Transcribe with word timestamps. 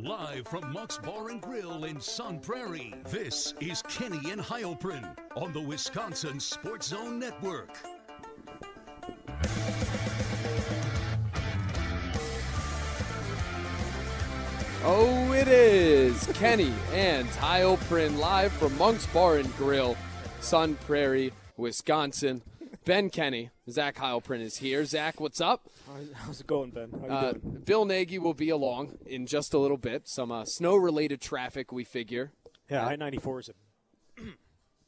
Live 0.00 0.46
from 0.46 0.72
Monk's 0.72 0.96
Bar 0.96 1.30
and 1.30 1.40
Grill 1.42 1.84
in 1.84 2.00
Sun 2.00 2.38
Prairie, 2.38 2.94
this 3.10 3.52
is 3.58 3.82
Kenny 3.82 4.30
and 4.30 4.40
Heilprin 4.40 5.04
on 5.34 5.52
the 5.52 5.60
Wisconsin 5.60 6.38
Sports 6.38 6.86
Zone 6.86 7.18
Network. 7.18 7.76
Oh, 14.84 15.32
it 15.32 15.48
is 15.48 16.30
Kenny 16.34 16.72
and 16.92 17.26
Heilprin 17.30 18.18
live 18.18 18.52
from 18.52 18.78
Monk's 18.78 19.06
Bar 19.06 19.38
and 19.38 19.56
Grill, 19.56 19.96
Sun 20.38 20.76
Prairie, 20.86 21.32
Wisconsin. 21.56 22.40
Ben 22.88 23.10
Kenny, 23.10 23.50
Zach 23.68 23.96
Heilprin 23.96 24.40
is 24.40 24.56
here. 24.56 24.82
Zach, 24.86 25.20
what's 25.20 25.42
up? 25.42 25.68
How's 26.14 26.40
it 26.40 26.46
going, 26.46 26.70
Ben? 26.70 26.90
How 26.90 27.06
you 27.06 27.12
Uh, 27.12 27.32
doing? 27.32 27.62
Bill 27.66 27.84
Nagy 27.84 28.18
will 28.18 28.32
be 28.32 28.48
along 28.48 28.96
in 29.04 29.26
just 29.26 29.52
a 29.52 29.58
little 29.58 29.76
bit. 29.76 30.08
Some 30.08 30.32
uh, 30.32 30.46
snow-related 30.46 31.20
traffic, 31.20 31.70
we 31.70 31.84
figure. 31.84 32.32
Yeah, 32.70 32.86
I 32.86 32.96
ninety 32.96 33.18
four 33.18 33.40
is 33.40 33.50
a 33.50 34.22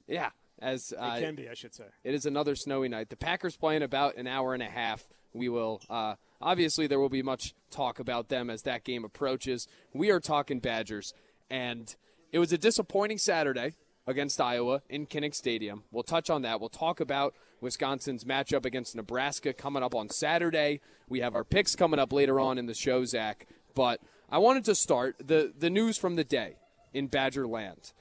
Yeah, 0.09 0.30
as 0.60 0.95
uh, 0.98 1.16
it 1.18 1.20
can 1.20 1.34
be, 1.34 1.50
I 1.50 1.52
should 1.52 1.74
say. 1.74 1.84
It 2.02 2.14
is 2.14 2.24
another 2.24 2.54
snowy 2.56 2.88
night. 2.88 3.10
The 3.10 3.16
Packers 3.18 3.59
play 3.59 3.76
in 3.76 3.82
about 3.82 4.16
an 4.16 4.26
hour 4.26 4.54
and 4.54 4.62
a 4.62 4.70
half. 4.70 5.06
We 5.34 5.51
will, 5.51 5.82
uh, 5.90 6.14
obviously, 6.40 6.87
there 6.87 7.01
will 7.01 7.10
be 7.10 7.23
much 7.23 7.52
talk 7.70 7.98
about 8.01 8.30
them 8.30 8.48
as 8.48 8.62
that 8.62 8.82
game 8.82 9.04
approaches. 9.04 9.68
We 9.92 10.10
are 10.10 10.20
talking 10.20 10.60
Badgers, 10.60 11.12
and 11.51 11.95
it 12.32 12.38
was 12.38 12.51
a 12.51 12.56
disappointing 12.56 13.18
Saturday 13.18 13.74
against 14.06 14.40
Iowa 14.40 14.80
in 14.88 15.06
Kinnick 15.06 15.34
Stadium. 15.34 15.82
We'll 15.92 16.02
touch 16.02 16.30
on 16.30 16.40
that. 16.42 16.60
We'll 16.60 16.70
talk 16.70 17.01
about 17.01 17.34
Wisconsin's 17.60 18.24
matchup 18.24 18.64
against 18.64 18.96
Nebraska 18.96 19.52
coming 19.52 19.82
up 19.82 19.95
on 19.95 20.09
Saturday. 20.09 20.80
We 21.09 21.20
have 21.20 21.34
our 21.34 21.45
picks 21.45 21.77
coming 21.77 22.01
up 22.01 22.12
later 22.12 22.41
on 22.41 22.59
in 22.59 22.66
the 22.66 22.74
show, 22.74 23.05
Zach. 23.05 23.46
But 23.74 24.01
I 24.30 24.38
wanted 24.38 24.64
to 24.66 24.74
start 24.74 25.16
the, 25.24 25.52
the 25.56 25.70
news 25.70 25.98
from 25.98 26.16
the 26.16 26.24
day 26.24 26.57
in 26.93 27.07
Badger 27.07 27.46
land. 27.46 27.93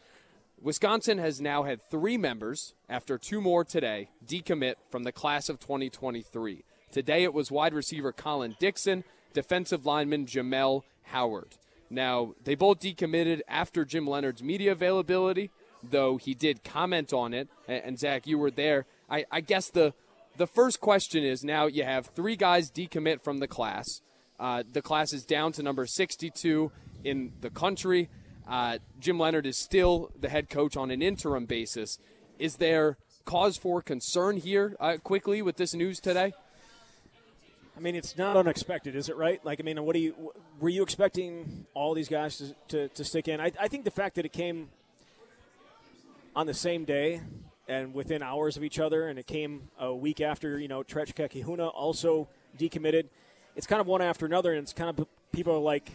Wisconsin 0.61 1.17
has 1.19 1.39
now 1.39 1.63
had 1.63 1.81
three 1.89 2.17
members, 2.17 2.73
after 2.89 3.17
two 3.17 3.39
more 3.39 3.63
today, 3.63 4.09
decommit 4.25 4.75
from 4.89 5.03
the 5.03 5.11
class 5.11 5.47
of 5.47 5.59
2023. 5.59 6.63
Today 6.91 7.23
it 7.23 7.33
was 7.33 7.51
wide 7.51 7.73
receiver 7.73 8.11
Colin 8.11 8.55
Dixon, 8.59 9.03
defensive 9.33 9.85
lineman 9.85 10.25
Jamel 10.25 10.83
Howard. 11.03 11.55
Now, 11.89 12.33
they 12.43 12.55
both 12.55 12.79
decommitted 12.79 13.41
after 13.47 13.85
Jim 13.85 14.05
Leonhard's 14.05 14.43
media 14.43 14.73
availability, 14.73 15.49
though 15.81 16.17
he 16.17 16.33
did 16.33 16.63
comment 16.63 17.13
on 17.13 17.33
it. 17.33 17.47
And, 17.67 17.83
and 17.83 17.99
Zach, 17.99 18.27
you 18.27 18.37
were 18.37 18.51
there. 18.51 18.85
I, 19.09 19.25
I 19.31 19.41
guess 19.41 19.69
the, 19.69 19.93
the 20.37 20.47
first 20.47 20.79
question 20.79 21.23
is 21.23 21.43
now 21.43 21.65
you 21.65 21.83
have 21.83 22.07
three 22.07 22.35
guys 22.35 22.71
decommit 22.71 23.23
from 23.23 23.39
the 23.39 23.47
class. 23.47 24.01
Uh, 24.39 24.63
the 24.71 24.81
class 24.81 25.11
is 25.13 25.25
down 25.25 25.51
to 25.53 25.63
number 25.63 25.85
62 25.85 26.71
in 27.03 27.33
the 27.41 27.49
country. 27.49 28.09
Uh, 28.47 28.77
Jim 28.99 29.19
Leonhard 29.19 29.45
is 29.45 29.57
still 29.57 30.11
the 30.19 30.29
head 30.29 30.49
coach 30.49 30.77
on 30.77 30.91
an 30.91 31.01
interim 31.01 31.45
basis. 31.45 31.99
Is 32.37 32.55
there 32.55 32.97
cause 33.25 33.57
for 33.57 33.81
concern 33.81 34.37
here 34.37 34.75
uh, 34.79 34.97
quickly 35.03 35.41
with 35.41 35.57
this 35.57 35.73
news 35.73 35.99
today? 35.99 36.33
I 37.77 37.81
mean, 37.81 37.95
it's 37.95 38.17
not 38.17 38.35
unexpected, 38.35 38.95
is 38.95 39.07
it? 39.07 39.15
Right? 39.15 39.43
Like, 39.45 39.61
I 39.61 39.63
mean, 39.63 39.81
what 39.83 39.93
do 39.93 39.99
you 39.99 40.33
were 40.59 40.69
you 40.69 40.83
expecting 40.83 41.65
all 41.73 41.93
these 41.93 42.09
guys 42.09 42.37
to 42.37 42.55
to, 42.69 42.87
to 42.89 43.03
stick 43.05 43.27
in? 43.27 43.39
I, 43.39 43.51
I 43.59 43.67
think 43.67 43.85
the 43.85 43.91
fact 43.91 44.15
that 44.15 44.25
it 44.25 44.33
came 44.33 44.69
on 46.35 46.45
the 46.45 46.53
same 46.53 46.83
day 46.83 47.21
and 47.69 47.93
within 47.93 48.21
hours 48.23 48.57
of 48.57 48.63
each 48.63 48.79
other, 48.79 49.07
and 49.07 49.17
it 49.19 49.27
came 49.27 49.69
a 49.79 49.93
week 49.93 50.19
after 50.19 50.59
you 50.59 50.67
know 50.67 50.83
Kekahuna 50.83 51.71
also 51.73 52.27
decommitted. 52.57 53.05
It's 53.55 53.67
kind 53.67 53.79
of 53.79 53.87
one 53.87 54.01
after 54.01 54.25
another, 54.25 54.51
and 54.53 54.63
it's 54.63 54.73
kind 54.73 54.89
of 54.89 55.07
people 55.31 55.53
are 55.55 55.59
like, 55.59 55.91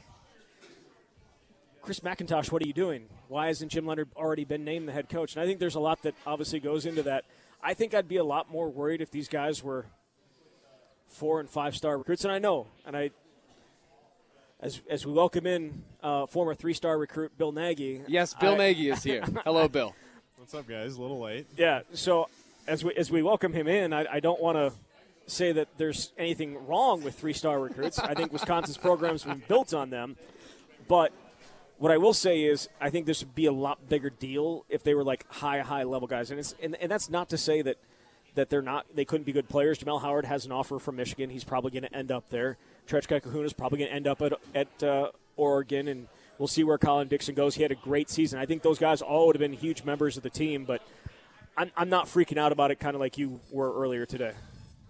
Chris 1.83 2.01
McIntosh, 2.01 2.51
what 2.53 2.63
are 2.63 2.67
you 2.67 2.73
doing? 2.73 3.07
Why 3.29 3.49
hasn't 3.49 3.73
Jim 3.73 3.87
Leonhard 3.87 4.09
already 4.17 4.45
been 4.45 4.65
named 4.65 4.89
the 4.89 4.93
head 4.93 5.09
coach? 5.09 5.35
And 5.35 5.43
I 5.43 5.47
think 5.47 5.59
there's 5.59 5.75
a 5.75 5.81
lot 5.81 6.03
that 6.03 6.15
obviously 6.27 6.61
goes 6.61 6.87
into 6.87 7.03
that. 7.03 7.25
I 7.63 7.75
think 7.75 7.93
I'd 7.93 8.09
be 8.09 8.17
a 8.17 8.25
lot 8.25 8.51
more 8.51 8.71
worried 8.71 9.01
if 9.01 9.11
these 9.11 9.29
guys 9.29 9.63
were 9.63 9.87
four 11.09 11.41
and 11.41 11.51
five 11.51 11.75
star 11.75 11.99
recruits, 11.99 12.25
and 12.25 12.33
I 12.33 12.39
know, 12.39 12.69
and 12.87 12.97
I, 12.97 13.11
as 14.61 14.81
as 14.89 15.05
we 15.05 15.13
welcome 15.13 15.47
in 15.47 15.83
uh, 16.03 16.27
former 16.27 16.55
three 16.55 16.75
star 16.75 16.97
recruit 16.99 17.37
Bill 17.37 17.53
Nagy. 17.53 18.03
Yes, 18.07 18.33
Bill 18.35 18.55
I- 18.55 18.59
Nagy 18.59 18.91
is 18.91 19.03
here. 19.03 19.25
Hello, 19.45 19.67
Bill. 19.69 19.95
What's 20.45 20.53
up, 20.53 20.69
guys? 20.69 20.97
A 20.97 21.01
little 21.01 21.21
late. 21.21 21.47
Yeah. 21.57 21.81
So 21.95 22.29
as 22.67 22.85
we 22.85 22.93
as 22.97 23.11
we 23.11 23.23
welcome 23.23 23.55
him 23.55 23.67
in, 23.67 23.95
I, 23.95 24.05
I 24.13 24.21
don't 24.21 24.43
want 24.43 24.59
to 24.59 24.75
say 25.27 25.53
that 25.53 25.69
there's 25.79 26.13
anything 26.19 26.67
wrong 26.67 27.03
with 27.03 27.19
three 27.19 27.33
star 27.33 27.59
recruits. 27.59 27.99
I 27.99 28.13
think 28.13 28.31
Wisconsin's 28.31 28.77
program's 28.77 29.25
been 29.25 29.43
built 29.49 29.73
on 29.73 29.89
them, 29.89 30.17
but. 30.87 31.13
What 31.77 31.91
I 31.91 31.99
will 31.99 32.15
say 32.15 32.45
is, 32.45 32.69
I 32.81 32.89
think 32.89 33.05
this 33.05 33.21
would 33.25 33.35
be 33.35 33.47
a 33.47 33.53
lot 33.53 33.89
bigger 33.89 34.09
deal 34.09 34.65
if 34.69 34.85
they 34.85 34.95
were 34.95 35.03
like 35.03 35.27
high, 35.29 35.59
high 35.59 35.83
level 35.83 36.07
guys, 36.07 36.31
and 36.31 36.39
it's 36.39 36.55
and, 36.63 36.77
and 36.77 36.89
that's 36.89 37.11
not 37.11 37.31
to 37.31 37.37
say 37.37 37.63
that 37.63 37.79
that 38.37 38.49
they're 38.49 38.63
not 38.63 38.87
they 38.95 39.05
couldn't 39.05 39.25
be 39.25 39.33
good 39.33 39.49
players. 39.49 39.81
Jamel 39.81 40.01
Howard 40.01 40.25
has 40.25 40.47
an 40.47 40.53
offer 40.53 40.79
from 40.79 40.95
Michigan; 40.95 41.31
he's 41.31 41.43
probably 41.43 41.73
going 41.73 41.83
to 41.83 41.93
end 41.93 42.13
up 42.13 42.29
there. 42.29 42.59
Trech 42.87 43.09
Kekahuna 43.09 43.45
is 43.45 43.53
probably 43.53 43.79
going 43.79 43.91
to 43.91 43.95
end 43.95 44.07
up 44.07 44.23
at 44.23 44.35
at 44.55 44.83
uh, 44.85 45.11
Oregon, 45.37 45.89
and 45.89 46.07
we'll 46.39 46.49
see 46.49 46.65
where 46.65 46.79
Colin 46.79 47.09
Dixon 47.09 47.35
goes. 47.35 47.55
He 47.55 47.63
had 47.63 47.73
a 47.73 47.77
great 47.77 48.11
season. 48.11 48.39
I 48.39 48.47
think 48.47 48.63
those 48.63 48.79
guys 48.79 49.03
all 49.03 49.27
would 49.27 49.37
have 49.37 49.41
been 49.41 49.53
huge 49.53 49.85
members 49.85 50.17
of 50.17 50.23
the 50.23 50.31
team, 50.31 50.65
but 50.65 50.83
I'm, 51.57 51.71
I'm 51.77 51.89
not 51.89 52.07
freaking 52.07 52.39
out 52.39 52.53
about 52.53 52.71
it, 52.71 52.81
kind 52.81 52.95
of 52.95 53.01
like 53.01 53.19
you 53.19 53.41
were 53.51 53.73
earlier 53.73 54.07
today. 54.07 54.33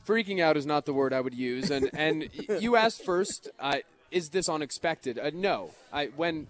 Freaking 0.06 0.40
out 0.40 0.56
is 0.56 0.66
not 0.66 0.84
the 0.86 0.92
word 0.92 1.12
I 1.12 1.20
would 1.20 1.34
use. 1.34 1.70
And 1.70 1.90
and 1.94 2.28
you 2.60 2.76
asked 2.76 3.04
first, 3.04 3.48
uh, 3.58 3.78
is 4.10 4.30
this 4.30 4.48
unexpected? 4.48 5.18
Uh, 5.18 5.30
no. 5.32 5.70
I 5.92 6.06
when 6.06 6.46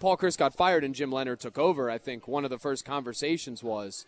Paul 0.00 0.16
Chryst 0.16 0.38
got 0.38 0.54
fired 0.54 0.84
and 0.84 0.94
Jim 0.94 1.12
Leonhard 1.12 1.40
took 1.40 1.58
over, 1.58 1.90
I 1.90 1.98
think 1.98 2.26
one 2.26 2.44
of 2.44 2.50
the 2.50 2.58
first 2.58 2.84
conversations 2.84 3.62
was 3.62 4.06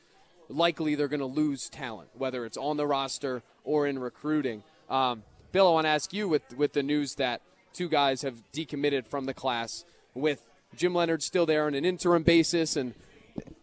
likely 0.49 0.95
they're 0.95 1.09
going 1.09 1.21
to 1.21 1.27
lose 1.27 1.69
talent, 1.69 2.11
whether 2.15 2.45
it's 2.45 2.57
on 2.57 2.77
the 2.77 2.87
roster 2.87 3.43
or 3.65 3.87
in 3.87 3.99
recruiting. 3.99 4.63
Um, 4.91 5.23
Bill, 5.53 5.69
I 5.69 5.73
want 5.73 5.85
to 5.85 5.91
ask 5.91 6.13
you 6.13 6.29
with 6.29 6.57
with 6.57 6.73
the 6.73 6.83
news 6.83 7.17
that 7.17 7.41
two 7.73 7.89
guys 7.89 8.23
have 8.23 8.43
decommitted 8.53 9.07
from 9.07 9.27
the 9.27 9.35
class, 9.35 9.85
with 10.15 10.47
Jim 10.77 10.95
Leonhard 10.95 11.23
still 11.23 11.47
there 11.47 11.67
on 11.67 11.75
an 11.75 11.85
interim 11.85 12.23
basis, 12.23 12.77
and 12.77 12.95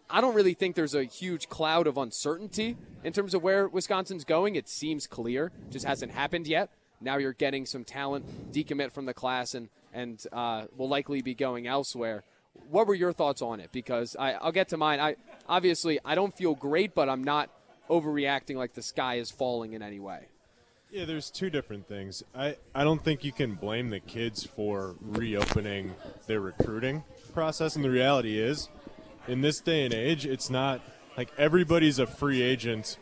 I 0.09 0.21
don't 0.21 0.35
really 0.35 0.53
think 0.53 0.75
there's 0.75 0.95
a 0.95 1.03
huge 1.03 1.49
cloud 1.49 1.87
of 1.87 1.97
uncertainty 1.97 2.77
in 3.03 3.13
terms 3.13 3.33
of 3.33 3.43
where 3.43 3.67
Wisconsin's 3.67 4.23
going. 4.23 4.55
It 4.55 4.67
seems 4.67 5.07
clear, 5.07 5.51
just 5.69 5.85
hasn't 5.85 6.11
happened 6.11 6.47
yet. 6.47 6.69
Now 7.01 7.17
you're 7.17 7.33
getting 7.33 7.65
some 7.65 7.83
talent 7.83 8.51
decommit 8.51 8.91
from 8.91 9.05
the 9.05 9.13
class 9.13 9.53
and 9.53 9.69
and 9.93 10.23
uh, 10.31 10.65
will 10.77 10.89
likely 10.89 11.21
be 11.21 11.33
going 11.33 11.65
elsewhere. 11.65 12.23
What 12.69 12.87
were 12.87 12.93
your 12.93 13.13
thoughts 13.13 13.41
on 13.41 13.59
it? 13.59 13.71
Because 13.71 14.15
I, 14.17 14.33
I'll 14.33 14.51
get 14.51 14.69
to 14.69 14.77
mine. 14.77 14.99
I 14.99 15.15
obviously 15.47 15.99
I 16.03 16.15
don't 16.15 16.35
feel 16.35 16.55
great, 16.55 16.93
but 16.93 17.09
I'm 17.09 17.23
not 17.23 17.49
overreacting 17.89 18.55
like 18.55 18.73
the 18.73 18.81
sky 18.81 19.15
is 19.15 19.31
falling 19.31 19.73
in 19.73 19.81
any 19.81 19.99
way. 19.99 20.27
Yeah, 20.91 21.05
there's 21.05 21.29
two 21.29 21.51
different 21.51 21.87
things. 21.87 22.23
I, 22.33 22.57
I 22.73 22.83
don't 22.83 23.03
think 23.03 23.23
you 23.23 23.31
can 23.31 23.53
blame 23.53 23.91
the 23.91 23.99
kids 23.99 24.43
for 24.43 24.95
reopening 24.99 25.93
their 26.25 26.41
recruiting 26.41 27.03
process. 27.31 27.75
And 27.75 27.85
the 27.85 27.91
reality 27.91 28.39
is, 28.39 28.69
in 29.27 29.41
this 29.41 29.59
day 29.59 29.85
and 29.85 29.93
age, 29.93 30.25
it's 30.25 30.49
not 30.49 30.81
like 31.15 31.29
everybody's 31.37 31.99
a 31.99 32.07
free 32.07 32.41
agent 32.41 32.97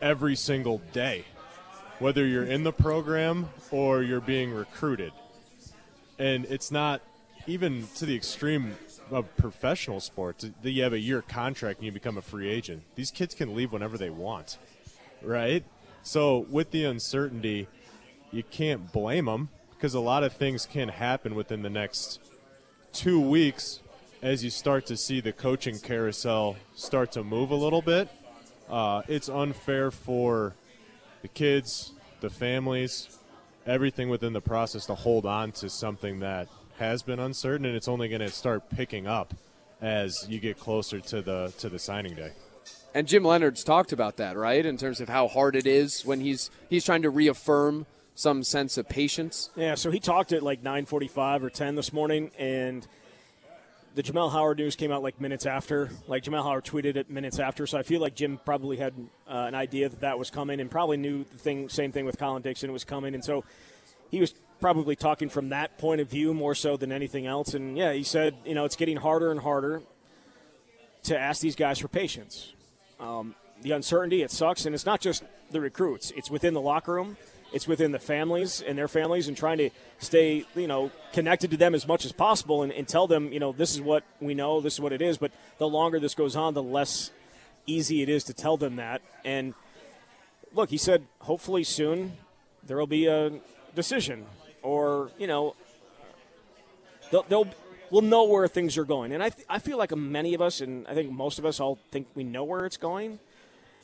every 0.00 0.34
single 0.34 0.78
day, 0.94 1.26
whether 1.98 2.24
you're 2.24 2.46
in 2.46 2.64
the 2.64 2.72
program 2.72 3.50
or 3.70 4.02
you're 4.02 4.22
being 4.22 4.50
recruited. 4.50 5.12
And 6.18 6.46
it's 6.46 6.70
not 6.70 7.02
even 7.46 7.88
to 7.96 8.06
the 8.06 8.16
extreme 8.16 8.74
of 9.10 9.36
professional 9.36 10.00
sports 10.00 10.46
that 10.62 10.70
you 10.70 10.82
have 10.82 10.94
a 10.94 10.98
year 10.98 11.20
contract 11.20 11.80
and 11.80 11.84
you 11.84 11.92
become 11.92 12.16
a 12.16 12.22
free 12.22 12.48
agent. 12.48 12.84
These 12.94 13.10
kids 13.10 13.34
can 13.34 13.54
leave 13.54 13.70
whenever 13.70 13.98
they 13.98 14.08
want, 14.08 14.56
right? 15.20 15.62
So 16.02 16.46
with 16.50 16.70
the 16.70 16.84
uncertainty, 16.84 17.68
you 18.30 18.42
can't 18.42 18.92
blame 18.92 19.26
them 19.26 19.48
because 19.70 19.94
a 19.94 20.00
lot 20.00 20.24
of 20.24 20.32
things 20.32 20.66
can 20.66 20.88
happen 20.88 21.34
within 21.34 21.62
the 21.62 21.70
next 21.70 22.20
two 22.92 23.20
weeks 23.20 23.80
as 24.22 24.44
you 24.44 24.50
start 24.50 24.86
to 24.86 24.96
see 24.96 25.20
the 25.20 25.32
coaching 25.32 25.78
carousel 25.78 26.56
start 26.74 27.12
to 27.12 27.24
move 27.24 27.50
a 27.50 27.56
little 27.56 27.82
bit. 27.82 28.08
Uh, 28.70 29.02
it's 29.08 29.28
unfair 29.28 29.90
for 29.90 30.54
the 31.22 31.28
kids, 31.28 31.92
the 32.20 32.30
families, 32.30 33.18
everything 33.66 34.08
within 34.08 34.32
the 34.32 34.40
process 34.40 34.86
to 34.86 34.94
hold 34.94 35.26
on 35.26 35.52
to 35.52 35.68
something 35.68 36.20
that 36.20 36.48
has 36.78 37.02
been 37.02 37.18
uncertain, 37.18 37.66
and 37.66 37.76
it's 37.76 37.88
only 37.88 38.08
going 38.08 38.20
to 38.20 38.30
start 38.30 38.68
picking 38.70 39.06
up 39.06 39.34
as 39.80 40.26
you 40.28 40.38
get 40.38 40.58
closer 40.58 41.00
to 41.00 41.20
the 41.20 41.52
to 41.58 41.68
the 41.68 41.78
signing 41.78 42.14
day. 42.14 42.32
And 42.94 43.06
Jim 43.06 43.22
Leonhard's 43.22 43.64
talked 43.64 43.92
about 43.92 44.18
that, 44.18 44.36
right? 44.36 44.64
In 44.64 44.76
terms 44.76 45.00
of 45.00 45.08
how 45.08 45.28
hard 45.28 45.56
it 45.56 45.66
is 45.66 46.04
when 46.04 46.20
he's 46.20 46.50
he's 46.68 46.84
trying 46.84 47.02
to 47.02 47.10
reaffirm 47.10 47.86
some 48.14 48.42
sense 48.42 48.76
of 48.76 48.88
patience. 48.88 49.50
Yeah, 49.56 49.74
so 49.74 49.90
he 49.90 49.98
talked 50.00 50.32
at 50.32 50.42
like 50.42 50.62
9:45 50.62 51.42
or 51.42 51.50
10 51.50 51.74
this 51.74 51.92
morning, 51.92 52.30
and 52.38 52.86
the 53.94 54.02
Jamel 54.02 54.30
Howard 54.30 54.58
news 54.58 54.76
came 54.76 54.92
out 54.92 55.02
like 55.02 55.20
minutes 55.20 55.46
after. 55.46 55.90
Like 56.06 56.24
Jamel 56.24 56.42
Howard 56.42 56.64
tweeted 56.64 56.96
it 56.96 57.10
minutes 57.10 57.38
after, 57.38 57.66
so 57.66 57.78
I 57.78 57.82
feel 57.82 58.00
like 58.00 58.14
Jim 58.14 58.38
probably 58.44 58.76
had 58.76 58.92
uh, 59.26 59.44
an 59.48 59.54
idea 59.54 59.88
that 59.88 60.00
that 60.00 60.18
was 60.18 60.30
coming, 60.30 60.60
and 60.60 60.70
probably 60.70 60.98
knew 60.98 61.24
the 61.24 61.38
thing. 61.38 61.68
Same 61.68 61.92
thing 61.92 62.04
with 62.04 62.18
Colin 62.18 62.42
Dixon 62.42 62.72
was 62.72 62.84
coming, 62.84 63.14
and 63.14 63.24
so 63.24 63.44
he 64.10 64.20
was 64.20 64.34
probably 64.60 64.94
talking 64.94 65.28
from 65.28 65.48
that 65.48 65.76
point 65.78 66.00
of 66.00 66.08
view 66.08 66.32
more 66.32 66.54
so 66.54 66.76
than 66.76 66.92
anything 66.92 67.26
else. 67.26 67.54
And 67.54 67.76
yeah, 67.76 67.92
he 67.92 68.04
said, 68.04 68.36
you 68.44 68.54
know, 68.54 68.64
it's 68.64 68.76
getting 68.76 68.96
harder 68.96 69.30
and 69.30 69.40
harder 69.40 69.82
to 71.04 71.18
ask 71.18 71.40
these 71.40 71.56
guys 71.56 71.80
for 71.80 71.88
patience. 71.88 72.52
Um, 73.00 73.34
the 73.62 73.72
uncertainty, 73.72 74.22
it 74.22 74.30
sucks, 74.30 74.66
and 74.66 74.74
it's 74.74 74.86
not 74.86 75.00
just 75.00 75.22
the 75.50 75.60
recruits; 75.60 76.12
it's 76.16 76.30
within 76.30 76.54
the 76.54 76.60
locker 76.60 76.94
room, 76.94 77.16
it's 77.52 77.68
within 77.68 77.92
the 77.92 77.98
families 77.98 78.62
and 78.62 78.76
their 78.76 78.88
families, 78.88 79.28
and 79.28 79.36
trying 79.36 79.58
to 79.58 79.70
stay, 79.98 80.44
you 80.54 80.66
know, 80.66 80.90
connected 81.12 81.50
to 81.50 81.56
them 81.56 81.74
as 81.74 81.86
much 81.86 82.04
as 82.04 82.12
possible, 82.12 82.62
and, 82.62 82.72
and 82.72 82.88
tell 82.88 83.06
them, 83.06 83.32
you 83.32 83.40
know, 83.40 83.52
this 83.52 83.72
is 83.74 83.80
what 83.80 84.04
we 84.20 84.34
know, 84.34 84.60
this 84.60 84.74
is 84.74 84.80
what 84.80 84.92
it 84.92 85.02
is. 85.02 85.18
But 85.18 85.32
the 85.58 85.68
longer 85.68 86.00
this 86.00 86.14
goes 86.14 86.34
on, 86.34 86.54
the 86.54 86.62
less 86.62 87.10
easy 87.66 88.02
it 88.02 88.08
is 88.08 88.24
to 88.24 88.32
tell 88.32 88.56
them 88.56 88.76
that. 88.76 89.02
And 89.24 89.54
look, 90.52 90.70
he 90.70 90.78
said, 90.78 91.06
hopefully 91.20 91.64
soon 91.64 92.12
there 92.64 92.76
will 92.76 92.86
be 92.86 93.06
a 93.06 93.32
decision, 93.74 94.26
or 94.62 95.10
you 95.18 95.26
know, 95.26 95.54
they'll, 97.10 97.24
they'll 97.24 97.48
we'll 97.92 98.02
know 98.02 98.24
where 98.24 98.48
things 98.48 98.78
are 98.78 98.84
going. 98.84 99.12
And 99.12 99.22
I, 99.22 99.28
th- 99.28 99.46
I 99.48 99.58
feel 99.58 99.76
like 99.76 99.94
many 99.94 100.34
of 100.34 100.40
us, 100.40 100.60
and 100.62 100.88
I 100.88 100.94
think 100.94 101.12
most 101.12 101.38
of 101.38 101.44
us, 101.44 101.60
all 101.60 101.78
think 101.92 102.08
we 102.14 102.24
know 102.24 102.42
where 102.42 102.64
it's 102.64 102.78
going. 102.78 103.20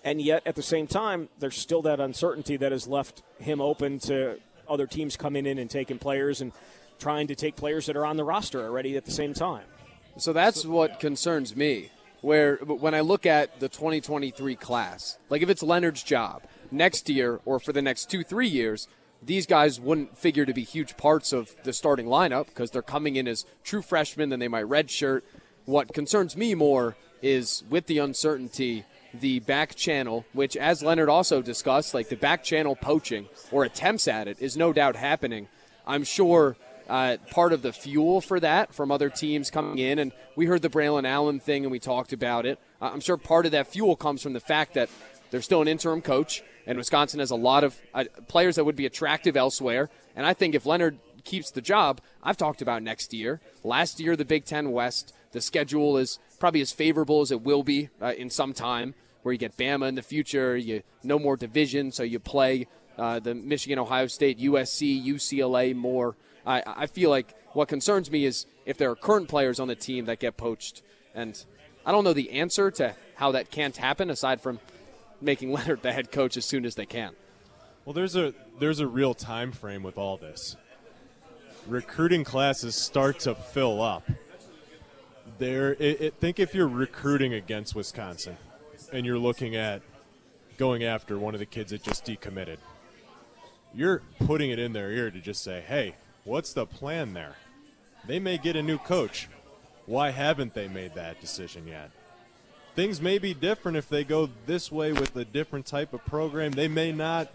And 0.03 0.21
yet, 0.23 0.43
at 0.47 0.57
the 0.57 0.63
same 0.63 0.87
time, 0.87 1.29
there's 1.39 1.57
still 1.57 1.83
that 1.83 2.01
uncertainty 2.01 2.57
that 2.57 2.73
has 2.73 2.89
left 2.89 3.23
him 3.39 3.61
open 3.61 3.99
to 4.01 4.41
other 4.67 4.87
teams 4.87 5.17
coming 5.17 5.45
in 5.45 5.59
and 5.59 5.69
taking 5.69 5.99
players 5.99 6.41
and 6.41 6.53
trying 6.99 7.27
to 7.27 7.35
take 7.35 7.55
players 7.55 7.87
that 7.87 7.97
are 7.97 8.07
on 8.07 8.17
the 8.17 8.25
roster 8.25 8.63
already 8.63 8.97
at 8.97 9.05
the 9.05 9.11
same 9.11 9.35
time. 9.35 9.65
So 10.17 10.33
that's 10.33 10.65
what 10.65 10.99
concerns 10.99 11.55
me. 11.55 11.91
Where 12.21 12.57
when 12.57 12.95
I 12.95 13.01
look 13.01 13.27
at 13.27 13.61
the 13.61 13.69
2023 13.69 14.57
class, 14.57 15.19
like 15.29 15.43
if 15.43 15.49
it's 15.49 15.63
Leonhard's 15.63 16.03
job 16.03 16.43
next 16.73 17.09
year 17.09 17.41
or 17.45 17.61
for 17.61 17.73
the 17.73 17.83
next 17.83 18.11
two, 18.11 18.25
three 18.25 18.49
years, 18.49 18.89
these 19.23 19.47
guys 19.47 19.81
wouldn't 19.81 20.17
figure 20.17 20.47
to 20.47 20.53
be 20.53 20.63
huge 20.63 20.97
parts 20.97 21.33
of 21.33 21.55
the 21.65 21.73
starting 21.73 22.07
lineup 22.07 22.47
because 22.47 22.71
they're 22.71 22.83
coming 22.83 23.17
in 23.17 23.27
as 23.27 23.45
true 23.65 23.83
freshmen, 23.83 24.29
then 24.29 24.39
they 24.39 24.49
might 24.49 24.67
redshirt. 24.67 25.23
What 25.65 25.93
concerns 25.93 26.37
me 26.37 26.55
more 26.55 26.97
is 27.21 27.65
with 27.69 27.87
the 27.87 27.99
uncertainty, 27.99 28.85
the 29.13 29.41
back 29.41 29.75
channel, 29.75 30.25
which, 30.33 30.57
as 30.57 30.83
Leonhard 30.83 31.09
also 31.09 31.43
discussed, 31.43 31.95
like 31.95 32.09
the 32.09 32.17
back 32.17 32.45
channel 32.45 32.77
poaching 32.77 33.29
or 33.51 33.65
attempts 33.65 34.07
at 34.07 34.29
it 34.29 34.41
is 34.41 34.57
no 34.57 34.73
doubt 34.73 34.97
happening. 34.97 35.49
I'm 35.87 36.05
sure 36.05 36.57
uh, 36.89 37.17
part 37.31 37.53
of 37.53 37.63
the 37.63 37.73
fuel 37.73 38.21
for 38.21 38.41
that 38.41 38.73
from 38.73 38.91
other 38.91 39.11
teams 39.11 39.51
coming 39.51 39.79
in, 39.79 39.99
and 39.99 40.13
we 40.37 40.47
heard 40.47 40.63
the 40.63 40.71
Braylon 40.71 41.07
Allen 41.07 41.41
thing 41.41 41.65
and 41.65 41.73
we 41.73 41.79
talked 41.79 42.13
about 42.13 42.47
it. 42.47 42.59
I'm 42.81 43.01
sure 43.01 43.17
part 43.17 43.45
of 43.47 43.53
that 43.53 43.67
fuel 43.67 43.97
comes 43.97 44.23
from 44.23 44.33
the 44.33 44.41
fact 44.41 44.75
that 44.75 44.89
there's 45.31 45.45
still 45.45 45.63
an 45.63 45.69
interim 45.69 46.03
coach 46.03 46.43
and 46.69 46.77
Wisconsin 46.77 47.19
has 47.19 47.31
a 47.31 47.37
lot 47.37 47.65
of 47.65 47.81
uh, 47.95 48.05
players 48.29 48.57
that 48.57 48.65
would 48.65 48.77
be 48.77 48.85
attractive 48.85 49.39
elsewhere. 49.39 49.89
And 50.15 50.27
I 50.27 50.35
think 50.35 50.55
if 50.55 50.67
Leonhard 50.67 50.99
keeps 51.25 51.51
the 51.51 51.63
job, 51.63 52.03
I've 52.23 52.37
talked 52.37 52.61
about 52.61 52.83
next 52.83 53.15
year. 53.15 53.41
Last 53.65 53.99
year, 53.99 54.17
the 54.17 54.27
Big 54.27 54.45
Ten 54.45 54.71
West, 54.71 55.15
the 55.33 55.41
schedule 55.41 55.97
is 55.97 56.19
probably 56.39 56.61
as 56.61 56.71
favorable 56.71 57.23
as 57.23 57.31
it 57.31 57.41
will 57.41 57.63
be 57.63 57.89
uh, 58.03 58.13
in 58.19 58.29
some 58.29 58.53
time, 58.53 58.95
where 59.23 59.33
you 59.33 59.39
get 59.39 59.57
Bama 59.57 59.89
in 59.89 59.95
the 59.95 60.03
future, 60.03 60.59
you 60.59 60.83
no 61.03 61.19
more 61.19 61.39
division, 61.39 61.91
so 61.91 62.03
you 62.03 62.19
play 62.19 62.67
uh, 62.99 63.19
the 63.19 63.35
Michigan, 63.35 63.79
Ohio 63.79 64.07
State, 64.07 64.39
USC, 64.39 65.03
UCLA 65.05 65.75
more. 65.75 66.17
I, 66.47 66.63
I 66.67 66.87
feel 66.87 67.09
like 67.09 67.35
what 67.55 67.69
concerns 67.69 68.11
me 68.11 68.27
is 68.27 68.45
if 68.67 68.77
there 68.77 68.91
are 68.91 68.95
current 68.97 69.29
players 69.29 69.59
on 69.59 69.69
the 69.69 69.75
team 69.75 70.05
that 70.05 70.21
get 70.21 70.37
poached, 70.37 70.83
and 71.15 71.43
I 71.87 71.93
don't 71.93 72.05
know 72.05 72.13
the 72.13 72.33
answer 72.33 72.71
to 72.73 72.95
how 73.15 73.33
that 73.33 73.51
can't 73.51 73.77
happen 73.79 74.11
aside 74.11 74.43
from 74.43 74.61
making 75.21 75.53
Leonhard 75.53 75.83
the 75.83 75.93
head 75.93 76.11
coach 76.11 76.37
as 76.37 76.45
soon 76.45 76.65
as 76.65 76.75
they 76.75 76.87
can. 76.87 77.15
Well, 77.85 77.95
there's 77.95 78.17
a 78.17 78.35
there's 78.59 78.81
a 78.81 78.87
real 78.87 79.15
time 79.15 79.53
frame 79.53 79.83
with 79.83 79.97
all 79.97 80.17
this. 80.17 80.57
Recruiting 81.67 82.25
classes 82.25 82.75
start 82.75 83.21
to 83.21 83.35
fill 83.35 83.81
up. 83.81 84.09
There, 85.39 85.73
it, 85.75 86.01
it, 86.01 86.15
think 86.15 86.41
if 86.41 86.55
you're 86.55 86.69
recruiting 86.69 87.35
against 87.35 87.75
Wisconsin, 87.75 88.37
and 88.93 89.07
you're 89.07 89.19
looking 89.19 89.55
at 89.55 89.83
going 90.57 90.83
after 90.83 91.19
one 91.19 91.35
of 91.35 91.41
the 91.41 91.47
kids 91.47 91.71
that 91.71 91.83
just 91.83 92.05
decommitted. 92.05 92.59
You're 93.75 94.03
putting 94.19 94.51
it 94.51 94.59
in 94.59 94.73
their 94.73 94.91
ear 94.91 95.11
to 95.11 95.21
just 95.21 95.43
say, 95.43 95.63
"Hey, 95.67 95.95
what's 96.25 96.53
the 96.53 96.67
plan 96.67 97.15
there?" 97.15 97.37
They 98.07 98.19
may 98.19 98.39
get 98.39 98.57
a 98.57 98.63
new 98.63 98.79
coach. 98.79 99.29
Why 99.87 100.11
haven't 100.11 100.55
they 100.55 100.69
made 100.69 100.95
that 100.95 101.21
decision 101.21 101.67
yet? 101.67 101.91
Things 102.79 103.03
may 103.03 103.19
be 103.19 103.35
different 103.35 103.77
if 103.77 103.89
they 103.89 104.05
go 104.05 104.31
this 104.47 104.71
way 104.71 104.93
with 104.93 105.17
a 105.17 105.25
different 105.25 105.67
type 105.67 105.93
of 105.93 106.05
program. 106.05 106.53
They 106.53 106.69
may 106.69 106.93
not 106.93 107.29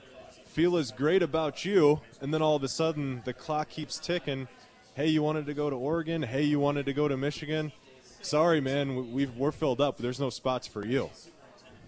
feel 0.46 0.78
as 0.78 0.90
great 0.90 1.22
about 1.22 1.66
you, 1.66 2.00
and 2.22 2.34
then 2.34 2.42
all 2.42 2.56
of 2.56 2.64
a 2.64 2.70
sudden 2.70 3.22
the 3.26 3.34
clock 3.34 3.68
keeps 3.68 4.00
ticking. 4.00 4.48
Hey, 4.94 5.08
you 5.08 5.22
wanted 5.22 5.46
to 5.48 5.54
go 5.54 5.70
to 5.70 5.76
Oregon. 5.76 6.24
Hey, 6.24 6.44
you 6.44 6.62
wanted 6.62 6.86
to 6.86 6.94
go 6.94 7.10
to 7.10 7.18
Michigan. 7.18 7.74
Sorry, 8.22 8.62
man, 8.62 9.12
we 9.12 9.30
are 9.42 9.52
filled 9.52 9.82
up. 9.82 9.98
There's 9.98 10.18
no 10.18 10.30
spots 10.30 10.66
for 10.66 10.86
you. 10.86 11.10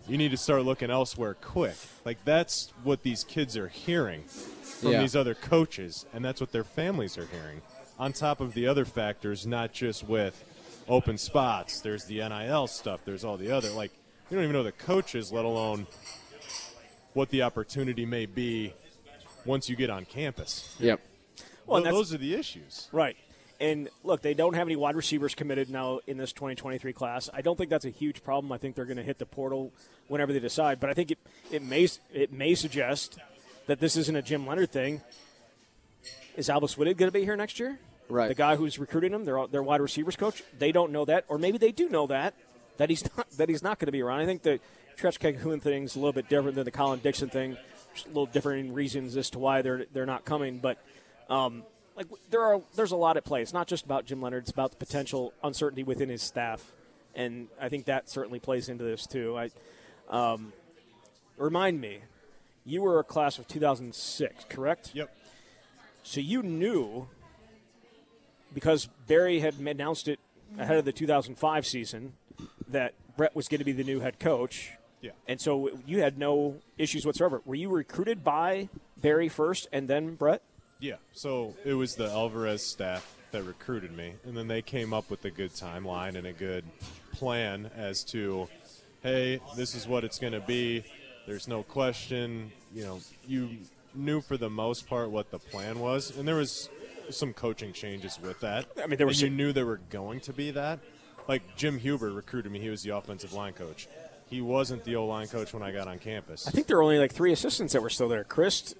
You 0.05 0.17
need 0.17 0.31
to 0.31 0.37
start 0.37 0.65
looking 0.65 0.91
elsewhere 0.91 1.35
quick. 1.35 1.77
Like 2.03 2.25
that's 2.25 2.73
what 2.83 3.03
these 3.03 3.23
kids 3.23 3.55
are 3.55 3.69
hearing 3.69 4.23
from 4.23 4.91
yeah. 4.91 4.99
these 4.99 5.15
other 5.15 5.33
coaches, 5.33 6.05
and 6.13 6.25
that's 6.25 6.41
what 6.41 6.51
their 6.51 6.65
families 6.65 7.17
are 7.17 7.27
hearing. 7.27 7.61
On 7.99 8.11
top 8.11 8.41
of 8.41 8.53
the 8.53 8.67
other 8.67 8.83
factors, 8.83 9.47
not 9.47 9.71
just 9.71 10.03
with 10.03 10.43
open 10.87 11.17
spots. 11.17 11.81
There's 11.81 12.05
the 12.05 12.17
NIL 12.17 12.67
stuff. 12.67 13.01
There's 13.05 13.23
all 13.23 13.37
the 13.37 13.51
other 13.51 13.69
like 13.71 13.91
you 14.29 14.37
don't 14.37 14.43
even 14.43 14.53
know 14.53 14.63
the 14.63 14.71
coaches, 14.71 15.31
let 15.31 15.45
alone 15.45 15.87
what 17.13 17.29
the 17.29 17.43
opportunity 17.43 18.05
may 18.05 18.25
be 18.25 18.73
once 19.45 19.69
you 19.69 19.75
get 19.75 19.89
on 19.89 20.05
campus. 20.05 20.75
Yep. 20.79 20.99
Well, 21.65 21.83
those 21.83 22.13
are 22.13 22.17
the 22.17 22.35
issues. 22.35 22.89
Right. 22.91 23.15
And 23.59 23.89
look, 24.03 24.21
they 24.21 24.33
don't 24.33 24.53
have 24.53 24.67
any 24.67 24.75
wide 24.75 24.95
receivers 24.95 25.33
committed 25.33 25.69
now 25.69 25.99
in 26.07 26.17
this 26.17 26.33
2023 26.33 26.91
class. 26.93 27.29
I 27.33 27.41
don't 27.41 27.57
think 27.57 27.69
that's 27.69 27.85
a 27.85 27.89
huge 27.89 28.23
problem. 28.23 28.51
I 28.51 28.57
think 28.57 28.75
they're 28.75 28.85
going 28.85 28.97
to 28.97 29.03
hit 29.03 29.17
the 29.17 29.25
portal 29.25 29.71
whenever 30.07 30.33
they 30.33 30.39
decide. 30.39 30.79
But 30.79 30.89
I 30.89 30.93
think 30.93 31.11
it, 31.11 31.19
it 31.51 31.63
may 31.63 31.87
it 32.13 32.33
may 32.33 32.53
suggest 32.53 33.17
that 33.67 33.79
this 33.79 33.95
isn't 33.95 34.15
a 34.15 34.21
Jim 34.21 34.45
Leonhard 34.45 34.71
thing. 34.71 35.01
Is 36.35 36.49
Alvis 36.49 36.77
Whitted 36.77 36.97
going 36.97 37.07
to 37.07 37.17
be 37.17 37.23
here 37.23 37.37
next 37.37 37.59
year? 37.59 37.79
Right. 38.07 38.27
The 38.27 38.35
guy 38.35 38.55
who's 38.55 38.77
recruiting 38.77 39.11
them, 39.11 39.25
their 39.25 39.47
their 39.47 39.63
wide 39.63 39.81
receivers 39.81 40.15
coach, 40.15 40.43
they 40.57 40.71
don't 40.71 40.91
know 40.91 41.05
that, 41.05 41.25
or 41.27 41.37
maybe 41.37 41.57
they 41.57 41.71
do 41.71 41.89
know 41.89 42.07
that 42.07 42.35
that 42.77 42.89
he's 42.89 43.03
not 43.17 43.29
that 43.31 43.49
he's 43.49 43.63
not 43.63 43.79
going 43.79 43.87
to 43.87 43.91
be 43.91 44.01
around. 44.01 44.19
I 44.19 44.25
think 44.25 44.43
the 44.43 44.59
Trech 44.97 45.17
thing 45.17 45.59
thing's 45.59 45.95
a 45.95 45.99
little 45.99 46.13
bit 46.13 46.29
different 46.29 46.55
than 46.55 46.65
the 46.65 46.71
Colin 46.71 46.99
Dixon 46.99 47.29
thing. 47.29 47.57
There's 47.89 48.05
a 48.05 48.07
little 48.09 48.25
different 48.25 48.73
reasons 48.73 49.17
as 49.17 49.29
to 49.31 49.39
why 49.39 49.61
they're 49.61 49.85
they're 49.93 50.05
not 50.05 50.25
coming, 50.25 50.59
but 50.59 50.77
um, 51.29 51.63
like 51.95 52.07
there 52.29 52.41
are 52.41 52.61
there's 52.75 52.91
a 52.91 52.97
lot 52.97 53.17
at 53.17 53.25
play. 53.25 53.41
It's 53.41 53.53
not 53.53 53.67
just 53.67 53.85
about 53.85 54.05
Jim 54.05 54.21
Leonhard; 54.21 54.43
it's 54.43 54.51
about 54.51 54.71
the 54.71 54.77
potential 54.77 55.33
uncertainty 55.43 55.83
within 55.83 56.09
his 56.09 56.21
staff, 56.21 56.71
and 57.13 57.47
I 57.59 57.69
think 57.69 57.85
that 57.85 58.09
certainly 58.09 58.39
plays 58.39 58.69
into 58.69 58.83
this 58.83 59.05
too. 59.05 59.37
I 59.37 59.49
um, 60.09 60.53
remind 61.37 61.81
me, 61.81 61.99
you 62.65 62.81
were 62.81 62.99
a 62.99 63.03
class 63.03 63.39
of 63.39 63.47
2006, 63.47 64.45
correct? 64.49 64.91
Yep. 64.93 65.13
So 66.03 66.19
you 66.19 66.43
knew 66.43 67.07
because 68.55 68.87
Barry 69.05 69.41
had 69.41 69.59
announced 69.59 70.07
it 70.07 70.19
ahead 70.57 70.77
of 70.77 70.85
the 70.85 70.91
2005 70.91 71.67
season 71.67 72.13
that 72.69 72.93
Brett 73.15 73.35
was 73.35 73.47
going 73.47 73.59
to 73.59 73.65
be 73.65 73.73
the 73.73 73.83
new 73.83 73.99
head 73.99 74.19
coach. 74.19 74.71
Yeah. 75.01 75.11
And 75.27 75.39
so 75.39 75.69
you 75.85 76.01
had 76.01 76.17
no 76.17 76.55
issues 76.79 77.05
whatsoever. 77.05 77.41
Were 77.45 77.53
you 77.53 77.69
recruited 77.69 78.23
by 78.23 78.69
Barry 78.97 79.29
first 79.29 79.67
and 79.71 79.87
then 79.87 80.15
Brett? 80.15 80.41
Yeah. 80.79 80.95
So 81.13 81.53
it 81.63 81.73
was 81.73 81.95
the 81.95 82.09
Alvarez 82.09 82.65
staff 82.65 83.15
that 83.31 83.43
recruited 83.43 83.95
me, 83.95 84.13
and 84.23 84.35
then 84.35 84.47
they 84.47 84.61
came 84.61 84.93
up 84.93 85.09
with 85.09 85.25
a 85.25 85.29
good 85.29 85.51
timeline 85.51 86.15
and 86.15 86.25
a 86.25 86.33
good 86.33 86.63
plan 87.11 87.69
as 87.75 88.03
to, 88.05 88.47
hey, 89.03 89.41
this 89.57 89.75
is 89.75 89.87
what 89.87 90.03
it's 90.05 90.19
going 90.19 90.33
to 90.33 90.39
be. 90.39 90.83
There's 91.27 91.47
no 91.47 91.63
question. 91.63 92.51
You 92.73 92.83
know, 92.83 92.99
you 93.27 93.49
knew 93.93 94.21
for 94.21 94.37
the 94.37 94.49
most 94.49 94.87
part 94.87 95.11
what 95.11 95.31
the 95.31 95.39
plan 95.39 95.79
was, 95.79 96.15
and 96.17 96.27
there 96.27 96.35
was 96.35 96.69
some 97.09 97.33
coaching 97.33 97.73
changes 97.73 98.19
with 98.21 98.39
that. 98.41 98.65
I 98.81 98.87
mean, 98.87 98.97
there 98.97 99.07
was. 99.07 99.21
You 99.21 99.29
knew 99.29 99.53
there 99.53 99.65
were 99.65 99.81
going 99.89 100.19
to 100.21 100.33
be 100.33 100.51
that. 100.51 100.79
Like 101.27 101.55
Jim 101.55 101.79
Hueber 101.79 102.15
recruited 102.15 102.51
me; 102.51 102.59
he 102.59 102.69
was 102.69 102.83
the 102.83 102.95
offensive 102.95 103.33
line 103.33 103.53
coach. 103.53 103.87
He 104.27 104.41
wasn't 104.41 104.83
the 104.83 104.95
O 104.95 105.05
line 105.05 105.27
coach 105.27 105.53
when 105.53 105.63
I 105.63 105.71
got 105.71 105.87
on 105.87 105.99
campus. 105.99 106.47
I 106.47 106.51
think 106.51 106.67
there 106.67 106.77
were 106.77 106.83
only 106.83 106.99
like 106.99 107.13
three 107.13 107.31
assistants 107.31 107.73
that 107.73 107.81
were 107.81 107.89
still 107.89 108.09
there. 108.09 108.23
Chris, 108.23 108.75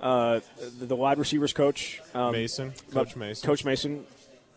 uh, 0.00 0.40
the, 0.78 0.86
the, 0.86 0.96
wide 0.96 1.18
receivers 1.18 1.52
coach, 1.52 2.00
um, 2.14 2.32
Mason, 2.32 2.72
Coach 2.92 3.14
Mason, 3.14 3.46
Coach 3.46 3.64
Mason, 3.64 4.06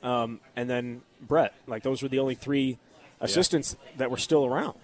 um, 0.02 0.40
and 0.56 0.70
then 0.70 1.02
Brett. 1.22 1.54
Like 1.68 1.84
those 1.84 2.02
were 2.02 2.10
the 2.10 2.20
only 2.20 2.36
three 2.36 2.78
assistants 3.20 3.76
yeah. 3.78 3.92
that 3.98 4.12
were 4.12 4.18
still 4.18 4.46
around. 4.46 4.80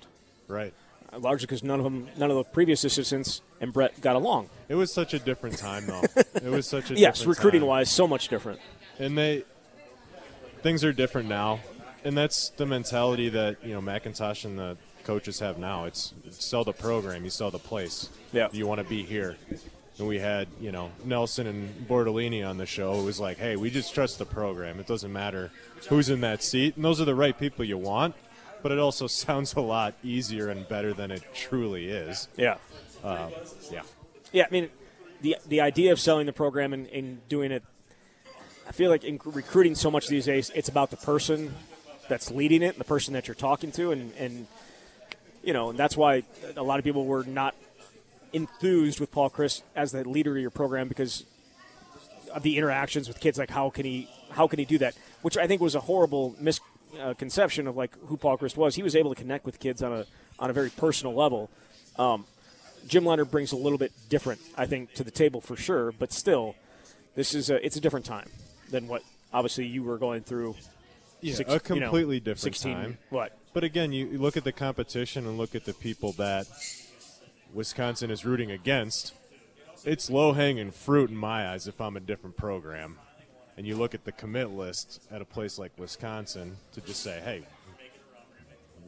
Right 0.48 0.74
largely 1.20 1.46
because 1.46 1.64
none 1.64 1.80
of 1.80 1.84
them, 1.84 2.08
none 2.18 2.30
of 2.30 2.38
the 2.38 2.44
previous 2.44 2.84
assistants 2.84 3.42
and 3.62 3.72
Brett 3.72 4.00
got 4.02 4.16
along. 4.16 4.50
It 4.70 4.76
was 4.76 4.94
such 4.94 5.14
a 5.14 5.20
different 5.20 5.58
time, 5.58 5.86
though. 5.86 6.04
it 6.16 6.50
was 6.50 6.68
such 6.68 6.92
a 6.92 6.94
yes, 6.98 7.26
recruiting 7.26 7.62
time. 7.62 7.70
wise, 7.70 7.92
so 7.92 8.08
much 8.08 8.28
different. 8.28 8.60
And 9.00 9.18
they 9.18 9.44
things 10.62 10.84
are 10.84 10.94
different 10.94 11.30
now, 11.30 11.60
and 12.04 12.18
that's 12.18 12.50
the 12.50 12.66
mentality 12.66 13.30
that 13.30 13.64
you 13.64 13.74
know 13.74 13.82
McIntosh 13.82 14.46
and 14.46 14.58
the 14.58 14.78
coaches 15.04 15.40
have 15.40 15.58
now. 15.58 15.86
It's, 15.86 16.14
it's 16.26 16.44
sell 16.44 16.64
the 16.64 16.74
program, 16.74 17.24
you 17.24 17.30
sell 17.30 17.52
the 17.52 17.60
place. 17.60 18.10
Yeah, 18.32 18.48
you 18.52 18.66
want 18.66 18.82
to 18.82 18.88
be 18.88 19.04
here, 19.04 19.38
and 20.00 20.08
we 20.08 20.20
had 20.20 20.48
you 20.60 20.72
know 20.72 20.92
Nelson 21.04 21.48
and 21.48 21.88
Bortolini 21.88 22.48
on 22.48 22.58
the 22.58 22.66
show, 22.66 23.00
it 23.00 23.04
was 23.04 23.20
like, 23.20 23.38
hey, 23.38 23.56
we 23.56 23.70
just 23.70 23.94
trust 23.94 24.18
the 24.18 24.26
program. 24.26 24.80
It 24.80 24.88
doesn't 24.88 25.14
matter 25.14 25.52
who's 25.90 26.10
in 26.10 26.22
that 26.22 26.42
seat, 26.42 26.76
and 26.76 26.84
those 26.84 27.00
are 27.00 27.06
the 27.06 27.16
right 27.16 27.38
people 27.38 27.64
you 27.64 27.78
want. 27.78 28.16
But 28.66 28.72
it 28.72 28.80
also 28.80 29.06
sounds 29.26 29.54
a 29.54 29.62
lot 29.62 29.94
easier 30.04 30.50
and 30.50 30.68
better 30.68 30.92
than 30.92 31.12
it 31.12 31.22
truly 31.36 31.86
is. 31.86 32.28
Yeah. 32.36 32.58
Uh, 33.04 33.30
yeah. 33.72 33.84
Yeah, 34.32 34.46
I 34.48 34.52
mean, 34.52 34.70
the 35.22 35.38
the 35.48 35.62
idea 35.62 35.92
of 35.92 36.00
selling 36.00 36.26
the 36.26 36.34
program 36.34 36.74
and, 36.74 36.88
and 36.88 37.30
doing 37.30 37.52
it, 37.52 37.62
I 38.68 38.72
feel 38.72 38.90
like 38.90 39.04
in 39.04 39.20
recruiting 39.24 39.76
so 39.76 39.92
much 39.92 40.08
these 40.08 40.26
days, 40.26 40.52
it's 40.56 40.68
about 40.68 40.90
the 40.90 40.98
person 40.98 41.54
that's 42.10 42.32
leading 42.32 42.64
it, 42.64 42.70
and 42.70 42.80
the 42.80 42.86
person 42.86 43.14
that 43.14 43.28
you're 43.28 43.36
talking 43.36 43.72
to, 43.74 43.92
and 43.92 44.12
and 44.18 44.48
you 45.44 45.54
know, 45.54 45.70
and 45.70 45.78
that's 45.78 45.96
why 45.96 46.24
a 46.58 46.64
lot 46.64 46.80
of 46.80 46.84
people 46.84 47.06
were 47.06 47.24
not 47.24 47.54
enthused 48.34 49.00
with 49.00 49.12
Paul 49.12 49.30
Chryst 49.30 49.62
as 49.76 49.92
the 49.92 50.10
leader 50.10 50.36
of 50.36 50.42
your 50.42 50.50
program 50.50 50.88
because 50.88 51.24
of 52.34 52.42
the 52.42 52.58
interactions 52.58 53.08
with 53.08 53.20
kids. 53.20 53.38
Like, 53.38 53.52
how 53.52 53.70
can 53.70 53.86
he 53.86 54.10
how 54.32 54.48
can 54.48 54.58
he 54.58 54.66
do 54.66 54.80
that? 54.80 54.96
Which 55.22 55.38
I 55.38 55.46
think 55.46 55.62
was 55.62 55.76
a 55.76 55.82
horrible 55.82 56.36
misconception 56.96 57.68
of 57.68 57.76
like 57.76 57.96
who 58.08 58.18
Paul 58.18 58.38
Chryst 58.38 58.58
was. 58.58 58.76
He 58.76 58.84
was 58.84 58.96
able 58.96 59.14
to 59.14 59.20
connect 59.20 59.46
with 59.46 59.60
kids 59.60 59.82
on 59.84 59.94
a 59.94 60.06
on 60.40 60.50
a 60.50 60.54
very 60.54 60.70
personal 60.70 61.14
level. 61.14 61.50
Um, 61.98 62.26
Jim 62.88 63.06
Leonhard 63.06 63.32
brings 63.32 63.52
a 63.52 63.56
little 63.56 63.78
bit 63.78 63.92
different, 64.10 64.42
I 64.58 64.66
think, 64.66 64.94
to 64.96 65.04
the 65.04 65.12
table 65.12 65.42
for 65.42 65.56
sure. 65.56 65.92
But 65.92 66.12
still, 66.12 66.56
this 67.16 67.34
is 67.34 67.50
a, 67.50 67.64
it's 67.66 67.76
a 67.78 67.82
different 67.82 68.06
time 68.06 68.30
than 68.70 68.88
what 68.88 69.02
obviously 69.34 69.66
you 69.66 69.84
were 69.84 69.98
going 69.98 70.22
through. 70.22 70.56
Yeah, 71.22 71.36
six- 71.36 71.50
a 71.50 71.54
you 71.54 71.80
know, 71.80 71.88
completely 71.88 72.20
different 72.20 72.40
16 72.40 72.74
time. 72.74 72.98
What? 73.10 73.38
But 73.54 73.64
again, 73.64 73.92
you 73.94 74.08
you 74.08 74.18
look 74.18 74.38
at 74.38 74.44
the 74.44 74.52
competition 74.52 75.26
and 75.26 75.38
look 75.38 75.56
at 75.56 75.66
the 75.66 75.74
people 75.74 76.12
that 76.14 76.48
Wisconsin 77.54 78.12
is 78.12 78.26
rooting 78.26 78.52
against. 78.52 79.14
It's 79.86 80.10
low 80.10 80.34
hanging 80.34 80.72
fruit 80.72 81.10
in 81.10 81.16
my 81.16 81.50
eyes 81.52 81.68
if 81.68 81.80
I'm 81.80 81.96
a 81.96 82.00
different 82.00 82.38
program. 82.38 82.98
And 83.58 83.66
you 83.66 83.76
look 83.76 83.94
at 83.96 84.04
the 84.04 84.12
commit 84.12 84.50
list 84.52 85.02
at 85.12 85.22
a 85.22 85.26
place 85.26 85.58
like 85.58 85.72
Wisconsin 85.78 86.58
to 86.74 86.82
just 86.82 87.02
say, 87.02 87.22
hey, 87.24 87.44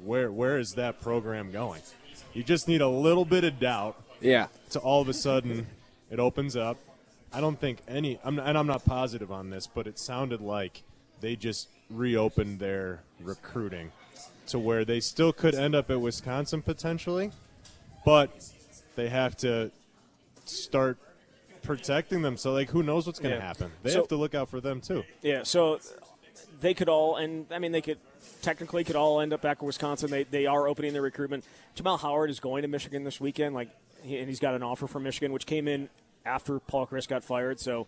where 0.04 0.32
where 0.32 0.58
is 0.58 0.74
that 0.74 1.02
program 1.02 1.52
going? 1.52 1.82
You 2.34 2.44
just 2.44 2.68
need 2.68 2.82
a 2.82 2.88
little 2.88 3.26
bit 3.26 3.44
of 3.44 3.60
doubt 3.60 4.02
Yeah. 4.22 4.48
to 4.72 4.80
all 4.80 5.02
of 5.02 5.10
a 5.10 5.14
sudden 5.14 5.68
it 6.12 6.20
opens 6.20 6.56
up. 6.56 6.78
I 7.34 7.42
don't 7.42 7.60
think 7.60 7.80
any, 7.88 8.20
I'm, 8.24 8.40
and 8.40 8.58
I'm 8.58 8.68
not 8.68 8.86
positive 8.86 9.32
on 9.32 9.50
this, 9.50 9.68
but 9.68 9.86
it 9.88 10.00
sounded 10.00 10.40
like 10.42 10.84
they 11.20 11.36
just 11.36 11.68
reopened 11.90 12.60
their 12.60 13.02
recruiting 13.22 13.92
to 14.48 14.60
where 14.60 14.86
they 14.86 15.00
still 15.00 15.34
could 15.34 15.56
end 15.56 15.76
up 15.76 15.90
at 15.92 16.00
Wisconsin 16.00 16.62
potentially, 16.62 17.32
but 18.06 18.32
they 18.96 19.10
have 19.10 19.36
to 19.38 19.72
start 20.46 20.98
protecting 21.68 22.22
them. 22.22 22.38
So, 22.38 22.54
like, 22.54 22.70
who 22.70 22.82
knows 22.82 23.06
what's 23.06 23.20
going 23.20 23.32
to 23.34 23.38
Yeah. 23.38 23.46
happen? 23.48 23.72
They 23.84 23.92
So- 23.92 24.00
have 24.00 24.08
to 24.10 24.16
look 24.16 24.34
out 24.34 24.50
for 24.50 24.60
them 24.62 24.82
too. 24.82 25.04
Yeah, 25.22 25.44
so 25.44 25.80
they 26.62 26.74
could 26.74 26.90
all, 26.90 27.16
and 27.18 27.46
I 27.52 27.60
mean, 27.60 27.72
they 27.72 27.82
could 27.82 28.00
technically 28.42 28.84
could 28.84 28.96
all 28.96 29.20
end 29.22 29.34
up 29.34 29.42
back 29.42 29.62
in 29.62 29.66
Wisconsin. 29.68 30.10
They, 30.10 30.24
they 30.24 30.46
are 30.46 30.68
opening 30.68 30.94
their 30.94 31.02
recruitment. 31.02 31.44
Jamel 31.76 32.00
Howard 32.00 32.30
is 32.30 32.40
going 32.40 32.62
to 32.64 32.68
Michigan 32.68 33.04
this 33.04 33.20
weekend, 33.20 33.54
like, 33.54 33.70
he, 34.02 34.18
and 34.18 34.28
he's 34.28 34.40
got 34.40 34.54
an 34.56 34.64
offer 34.64 34.88
from 34.88 35.04
Michigan, 35.04 35.32
which 35.34 35.46
came 35.46 35.68
in 35.68 35.90
after 36.26 36.60
Paul 36.60 36.88
Chryst 36.88 37.08
got 37.08 37.24
fired. 37.24 37.60
So 37.60 37.88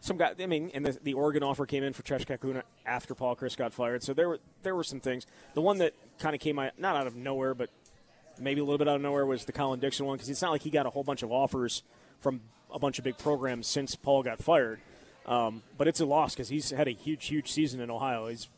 some 0.00 0.16
guy, 0.16 0.34
I 0.38 0.46
mean, 0.46 0.70
and 0.74 0.84
the, 0.86 0.98
the 1.02 1.14
Oregon 1.14 1.42
offer 1.42 1.66
came 1.66 1.84
in 1.84 1.92
for 1.92 2.02
Trech 2.02 2.26
Kekahuna 2.26 2.62
after 2.86 3.14
Paul 3.14 3.36
Chryst 3.36 3.56
got 3.56 3.72
fired. 3.72 4.02
So 4.02 4.12
there 4.14 4.28
were 4.28 4.40
there 4.62 4.74
were 4.74 4.84
some 4.84 4.98
things. 5.00 5.26
The 5.54 5.60
one 5.60 5.78
that 5.78 5.94
kind 6.18 6.34
of 6.34 6.40
came 6.40 6.58
out, 6.58 6.72
not 6.78 6.96
out 6.96 7.06
of 7.06 7.14
nowhere, 7.16 7.54
but 7.54 7.70
maybe 8.40 8.60
a 8.60 8.64
little 8.64 8.78
bit 8.78 8.88
out 8.88 8.96
of 8.96 9.02
nowhere 9.02 9.26
was 9.26 9.44
the 9.44 9.52
Colin 9.52 9.78
Dixon 9.78 10.06
one 10.06 10.16
because 10.16 10.28
it's 10.30 10.42
not 10.42 10.50
like 10.50 10.62
he 10.62 10.70
got 10.70 10.86
a 10.86 10.90
whole 10.90 11.04
bunch 11.04 11.22
of 11.22 11.30
offers 11.30 11.82
from 12.20 12.40
a 12.72 12.78
bunch 12.78 12.98
of 12.98 13.04
big 13.04 13.18
programs 13.18 13.66
since 13.66 13.94
Paul 13.94 14.22
got 14.22 14.38
fired. 14.38 14.80
Um, 15.26 15.62
but 15.78 15.86
it's 15.86 16.00
a 16.00 16.06
loss 16.06 16.34
because 16.34 16.48
he's 16.48 16.70
had 16.70 16.88
a 16.88 16.92
huge, 16.92 17.26
huge 17.26 17.52
season 17.52 17.80
in 17.80 17.90
Ohio. 17.90 18.26
He's, 18.26 18.48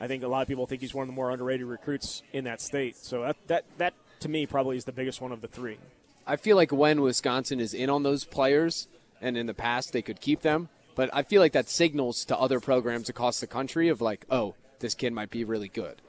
I 0.00 0.06
think 0.06 0.22
a 0.22 0.28
lot 0.28 0.42
of 0.42 0.48
people 0.48 0.66
think 0.66 0.80
he's 0.80 0.94
one 0.94 1.02
of 1.02 1.08
the 1.08 1.14
more 1.14 1.30
underrated 1.30 1.66
recruits 1.66 2.22
in 2.32 2.44
that 2.44 2.60
state. 2.60 2.96
So 2.96 3.22
that 3.22 3.36
that 3.48 3.64
that 3.78 3.94
to 4.20 4.28
me 4.28 4.46
probably 4.46 4.76
is 4.76 4.84
the 4.84 4.92
biggest 4.92 5.20
one 5.20 5.32
of 5.32 5.40
the 5.40 5.48
three. 5.48 5.78
I 6.26 6.36
feel 6.36 6.56
like 6.56 6.72
when 6.72 7.02
Wisconsin 7.02 7.60
is 7.60 7.74
in 7.74 7.90
on 7.90 8.02
those 8.02 8.24
players, 8.24 8.88
and 9.20 9.36
in 9.36 9.46
the 9.46 9.54
past 9.54 9.92
they 9.92 10.02
could 10.02 10.20
keep 10.20 10.40
them, 10.40 10.68
but 10.94 11.10
I 11.12 11.22
feel 11.22 11.40
like 11.40 11.52
that 11.52 11.68
signals 11.68 12.24
to 12.26 12.38
other 12.38 12.60
programs 12.60 13.08
across 13.08 13.38
the 13.38 13.46
country 13.46 13.88
of 13.88 14.00
like, 14.00 14.24
oh, 14.30 14.54
this 14.80 14.94
kid 14.94 15.12
might 15.12 15.30
be 15.30 15.44
really 15.44 15.68
good. 15.68 16.00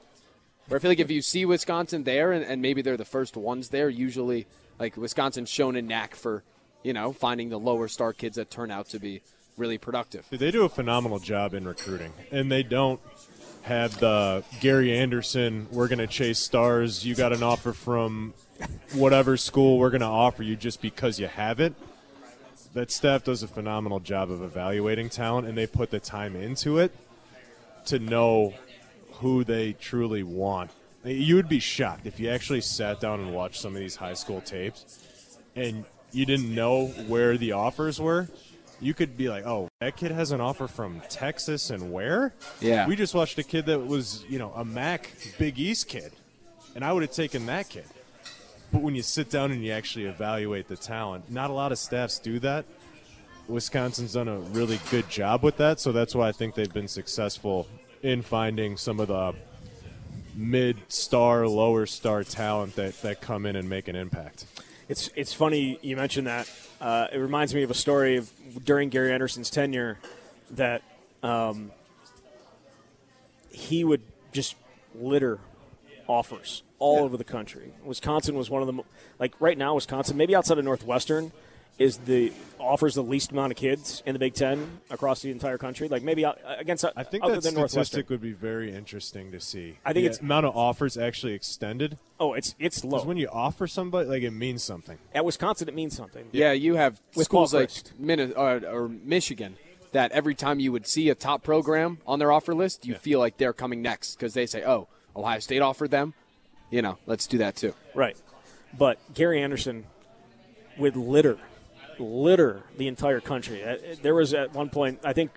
Where 0.66 0.78
I 0.78 0.80
feel 0.80 0.90
like 0.90 0.98
if 0.98 1.10
you 1.10 1.22
see 1.22 1.44
Wisconsin 1.44 2.04
there, 2.04 2.32
and, 2.32 2.44
and 2.44 2.60
maybe 2.60 2.82
they're 2.82 2.96
the 2.96 3.04
first 3.04 3.36
ones 3.36 3.68
there, 3.68 3.88
usually 3.88 4.46
like 4.78 4.96
Wisconsin's 4.96 5.50
shown 5.50 5.76
a 5.76 5.82
knack 5.82 6.14
for, 6.14 6.42
you 6.82 6.92
know, 6.92 7.12
finding 7.12 7.48
the 7.48 7.58
lower 7.58 7.88
star 7.88 8.12
kids 8.12 8.36
that 8.36 8.50
turn 8.50 8.70
out 8.70 8.88
to 8.90 8.98
be 8.98 9.22
really 9.56 9.78
productive. 9.78 10.24
They 10.30 10.50
do 10.50 10.64
a 10.64 10.68
phenomenal 10.68 11.18
job 11.18 11.54
in 11.54 11.66
recruiting, 11.66 12.12
and 12.30 12.50
they 12.50 12.62
don't 12.62 13.00
have 13.62 13.98
the 14.00 14.44
Gary 14.60 14.96
Anderson. 14.96 15.66
We're 15.70 15.88
going 15.88 15.98
to 15.98 16.06
chase 16.06 16.38
stars. 16.38 17.04
You 17.04 17.14
got 17.14 17.32
an 17.32 17.42
offer 17.42 17.72
from 17.72 18.34
whatever 18.94 19.36
school. 19.36 19.78
We're 19.78 19.90
going 19.90 20.00
to 20.00 20.06
offer 20.06 20.42
you 20.42 20.56
just 20.56 20.80
because 20.80 21.18
you 21.18 21.26
have 21.26 21.60
it. 21.60 21.74
That 22.74 22.90
staff 22.90 23.24
does 23.24 23.42
a 23.42 23.48
phenomenal 23.48 23.98
job 24.00 24.30
of 24.30 24.42
evaluating 24.42 25.08
talent, 25.08 25.48
and 25.48 25.58
they 25.58 25.66
put 25.66 25.90
the 25.90 26.00
time 26.00 26.36
into 26.36 26.78
it 26.78 26.94
to 27.86 27.98
know 27.98 28.54
who 29.14 29.42
they 29.42 29.72
truly 29.72 30.22
want. 30.22 30.70
You 31.04 31.36
would 31.36 31.48
be 31.48 31.58
shocked 31.58 32.06
if 32.06 32.20
you 32.20 32.28
actually 32.28 32.60
sat 32.60 33.00
down 33.00 33.20
and 33.20 33.34
watched 33.34 33.60
some 33.60 33.74
of 33.74 33.80
these 33.80 33.96
high 33.96 34.14
school 34.14 34.40
tapes 34.40 35.38
and 35.56 35.84
you 36.12 36.26
didn't 36.26 36.54
know 36.54 36.86
where 37.06 37.36
the 37.36 37.52
offers 37.52 38.00
were. 38.00 38.28
You 38.80 38.94
could 38.94 39.16
be 39.16 39.28
like, 39.28 39.44
"Oh, 39.44 39.68
that 39.80 39.96
kid 39.96 40.12
has 40.12 40.30
an 40.30 40.40
offer 40.40 40.68
from 40.68 41.02
Texas 41.08 41.70
and 41.70 41.92
where?" 41.92 42.34
Yeah. 42.60 42.86
We 42.86 42.96
just 42.96 43.14
watched 43.14 43.38
a 43.38 43.42
kid 43.42 43.66
that 43.66 43.86
was, 43.86 44.24
you 44.28 44.38
know, 44.38 44.52
a 44.54 44.64
MAC 44.64 45.10
Big 45.38 45.58
East 45.58 45.88
kid, 45.88 46.12
and 46.74 46.84
I 46.84 46.92
would 46.92 47.02
have 47.02 47.12
taken 47.12 47.46
that 47.46 47.68
kid. 47.68 47.86
But 48.72 48.82
when 48.82 48.94
you 48.94 49.02
sit 49.02 49.30
down 49.30 49.50
and 49.50 49.64
you 49.64 49.72
actually 49.72 50.04
evaluate 50.04 50.68
the 50.68 50.76
talent, 50.76 51.30
not 51.30 51.50
a 51.50 51.52
lot 51.52 51.72
of 51.72 51.78
staffs 51.78 52.18
do 52.18 52.38
that. 52.40 52.66
Wisconsin's 53.48 54.12
done 54.12 54.28
a 54.28 54.38
really 54.38 54.78
good 54.90 55.08
job 55.08 55.42
with 55.42 55.56
that, 55.56 55.80
so 55.80 55.90
that's 55.90 56.14
why 56.14 56.28
I 56.28 56.32
think 56.32 56.54
they've 56.54 56.72
been 56.72 56.86
successful 56.86 57.66
in 58.02 58.20
finding 58.20 58.76
some 58.76 59.00
of 59.00 59.08
the 59.08 59.34
mid-star, 60.34 61.48
lower-star 61.48 62.24
talent 62.24 62.76
that, 62.76 63.00
that 63.02 63.22
come 63.22 63.46
in 63.46 63.56
and 63.56 63.68
make 63.68 63.88
an 63.88 63.96
impact. 63.96 64.44
It's 64.88 65.10
it's 65.14 65.32
funny 65.32 65.78
you 65.82 65.96
mentioned 65.96 66.26
that. 66.26 66.50
Uh, 66.80 67.08
it 67.12 67.18
reminds 67.18 67.54
me 67.54 67.62
of 67.62 67.70
a 67.70 67.74
story 67.74 68.16
of 68.16 68.30
during 68.64 68.88
Gary 68.88 69.12
Anderson's 69.12 69.50
tenure 69.50 69.98
that 70.52 70.82
um, 71.22 71.72
he 73.50 73.84
would 73.84 74.02
just 74.32 74.56
litter 74.94 75.38
offers 76.06 76.62
all 76.78 77.04
over 77.04 77.16
the 77.16 77.24
country. 77.24 77.72
Wisconsin 77.84 78.34
was 78.34 78.48
one 78.48 78.62
of 78.62 78.66
them. 78.66 78.80
Like 79.18 79.34
right 79.40 79.58
now, 79.58 79.74
Wisconsin, 79.74 80.16
maybe 80.16 80.34
outside 80.34 80.58
of 80.58 80.64
Northwestern, 80.64 81.32
is 81.78 81.98
the 81.98 82.32
offers 82.58 82.96
the 82.96 83.02
least 83.02 83.30
amount 83.30 83.52
of 83.52 83.56
kids 83.56 84.02
in 84.04 84.12
the 84.12 84.18
Big 84.18 84.34
Ten 84.34 84.80
across 84.90 85.22
the 85.22 85.30
entire 85.30 85.58
country. 85.58 85.88
Like 85.88 86.02
maybe 86.02 86.24
against 86.24 86.84
uh, 86.84 86.90
I 86.96 87.04
think 87.04 87.22
other 87.24 87.34
that 87.36 87.44
than 87.44 87.54
Northwestern. 87.54 87.84
statistic 87.84 88.10
would 88.10 88.20
be 88.20 88.32
very 88.32 88.74
interesting 88.74 89.30
to 89.32 89.40
see. 89.40 89.78
I 89.84 89.92
think 89.92 90.02
the 90.04 90.10
it's- 90.10 90.20
amount 90.20 90.46
of 90.46 90.56
offers 90.56 90.96
actually 90.98 91.34
extended. 91.34 91.98
Oh, 92.18 92.34
it's 92.34 92.54
it's 92.58 92.82
low. 92.84 92.90
Because 92.96 93.06
when 93.06 93.16
you 93.16 93.28
offer 93.28 93.66
somebody, 93.68 94.08
like 94.08 94.22
it 94.22 94.32
means 94.32 94.62
something. 94.64 94.98
At 95.14 95.24
Wisconsin, 95.24 95.68
it 95.68 95.74
means 95.74 95.96
something. 95.96 96.26
Yeah, 96.32 96.52
you 96.52 96.74
have 96.74 97.00
With 97.14 97.26
schools 97.26 97.54
like 97.54 97.68
Chryst. 97.68 97.92
Minne- 97.98 98.32
or, 98.36 98.48
uh, 98.48 98.60
or 98.72 98.88
Michigan 98.88 99.56
that 99.92 100.10
every 100.12 100.34
time 100.34 100.58
you 100.60 100.70
would 100.72 100.86
see 100.86 101.08
a 101.10 101.14
top 101.14 101.42
program 101.42 101.98
on 102.06 102.18
their 102.18 102.30
offer 102.32 102.54
list, 102.54 102.84
you 102.84 102.94
feel 102.96 103.20
like 103.20 103.36
they're 103.38 103.52
coming 103.54 103.80
next 103.82 104.16
because 104.16 104.34
they 104.34 104.44
say, 104.46 104.64
"Oh, 104.64 104.88
Ohio 105.16 105.38
State 105.38 105.62
offered 105.62 105.90
them." 105.92 106.12
You 106.70 106.82
know, 106.82 106.98
let's 107.06 107.26
do 107.28 107.38
that 107.38 107.54
too. 107.56 107.72
Right. 107.94 108.16
But 108.76 108.98
Gary 109.14 109.40
Anderson 109.40 109.86
would 110.76 110.96
litter, 110.96 111.38
litter 112.00 112.62
the 112.76 112.86
entire 112.88 113.20
country. 113.20 113.62
Uh, 113.64 113.76
There 114.02 114.14
was 114.14 114.34
at 114.34 114.52
one 114.54 114.68
point, 114.70 115.00
I 115.04 115.12
think 115.12 115.30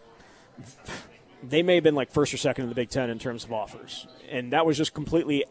they 1.43 1.63
may 1.63 1.75
have 1.75 1.83
been 1.83 1.95
like 1.95 2.11
first 2.11 2.33
or 2.33 2.37
second 2.37 2.63
in 2.63 2.69
the 2.69 2.75
Big 2.75 2.89
Ten 2.89 3.09
in 3.09 3.19
terms 3.19 3.43
of 3.43 3.51
offers. 3.51 4.07
And 4.29 4.53
that 4.53 4.65
was 4.65 4.77
just 4.77 4.93
completely 4.93 5.45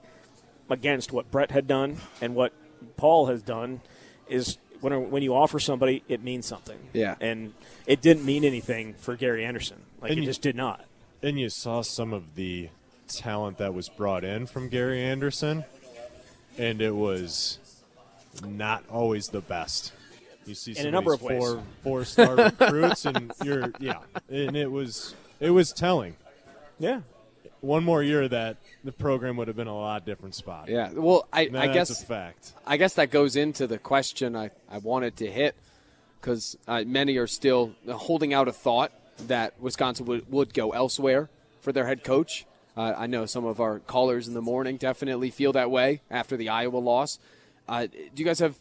against 0.69 1.13
what 1.13 1.31
Brett 1.31 1.51
had 1.51 1.67
done 1.67 1.97
and 2.21 2.35
what 2.35 2.53
Paul 2.97 3.27
has 3.27 3.43
done 3.43 3.81
is 4.29 4.59
when, 4.81 5.11
when 5.11 5.23
you 5.23 5.35
offer 5.35 5.59
somebody, 5.59 6.03
it 6.09 6.23
means 6.23 6.47
something. 6.47 6.79
Yeah. 6.93 7.17
And 7.21 7.53
it 7.87 8.01
didn't 8.01 8.25
mean 8.25 8.45
anything 8.45 8.95
for 8.95 9.17
Gary 9.17 9.45
Anderson. 9.45 9.79
Like, 10.01 10.11
And 10.13 10.19
it 10.19 10.23
you- 10.23 10.29
just 10.29 10.43
did 10.43 10.57
not. 10.57 10.85
And 11.23 11.39
you 11.39 11.51
saw 11.51 11.83
some 11.83 12.15
of 12.15 12.35
the 12.35 12.71
talent 13.09 13.59
that 13.59 13.75
was 13.75 13.91
brought 13.91 14.25
in 14.25 14.47
from 14.47 14.69
Gary 14.71 15.03
Anderson, 15.03 15.65
and 16.57 16.81
it 16.81 16.95
was 16.95 17.59
not 18.43 18.85
always 18.91 19.29
the 19.29 19.43
best. 19.43 19.93
You 20.51 20.55
see 20.57 20.75
some 20.75 20.87
a 20.87 20.91
number 20.91 21.13
these 21.13 21.21
of 21.21 21.23
ways. 21.23 21.39
four 21.39 21.63
four 21.83 22.05
star 22.05 22.35
recruits, 22.61 23.07
and 23.07 23.33
you're 23.45 23.73
yeah, 23.79 23.99
and 24.29 24.57
it 24.57 24.71
was 24.71 25.15
it 25.39 25.51
was 25.51 25.73
telling. 25.73 26.17
Yeah. 26.79 27.01
One 27.61 27.85
more 27.85 28.03
year 28.03 28.23
of 28.23 28.31
that 28.31 28.57
the 28.85 28.91
program 28.93 29.37
would 29.37 29.47
have 29.49 29.57
been 29.57 29.67
a 29.67 29.77
lot 29.77 30.05
different 30.07 30.35
spot. 30.35 30.69
Yeah. 30.69 30.91
Well, 30.93 31.29
I, 31.33 31.43
And 31.43 31.59
I 31.59 31.67
that's 31.69 31.91
guess 31.91 32.03
a 32.03 32.07
fact. 32.07 32.53
I 32.67 32.79
guess 32.79 32.95
that 32.95 33.11
goes 33.11 33.37
into 33.37 33.67
the 33.67 33.79
question 33.79 34.35
I, 34.35 34.51
I 34.71 34.79
wanted 34.79 35.17
to 35.19 35.31
hit 35.31 35.55
because 36.21 36.57
uh, 36.67 36.83
many 36.87 37.17
are 37.19 37.27
still 37.27 37.73
holding 37.89 38.33
out 38.35 38.49
a 38.49 38.53
thought 38.53 38.93
that 39.29 39.61
Wisconsin 39.61 40.07
would, 40.07 40.33
would 40.33 40.55
go 40.55 40.71
elsewhere 40.71 41.29
for 41.61 41.71
their 41.73 41.87
head 41.87 42.03
coach. 42.03 42.47
Uh, 42.77 42.95
I 42.97 43.07
know 43.07 43.27
some 43.27 43.45
of 43.45 43.61
our 43.61 43.79
callers 43.81 44.27
in 44.27 44.33
the 44.33 44.41
morning 44.43 44.79
definitely 44.79 45.31
feel 45.31 45.53
that 45.53 45.71
way 45.71 46.01
after 46.11 46.37
the 46.39 46.49
Iowa 46.49 46.79
loss. 46.79 47.19
Uh, 47.69 47.87
do 47.87 47.99
you 48.17 48.25
guys 48.25 48.39
have 48.39 48.57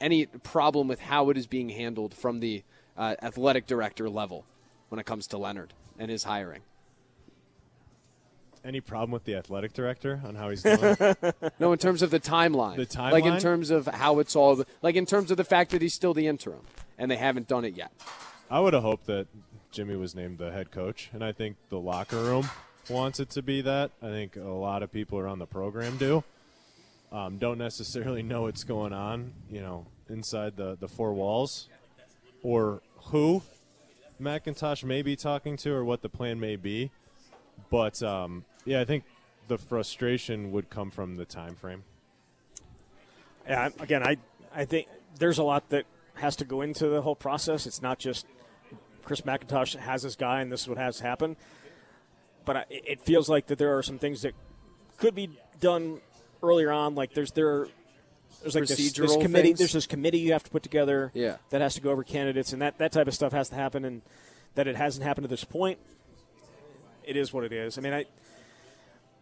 any 0.00 0.26
problem 0.26 0.88
with 0.88 1.00
how 1.00 1.30
it 1.30 1.36
is 1.36 1.46
being 1.46 1.68
handled 1.70 2.14
from 2.14 2.40
the 2.40 2.62
uh, 2.96 3.16
athletic 3.22 3.66
director 3.66 4.08
level 4.08 4.44
when 4.88 4.98
it 4.98 5.06
comes 5.06 5.26
to 5.28 5.38
Leonhard 5.38 5.72
and 5.98 6.10
his 6.10 6.24
hiring? 6.24 6.62
Any 8.64 8.80
problem 8.80 9.12
with 9.12 9.24
the 9.24 9.36
athletic 9.36 9.72
director 9.72 10.20
on 10.24 10.34
how 10.34 10.50
he's 10.50 10.62
doing? 10.62 10.96
No, 11.60 11.72
in 11.72 11.78
terms 11.78 12.02
of 12.02 12.10
the 12.10 12.18
timeline. 12.18 12.76
The 12.76 12.86
timeline. 12.86 13.12
Like 13.12 13.24
in 13.24 13.38
terms 13.38 13.70
of 13.70 13.86
how 13.86 14.18
it's 14.18 14.34
all, 14.34 14.64
like 14.82 14.96
in 14.96 15.06
terms 15.06 15.30
of 15.30 15.36
the 15.36 15.44
fact 15.44 15.70
that 15.70 15.82
he's 15.82 15.94
still 15.94 16.14
the 16.14 16.26
interim 16.26 16.62
and 16.98 17.08
they 17.10 17.16
haven't 17.16 17.46
done 17.46 17.64
it 17.64 17.74
yet. 17.74 17.92
I 18.50 18.58
would 18.58 18.74
have 18.74 18.82
hoped 18.82 19.06
that 19.06 19.28
Jimmy 19.70 19.96
was 19.96 20.14
named 20.14 20.38
the 20.38 20.50
head 20.50 20.70
coach, 20.70 21.10
and 21.12 21.22
I 21.22 21.32
think 21.32 21.56
the 21.68 21.78
locker 21.78 22.16
room 22.16 22.48
wants 22.88 23.20
it 23.20 23.30
to 23.30 23.42
be 23.42 23.60
that. 23.62 23.90
I 24.02 24.06
think 24.08 24.36
a 24.36 24.40
lot 24.40 24.82
of 24.82 24.90
people 24.92 25.18
around 25.18 25.38
the 25.38 25.46
program 25.46 25.96
do. 25.96 26.24
Um, 27.12 27.38
don't 27.38 27.58
necessarily 27.58 28.22
know 28.22 28.42
what's 28.42 28.64
going 28.64 28.92
on, 28.92 29.32
you 29.50 29.60
know, 29.60 29.86
inside 30.08 30.56
the, 30.56 30.76
the 30.78 30.88
four 30.88 31.12
walls, 31.12 31.68
or 32.42 32.82
who 33.06 33.42
McIntosh 34.20 34.84
may 34.84 35.02
be 35.02 35.16
talking 35.16 35.56
to, 35.58 35.72
or 35.72 35.84
what 35.84 36.02
the 36.02 36.08
plan 36.08 36.40
may 36.40 36.56
be. 36.56 36.90
But 37.70 38.02
um, 38.02 38.44
yeah, 38.64 38.80
I 38.80 38.84
think 38.84 39.04
the 39.48 39.58
frustration 39.58 40.52
would 40.52 40.68
come 40.68 40.90
from 40.90 41.16
the 41.16 41.24
time 41.24 41.54
frame. 41.54 41.84
Yeah, 43.48 43.68
again, 43.78 44.02
I 44.02 44.16
I 44.54 44.64
think 44.64 44.88
there's 45.18 45.38
a 45.38 45.44
lot 45.44 45.68
that 45.70 45.86
has 46.14 46.36
to 46.36 46.44
go 46.44 46.62
into 46.62 46.88
the 46.88 47.02
whole 47.02 47.14
process. 47.14 47.66
It's 47.66 47.82
not 47.82 47.98
just 47.98 48.26
Chris 49.04 49.20
McIntosh 49.20 49.76
has 49.76 50.02
this 50.02 50.16
guy 50.16 50.40
and 50.40 50.50
this 50.50 50.62
is 50.62 50.68
what 50.68 50.78
has 50.78 51.00
happened. 51.00 51.36
But 52.44 52.56
I, 52.56 52.64
it 52.70 53.00
feels 53.00 53.28
like 53.28 53.46
that 53.46 53.58
there 53.58 53.76
are 53.76 53.82
some 53.82 53.98
things 53.98 54.22
that 54.22 54.34
could 54.98 55.14
be 55.14 55.30
done 55.60 56.00
earlier 56.42 56.70
on. 56.72 56.94
Like 56.94 57.14
there's 57.14 57.32
there. 57.32 57.68
There's 58.42 58.54
like 58.54 58.66
this, 58.66 58.92
this 58.92 59.16
committee. 59.16 59.48
things? 59.48 59.58
There's 59.58 59.72
this 59.72 59.86
committee 59.86 60.18
you 60.18 60.32
have 60.32 60.44
to 60.44 60.50
put 60.50 60.62
together. 60.62 61.10
Yeah. 61.14 61.36
That 61.50 61.62
has 61.62 61.74
to 61.74 61.80
go 61.80 61.90
over 61.90 62.04
candidates, 62.04 62.52
and 62.52 62.62
that, 62.62 62.78
that 62.78 62.92
type 62.92 63.08
of 63.08 63.14
stuff 63.14 63.32
has 63.32 63.48
to 63.48 63.54
happen. 63.56 63.84
And 63.84 64.02
that 64.54 64.66
it 64.66 64.76
hasn't 64.76 65.04
happened 65.04 65.24
to 65.24 65.28
this 65.28 65.44
point. 65.44 65.78
It 67.04 67.16
is 67.16 67.32
what 67.32 67.44
it 67.44 67.52
is. 67.52 67.78
I 67.78 67.80
mean, 67.80 67.92
I 67.92 68.06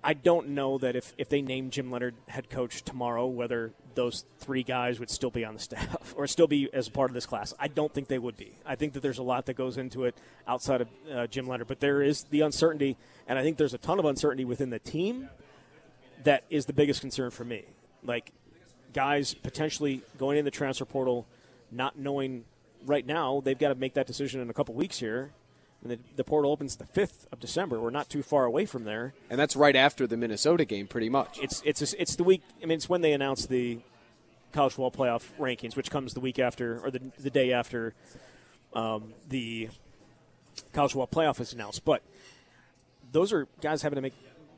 I 0.06 0.12
don't 0.12 0.49
know 0.50 0.76
that 0.78 0.97
if, 0.97 1.14
if 1.16 1.30
they 1.30 1.40
name 1.40 1.71
Jim 1.71 1.90
Leonhard 1.90 2.14
head 2.28 2.50
coach 2.50 2.83
tomorrow, 2.83 3.26
whether 3.26 3.73
those 3.94 4.26
three 4.38 4.62
guys 4.62 5.00
would 5.00 5.09
still 5.09 5.30
be 5.30 5.47
on 5.47 5.54
the 5.54 5.61
staff 5.61 6.14
or 6.16 6.26
still 6.26 6.47
be 6.47 6.68
as 6.75 6.90
part 6.90 7.11
of 7.11 7.14
this 7.14 7.25
class. 7.25 7.54
I 7.59 7.68
don't 7.68 7.92
think 7.92 8.09
they 8.09 8.18
would 8.18 8.37
be. 8.37 8.52
I 8.66 8.75
think 8.76 8.92
that 8.92 9.00
there's 9.00 9.18
a 9.18 9.23
lot 9.23 9.47
that 9.47 9.54
goes 9.54 9.78
into 9.78 10.04
it 10.04 10.14
outside 10.47 10.83
of 10.83 10.88
uh, 11.11 11.26
Jim 11.26 11.49
Leonhard, 11.49 11.68
but 11.68 11.80
there 11.80 12.02
is 12.02 12.25
the 12.25 12.42
uncertainty, 12.42 12.99
and 13.26 13.38
I 13.38 13.42
think 13.42 13.56
there's 13.56 13.73
a 13.73 13.78
ton 13.78 13.99
of 13.99 14.04
uncertainty 14.04 14.44
within 14.44 14.68
the 14.68 14.78
team 14.78 15.30
that 16.25 16.45
is 16.50 16.66
the 16.66 16.73
biggest 16.73 17.00
concern 17.00 17.31
for 17.31 17.45
me. 17.45 17.64
Like 18.02 18.33
guys 18.93 19.35
potentially 19.35 20.02
going 20.19 20.38
in 20.38 20.45
the 20.45 20.50
transfer 20.50 20.85
portal, 20.85 21.26
not 21.71 21.99
knowing 21.99 22.45
right 22.85 23.07
now 23.07 23.40
they've 23.45 23.59
got 23.59 23.69
to 23.69 23.75
make 23.75 23.95
that 23.95 24.07
decision 24.07 24.40
in 24.40 24.50
a 24.50 24.52
couple 24.52 24.75
weeks 24.75 24.99
here. 24.99 25.33
And 25.83 25.93
the, 25.93 25.99
the 26.16 26.25
portal 26.25 26.50
opens 26.50 26.76
the 26.76 26.87
fifth 26.87 27.26
of 27.31 27.40
December. 27.40 27.78
We're 27.78 27.90
not 27.90 28.09
too 28.09 28.23
far 28.23 28.47
away 28.47 28.64
from 28.64 28.85
there 28.85 29.12
And 29.28 29.38
that's 29.38 29.54
right 29.54 29.76
after 29.76 30.07
the 30.07 30.16
Minnesota 30.16 30.64
game, 30.64 30.87
pretty 30.87 31.11
much. 31.11 31.38
it's 31.43 31.62
it's 31.64 31.83
it's 31.95 32.16
the 32.16 32.25
week. 32.25 32.43
I 32.62 32.66
mean, 32.66 32.76
it's 32.76 32.88
when 32.88 33.02
they 33.02 33.12
announce 33.12 33.47
the 33.47 33.81
college 34.52 34.73
football 34.73 34.90
playoff 34.90 35.25
rankings, 35.38 35.76
which 35.76 35.90
comes 35.90 36.14
the 36.14 36.21
week 36.21 36.38
after 36.38 36.81
or 36.81 36.90
the 36.90 37.00
the 37.19 37.31
day 37.31 37.52
after 37.52 37.93
um, 38.73 39.12
the 39.28 39.69
college 40.73 40.93
football 40.93 41.09
playoff 41.09 41.40
is 41.40 41.52
announced. 41.52 41.85
But 41.85 42.02
those 43.12 43.33
are 43.33 43.47
guys 43.61 43.83
having 43.83 43.97
to 43.97 44.02
make 44.02 44.14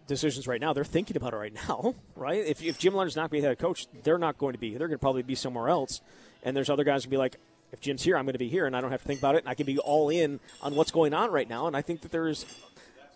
decisions 0.06 0.46
right 0.46 0.60
now. 0.60 0.72
They're 0.72 0.84
thinking 0.84 1.16
about 1.16 1.32
it 1.32 1.36
right 1.36 1.54
now, 1.54 1.94
right? 2.16 2.44
If, 2.44 2.62
if 2.62 2.78
Jim 2.78 2.94
Leonhard's 2.94 3.16
not 3.16 3.30
going 3.30 3.42
to 3.42 3.46
be 3.46 3.48
head 3.48 3.58
coach, 3.58 3.86
they're 4.02 4.18
not 4.18 4.38
going 4.38 4.52
to 4.52 4.58
be. 4.58 4.70
They're 4.76 4.88
going 4.88 4.98
to 4.98 5.02
probably 5.02 5.22
be 5.22 5.34
somewhere 5.34 5.68
else. 5.68 6.00
And 6.42 6.56
there's 6.56 6.70
other 6.70 6.84
guys 6.84 7.04
who 7.04 7.10
be 7.10 7.16
like, 7.16 7.36
if 7.72 7.80
Jim's 7.80 8.02
here, 8.02 8.16
I'm 8.16 8.24
going 8.24 8.34
to 8.34 8.38
be 8.38 8.48
here, 8.48 8.66
and 8.66 8.76
I 8.76 8.80
don't 8.80 8.90
have 8.90 9.02
to 9.02 9.06
think 9.06 9.20
about 9.20 9.34
it, 9.34 9.38
and 9.38 9.48
I 9.48 9.54
can 9.54 9.66
be 9.66 9.78
all 9.78 10.08
in 10.08 10.40
on 10.62 10.74
what's 10.76 10.92
going 10.92 11.12
on 11.12 11.30
right 11.30 11.48
now. 11.48 11.66
And 11.66 11.76
I 11.76 11.82
think 11.82 12.02
that 12.02 12.12
there's 12.12 12.46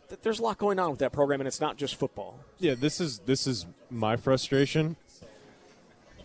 that 0.09 0.23
there's 0.23 0.41
a 0.41 0.43
lot 0.43 0.59
going 0.59 0.79
on 0.79 0.91
with 0.91 0.99
that 0.99 1.13
program, 1.13 1.41
and 1.41 1.47
it's 1.49 1.61
not 1.61 1.77
just 1.77 1.95
football. 1.95 2.39
Yeah, 2.59 2.75
this 2.75 3.01
is 3.01 3.21
this 3.21 3.47
is 3.47 3.67
my 3.91 4.17
frustration. 4.17 4.97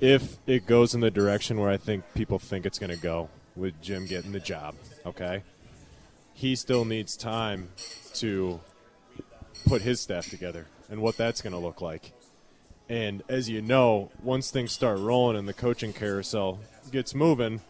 If 0.01 0.37
it 0.45 0.67
goes 0.67 0.93
in 0.93 0.99
the 0.99 1.11
direction 1.11 1.59
where 1.59 1.69
I 1.69 1.77
think 1.77 2.03
people 2.15 2.39
think 2.39 2.65
it's 2.65 2.79
going 2.79 2.89
to 2.89 2.97
go 2.97 3.29
with 3.55 3.81
Jim 3.81 4.05
getting 4.07 4.33
the 4.33 4.41
job, 4.41 4.75
okay, 5.05 5.43
he 6.33 6.55
still 6.55 6.83
needs 6.83 7.15
time 7.15 7.69
to 8.15 8.59
put 9.65 9.81
his 9.81 10.01
staff 10.01 10.29
together 10.29 10.67
and 10.89 11.01
what 11.01 11.17
that's 11.17 11.41
going 11.41 11.53
to 11.53 11.59
look 11.59 11.81
like. 11.81 12.11
And 12.87 13.23
as 13.27 13.49
you 13.49 13.61
know, 13.61 14.11
once 14.21 14.51
things 14.51 14.71
start 14.71 14.99
rolling 14.99 15.37
and 15.37 15.47
the 15.47 15.53
coaching 15.53 15.93
carousel 15.93 16.59
gets 16.91 17.15
moving, 17.15 17.61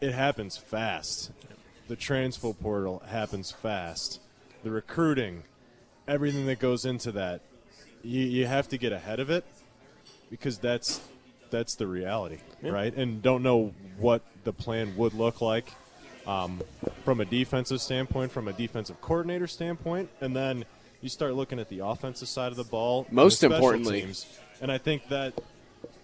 it 0.00 0.12
happens 0.12 0.56
fast. 0.56 1.30
The 1.88 1.96
transfer 1.96 2.52
portal 2.52 3.02
happens 3.06 3.50
fast. 3.50 4.20
The 4.62 4.70
recruiting, 4.70 5.44
everything 6.08 6.46
that 6.46 6.58
goes 6.58 6.84
into 6.84 7.12
that, 7.12 7.42
you, 8.02 8.22
you 8.22 8.46
have 8.46 8.68
to 8.68 8.78
get 8.78 8.92
ahead 8.92 9.20
of 9.20 9.30
it 9.30 9.44
because 10.30 10.58
that's 10.58 11.00
that's 11.50 11.76
the 11.76 11.86
reality, 11.86 12.38
right? 12.62 12.92
And 12.94 13.22
don't 13.22 13.42
know 13.42 13.72
what 13.98 14.22
the 14.44 14.52
plan 14.52 14.96
would 14.96 15.14
look 15.14 15.40
like 15.40 15.72
um, 16.26 16.60
from 17.04 17.20
a 17.20 17.24
defensive 17.24 17.80
standpoint, 17.80 18.32
from 18.32 18.48
a 18.48 18.52
defensive 18.52 19.00
coordinator 19.00 19.46
standpoint, 19.46 20.10
and 20.20 20.34
then 20.34 20.64
you 21.06 21.10
start 21.10 21.34
looking 21.34 21.60
at 21.60 21.68
the 21.68 21.78
offensive 21.78 22.26
side 22.26 22.50
of 22.50 22.56
the 22.56 22.64
ball. 22.64 23.02
and 23.02 23.10
the 23.10 23.14
Most 23.14 23.38
special 23.38 23.54
importantly. 23.54 24.00
teams. 24.00 24.26
and 24.60 24.72
I 24.72 24.78
think 24.78 25.06
that 25.08 25.34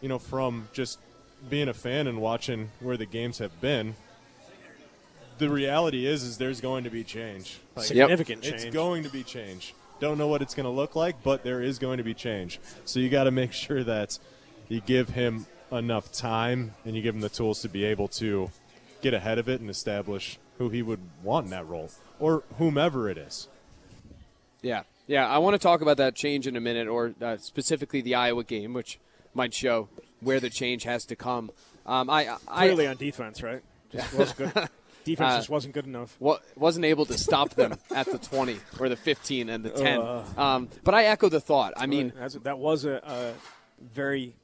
you 0.01 0.09
know 0.09 0.21
from 0.21 0.69
just 0.73 1.01
being 1.51 1.67
a 1.69 1.75
fan 1.75 2.07
and 2.07 2.21
watching 2.21 2.71
where 2.79 2.97
the 2.97 3.05
games 3.07 3.39
have 3.39 3.61
been. 3.61 3.97
The 5.39 5.51
reality 5.51 6.07
is, 6.07 6.23
is 6.23 6.39
there's 6.39 6.61
going 6.61 6.85
to 6.85 6.91
be 6.91 7.03
change. 7.03 7.59
Like, 7.75 7.87
Significant 7.87 8.43
change. 8.43 8.63
it's 8.63 8.73
going 8.73 9.03
to 9.03 9.09
be 9.09 9.25
change. 9.25 9.75
Don't 9.99 10.19
know 10.19 10.29
what 10.29 10.41
it's 10.41 10.55
going 10.55 10.67
to 10.67 10.71
look 10.71 10.95
like, 10.95 11.21
but 11.25 11.43
there 11.43 11.61
is 11.61 11.81
going 11.81 11.99
to 11.99 12.05
be 12.05 12.15
change. 12.15 12.61
So 12.85 13.01
you 13.01 13.09
got 13.09 13.25
to 13.25 13.33
make 13.33 13.53
sure 13.53 13.83
that 13.83 14.21
you 14.69 14.81
give 14.81 15.09
him 15.09 15.47
enough 15.73 16.13
time 16.13 16.75
and 16.85 16.95
you 16.95 17.03
give 17.03 17.17
him 17.17 17.23
the 17.23 17.29
tools 17.29 17.61
to 17.63 17.69
be 17.69 17.83
able 17.83 18.07
to 18.09 18.51
get 19.01 19.15
ahead 19.15 19.39
of 19.41 19.49
it 19.49 19.61
and 19.61 19.69
establish 19.69 20.39
who 20.59 20.69
he 20.69 20.81
would 20.81 21.01
want 21.25 21.47
in 21.47 21.51
that 21.51 21.67
role 21.67 21.91
or 22.21 22.45
whomever 22.59 23.11
it 23.11 23.19
is. 23.19 23.49
Yeah, 24.61 24.85
yeah. 25.07 25.29
I 25.29 25.39
want 25.39 25.55
to 25.55 25.59
talk 25.59 25.81
about 25.83 25.97
that 25.99 26.15
change 26.15 26.47
in 26.47 26.57
a 26.57 26.61
minute, 26.61 26.89
or 26.89 27.15
uh, 27.21 27.37
specifically 27.39 28.01
the 28.01 28.15
Iowa 28.15 28.45
game, 28.45 28.73
which 28.73 28.99
might 29.35 29.55
show 29.55 29.89
where 30.21 30.41
the 30.41 30.51
change 30.51 30.85
has 30.85 31.05
to 31.07 31.17
come. 31.17 31.51
Um, 31.87 32.09
I, 32.11 32.37
I 32.47 32.67
Clearly 32.67 32.87
on 32.87 32.97
defense, 32.97 33.43
right? 33.43 33.63
Just 33.93 34.15
wasn't 34.15 34.39
good. 34.55 34.69
Defense 35.05 35.33
Uh, 35.33 35.37
just 35.39 35.51
wasn't 35.51 35.75
good 35.75 35.87
enough. 35.87 36.17
wa- 36.21 36.39
wasn't 36.55 36.85
able 36.85 37.05
to 37.07 37.19
stop 37.19 37.51
them 37.55 37.75
at 37.93 38.07
the 38.07 38.19
20 38.19 38.61
or 38.79 38.89
the 38.89 38.95
15 38.95 39.49
and 39.49 39.65
the 39.65 39.71
10. 39.85 40.01
Uh. 40.01 40.25
Um, 40.37 40.69
but 40.85 40.95
I 40.95 41.07
echo 41.07 41.29
the 41.29 41.41
thought. 41.41 41.73
I 41.77 41.87
mean, 41.87 42.13
that 42.45 42.59
was 42.59 42.85
a, 42.85 43.01
a 43.05 43.33
very 43.85 44.37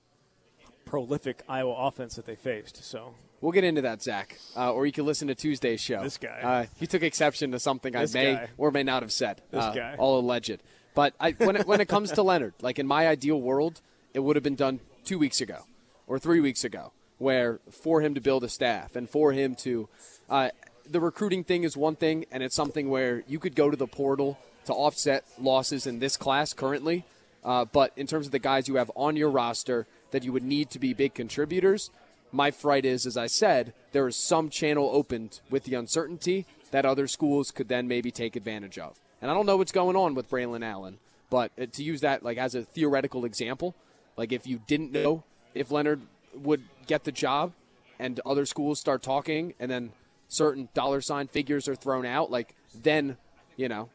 prolific 0.84 1.42
Iowa 1.48 1.74
offense 1.86 2.16
that 2.16 2.26
they 2.26 2.34
faced. 2.34 2.82
So 2.84 3.14
we'll 3.40 3.52
get 3.52 3.64
into 3.64 3.82
that, 3.82 4.02
Zach. 4.02 4.38
Uh, 4.56 4.72
or 4.72 4.86
you 4.86 4.92
can 4.92 5.06
listen 5.06 5.28
to 5.28 5.34
Tuesday's 5.34 5.80
show. 5.80 6.02
This 6.02 6.16
guy. 6.16 6.40
Uh, 6.42 6.66
he 6.78 6.86
took 6.86 7.02
exception 7.02 7.52
to 7.52 7.58
something 7.58 7.92
This 7.92 8.14
I 8.14 8.18
may 8.18 8.34
guy. 8.34 8.48
or 8.56 8.70
may 8.70 8.82
not 8.82 9.02
have 9.02 9.12
said. 9.12 9.42
This 9.50 9.62
uh, 9.64 9.72
guy. 9.72 9.94
All 9.98 10.18
alleged. 10.18 10.58
But 10.94 11.14
I, 11.20 11.32
when, 11.32 11.56
it, 11.56 11.66
when 11.66 11.80
it 11.80 11.88
comes 11.88 12.12
to 12.12 12.22
Leonhard, 12.22 12.54
like 12.60 12.78
in 12.78 12.86
my 12.86 13.06
ideal 13.06 13.40
world, 13.40 13.80
it 14.14 14.20
would 14.20 14.36
have 14.36 14.42
been 14.42 14.56
done 14.56 14.80
two 15.04 15.18
weeks 15.18 15.40
ago 15.40 15.64
or 16.06 16.18
three 16.18 16.40
weeks 16.40 16.64
ago, 16.64 16.92
where 17.18 17.60
for 17.70 18.00
him 18.00 18.14
to 18.14 18.20
build 18.20 18.44
a 18.44 18.48
staff 18.48 18.96
and 18.96 19.08
for 19.08 19.32
him 19.32 19.54
to. 19.56 19.88
Uh, 20.28 20.50
the 20.90 21.00
recruiting 21.00 21.44
thing 21.44 21.64
is 21.64 21.76
one 21.76 21.96
thing, 21.96 22.24
and 22.32 22.42
it's 22.42 22.54
something 22.54 22.88
where 22.88 23.22
you 23.28 23.38
could 23.38 23.54
go 23.54 23.70
to 23.70 23.76
the 23.76 23.86
portal 23.86 24.38
to 24.64 24.72
offset 24.72 25.24
losses 25.38 25.86
in 25.86 25.98
this 25.98 26.16
class 26.16 26.52
currently. 26.52 27.04
Uh, 27.44 27.64
but 27.64 27.92
in 27.96 28.06
terms 28.06 28.26
of 28.26 28.32
the 28.32 28.38
guys 28.38 28.68
you 28.68 28.76
have 28.76 28.90
on 28.96 29.16
your 29.16 29.30
roster 29.30 29.86
that 30.10 30.24
you 30.24 30.32
would 30.32 30.42
need 30.42 30.70
to 30.70 30.78
be 30.78 30.92
big 30.92 31.14
contributors, 31.14 31.90
my 32.32 32.50
fright 32.50 32.84
is, 32.84 33.06
as 33.06 33.16
I 33.16 33.26
said, 33.26 33.72
there 33.92 34.06
is 34.06 34.16
some 34.16 34.50
channel 34.50 34.90
opened 34.92 35.40
with 35.50 35.64
the 35.64 35.74
uncertainty 35.74 36.46
that 36.70 36.84
other 36.84 37.06
schools 37.06 37.50
could 37.50 37.68
then 37.68 37.88
maybe 37.88 38.10
take 38.10 38.36
advantage 38.36 38.78
of. 38.78 38.98
And 39.20 39.30
I 39.30 39.34
don't 39.34 39.46
know 39.46 39.56
what's 39.56 39.72
going 39.72 39.96
on 39.96 40.14
with 40.14 40.30
Braylon 40.30 40.64
Allen, 40.64 40.98
but 41.30 41.50
uh, 41.60 41.66
to 41.72 41.82
use 41.82 42.02
that 42.02 42.22
like 42.22 42.38
as 42.38 42.54
a 42.54 42.62
theoretical 42.62 43.24
example, 43.24 43.74
like 44.16 44.32
if 44.32 44.46
you 44.46 44.60
didn't 44.66 44.92
know 44.92 45.24
if 45.54 45.70
Leonhard 45.70 46.02
would 46.34 46.62
get 46.86 47.04
the 47.04 47.12
job, 47.12 47.52
and 47.98 48.20
other 48.24 48.46
schools 48.46 48.78
start 48.78 49.02
talking, 49.02 49.54
and 49.58 49.70
then 49.70 49.92
certain 50.28 50.68
dollar 50.74 51.00
sign 51.00 51.26
figures 51.26 51.68
are 51.68 51.74
thrown 51.74 52.06
out, 52.06 52.30
like 52.30 52.54
then 52.74 53.16
you 53.56 53.68
know 53.68 53.88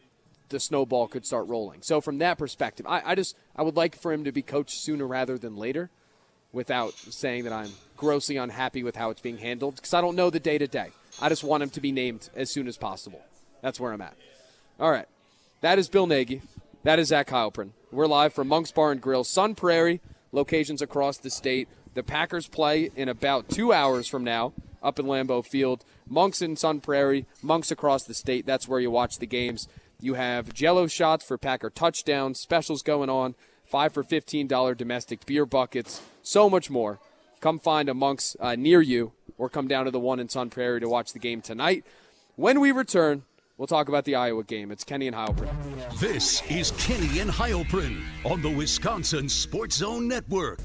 the 0.50 0.60
snowball 0.60 1.08
could 1.08 1.26
start 1.26 1.48
rolling. 1.48 1.82
So 1.82 2.02
from 2.02 2.17
that 2.19 2.38
perspective, 2.38 2.86
I, 2.88 3.02
I 3.06 3.15
just 3.15 3.36
I 3.56 3.62
would 3.63 3.76
like 3.76 3.96
for 3.96 4.12
him 4.12 4.26
to 4.26 4.32
be 4.32 4.41
coached 4.41 4.78
sooner 4.78 5.08
rather 5.08 5.38
than 5.38 5.56
later, 5.56 5.89
without 6.52 6.93
saying 6.93 7.46
that 7.46 7.54
I'm 7.54 7.72
grossly 7.97 8.38
unhappy 8.38 8.84
with 8.84 8.95
how 8.95 9.10
it's 9.10 9.21
being 9.21 9.38
handled 9.38 9.75
because 9.75 9.93
I 9.93 10.01
don't 10.01 10.15
know 10.15 10.29
the 10.29 10.39
day 10.39 10.58
to 10.58 10.67
day. 10.67 10.89
I 11.21 11.29
just 11.29 11.43
want 11.43 11.63
him 11.63 11.69
to 11.71 11.82
be 11.82 11.91
named 11.91 12.29
as 12.36 12.51
soon 12.51 12.67
as 12.67 12.77
possible. 12.77 13.21
That's 13.62 13.79
where 13.79 13.93
I'm 13.93 14.01
at. 14.01 14.15
All 14.79 14.91
right. 14.91 15.08
That 15.62 15.79
is 15.79 15.89
Bill 15.89 16.08
Nagy. 16.08 16.41
That 16.84 16.99
is 16.99 17.10
Zach 17.10 17.29
Heilprin. 17.29 17.69
We're 17.91 18.08
live 18.08 18.34
from 18.34 18.47
Monk's 18.49 18.71
Bar 18.71 18.91
and 18.91 19.01
Grill, 19.01 19.23
Sun 19.23 19.56
Prairie, 19.56 20.01
locations 20.32 20.82
across 20.82 21.17
the 21.17 21.29
state. 21.29 21.69
The 21.93 22.03
Packers 22.03 22.47
play 22.47 22.89
in 22.95 23.08
about 23.08 23.47
two 23.47 23.71
hours 23.71 24.08
from 24.08 24.23
now 24.23 24.53
up 24.82 24.99
in 24.99 25.06
Lambeau 25.06 25.45
Field. 25.45 25.86
Monks 26.08 26.41
in 26.41 26.58
Sun 26.58 26.82
Prairie, 26.82 27.25
Monks 27.41 27.71
across 27.71 28.03
the 28.03 28.13
state. 28.13 28.45
That's 28.45 28.67
where 28.67 28.79
you 28.79 28.91
watch 28.91 29.19
the 29.19 29.25
games. 29.25 29.69
You 30.01 30.15
have 30.15 30.53
jello 30.53 30.88
shots 30.88 31.23
for 31.23 31.38
Packer 31.38 31.69
touchdowns, 31.69 32.39
specials 32.39 32.82
going 32.82 33.10
on, 33.10 33.36
five 33.63 33.93
for 33.93 34.03
$15 34.03 34.75
domestic 34.75 35.25
beer 35.25 35.45
buckets, 35.45 36.01
so 36.21 36.49
much 36.49 36.69
more. 36.69 36.99
Come 37.43 37.60
find 37.60 37.89
a 37.89 37.93
Monks 37.93 38.38
uh, 38.39 38.56
near 38.56 38.82
you 38.82 39.12
or 39.38 39.49
come 39.49 39.67
down 39.67 39.84
to 39.84 39.91
the 39.91 39.99
one 39.99 40.21
in 40.21 40.29
Sun 40.29 40.49
Prairie 40.49 40.79
to 40.79 40.88
watch 40.88 41.12
the 41.12 41.19
game 41.19 41.41
tonight. 41.41 41.84
When 42.38 42.62
we 42.62 42.71
return, 42.71 43.23
we'll 43.58 43.67
talk 43.67 43.89
about 43.89 44.06
the 44.06 44.15
Iowa 44.15 44.45
game. 44.45 44.71
It's 44.71 44.86
Kenny 44.86 45.08
and 45.08 45.15
Heilprin. 45.17 45.49
This 45.99 46.41
is 46.49 46.71
Kenny 46.77 47.19
and 47.19 47.29
Heilprin 47.29 48.01
on 48.23 48.41
the 48.41 48.49
Wisconsin 48.49 49.27
Sports 49.27 49.75
Zone 49.75 50.08
Network. 50.08 50.60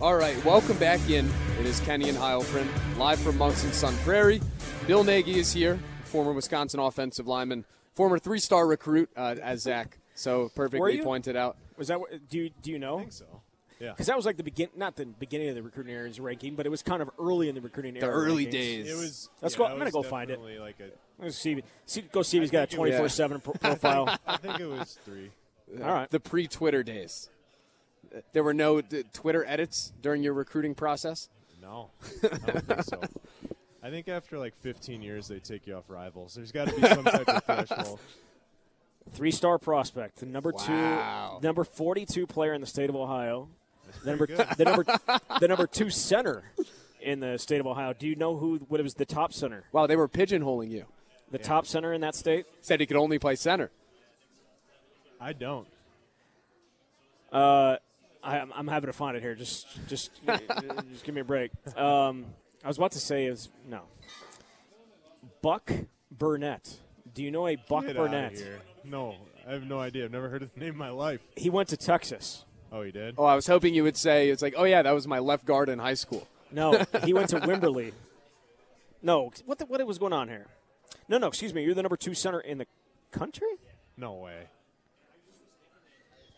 All 0.00 0.14
right, 0.14 0.42
welcome 0.46 0.78
back 0.78 1.10
in. 1.10 1.30
It 1.60 1.66
is 1.66 1.78
Kenny 1.80 2.08
and 2.08 2.16
Heilprin, 2.16 2.68
live 2.96 3.18
from 3.18 3.36
Monks 3.36 3.64
and 3.64 3.74
Sun 3.74 3.94
Prairie. 3.98 4.40
Bill 4.86 5.04
Nagy 5.04 5.38
is 5.38 5.52
here, 5.52 5.78
former 6.04 6.32
Wisconsin 6.32 6.80
offensive 6.80 7.26
lineman, 7.26 7.66
former 7.98 8.16
three-star 8.20 8.64
recruit, 8.64 9.10
uh, 9.16 9.34
as 9.42 9.62
Zach 9.62 9.98
so 10.14 10.50
perfectly 10.54 11.00
pointed 11.02 11.34
out. 11.34 11.56
Was 11.76 11.88
that 11.88 11.98
what, 11.98 12.28
do 12.30 12.38
you 12.38 12.50
do 12.62 12.70
you 12.70 12.78
know? 12.78 12.98
I 12.98 13.00
think 13.00 13.12
so. 13.12 13.42
Yeah. 13.80 13.90
Because 13.90 14.06
that 14.06 14.16
was 14.16 14.24
like 14.24 14.36
the 14.36 14.44
begin, 14.44 14.68
not 14.76 14.94
the 14.94 15.04
beginning 15.06 15.48
of 15.48 15.56
the 15.56 15.62
recruiting 15.64 15.92
areas 15.92 16.20
ranking, 16.20 16.54
but 16.54 16.64
it 16.64 16.68
was 16.68 16.80
kind 16.82 17.02
of 17.02 17.10
early 17.18 17.48
in 17.48 17.56
the 17.56 17.60
recruiting 17.60 17.94
The 17.94 18.02
era. 18.06 18.12
early 18.14 18.46
rankings. 18.46 18.50
days. 18.52 18.88
It 18.90 18.94
was. 18.94 19.28
Let's 19.42 19.54
yeah, 19.54 19.58
go- 19.58 19.66
I'm 19.66 19.78
gonna 19.78 19.90
go 19.90 20.02
find 20.04 20.30
it. 20.30 20.38
Like 20.40 20.78
a, 20.78 20.90
Let's 21.20 21.36
see, 21.36 21.60
see, 21.86 22.02
go 22.12 22.22
see 22.22 22.36
if 22.36 22.42
he's 22.44 22.50
got 22.52 22.64
a 22.64 22.66
think 22.68 22.74
it 22.74 23.00
was- 23.02 23.16
24 23.16 23.40
seven 23.40 23.40
profile. 23.40 24.16
I 24.26 24.36
think 24.36 24.60
it 24.60 24.66
was 24.66 24.96
three. 25.04 25.32
All 25.82 25.92
right. 25.92 26.08
the 26.10 26.20
pre-Twitter 26.20 26.84
days. 26.84 27.30
There 28.32 28.44
were 28.44 28.54
no 28.54 28.80
d- 28.80 29.02
Twitter 29.12 29.44
edits 29.44 29.92
during 30.00 30.22
your 30.22 30.34
recruiting 30.34 30.74
process. 30.76 31.28
No, 31.60 31.90
I 32.22 32.28
don't 32.52 32.66
think 32.68 32.82
so. 32.84 33.00
I 33.82 33.90
think 33.90 34.08
after 34.08 34.38
like 34.38 34.56
15 34.56 35.02
years, 35.02 35.28
they 35.28 35.38
take 35.38 35.66
you 35.66 35.76
off 35.76 35.84
rivals. 35.88 36.34
There's 36.34 36.50
got 36.52 36.68
to 36.68 36.74
be 36.74 36.86
some 36.86 37.04
type 37.04 37.28
of 37.28 37.44
threshold. 37.68 38.00
Three 39.12 39.30
star 39.30 39.58
prospect, 39.58 40.16
the 40.16 40.26
number 40.26 40.52
Wow. 40.52 41.38
two, 41.40 41.46
number 41.46 41.64
42 41.64 42.26
player 42.26 42.52
in 42.52 42.60
the 42.60 42.66
state 42.66 42.90
of 42.90 42.96
Ohio, 42.96 43.48
the 44.04 44.10
number, 44.10 44.26
the 44.26 44.64
number, 44.64 44.84
the 45.40 45.48
number 45.48 45.66
two 45.66 45.88
center 45.90 46.42
in 47.00 47.20
the 47.20 47.38
state 47.38 47.60
of 47.60 47.66
Ohio. 47.66 47.94
Do 47.94 48.06
you 48.06 48.16
know 48.16 48.36
who? 48.36 48.56
What 48.68 48.82
was 48.82 48.94
the 48.94 49.06
top 49.06 49.32
center? 49.32 49.64
Wow, 49.72 49.86
they 49.86 49.96
were 49.96 50.08
pigeonholing 50.08 50.70
you. 50.70 50.84
The 51.30 51.38
top 51.38 51.66
center 51.66 51.92
in 51.92 52.00
that 52.02 52.14
state? 52.14 52.46
Said 52.60 52.80
he 52.80 52.86
could 52.86 52.96
only 52.96 53.18
play 53.18 53.34
center. 53.36 53.70
I 55.20 55.32
don't. 55.32 55.68
Uh, 57.32 57.76
I, 58.22 58.38
I'm, 58.40 58.52
I'm 58.54 58.68
happy 58.68 58.86
to 58.86 58.92
find 58.92 59.16
it 59.16 59.22
here. 59.22 59.34
Just, 59.34 59.66
just, 59.88 60.10
just 60.90 61.04
give 61.04 61.14
me 61.14 61.20
a 61.20 61.24
break. 61.24 61.50
Um, 61.76 62.26
I 62.64 62.68
was 62.68 62.76
about 62.76 62.92
to 62.92 63.00
say 63.00 63.26
is 63.26 63.48
no. 63.68 63.82
Buck 65.42 65.70
Burnett. 66.10 66.76
Do 67.14 67.22
you 67.22 67.30
know 67.30 67.46
a 67.46 67.56
Buck 67.56 67.86
Get 67.86 67.96
outta 67.96 68.10
Burnett? 68.10 68.32
here. 68.32 68.60
No, 68.84 69.14
I 69.46 69.52
have 69.52 69.64
no 69.64 69.78
idea. 69.80 70.04
I've 70.04 70.10
never 70.12 70.28
heard 70.28 70.42
of 70.42 70.52
the 70.54 70.60
name 70.60 70.70
in 70.70 70.78
my 70.78 70.90
life. 70.90 71.20
He 71.36 71.50
went 71.50 71.68
to 71.70 71.76
Texas. 71.76 72.44
Oh, 72.70 72.82
he 72.82 72.90
did. 72.90 73.14
Oh, 73.16 73.24
I 73.24 73.34
was 73.34 73.46
hoping 73.46 73.74
you 73.74 73.82
would 73.82 73.96
say 73.96 74.28
it's 74.28 74.42
like, 74.42 74.54
oh 74.56 74.64
yeah, 74.64 74.82
that 74.82 74.92
was 74.92 75.06
my 75.06 75.18
left 75.20 75.44
guard 75.46 75.68
in 75.68 75.78
high 75.78 75.94
school. 75.94 76.26
No, 76.50 76.84
he 77.04 77.12
went 77.12 77.30
to 77.30 77.40
Wimberley. 77.40 77.92
No, 79.02 79.30
what 79.46 79.58
the, 79.58 79.66
what 79.66 79.84
was 79.86 79.98
going 79.98 80.12
on 80.12 80.28
here? 80.28 80.46
No, 81.08 81.18
no, 81.18 81.28
excuse 81.28 81.54
me. 81.54 81.62
You're 81.62 81.74
the 81.74 81.82
number 81.82 81.96
two 81.96 82.14
center 82.14 82.40
in 82.40 82.58
the 82.58 82.66
country. 83.10 83.48
No 83.96 84.14
way. 84.14 84.48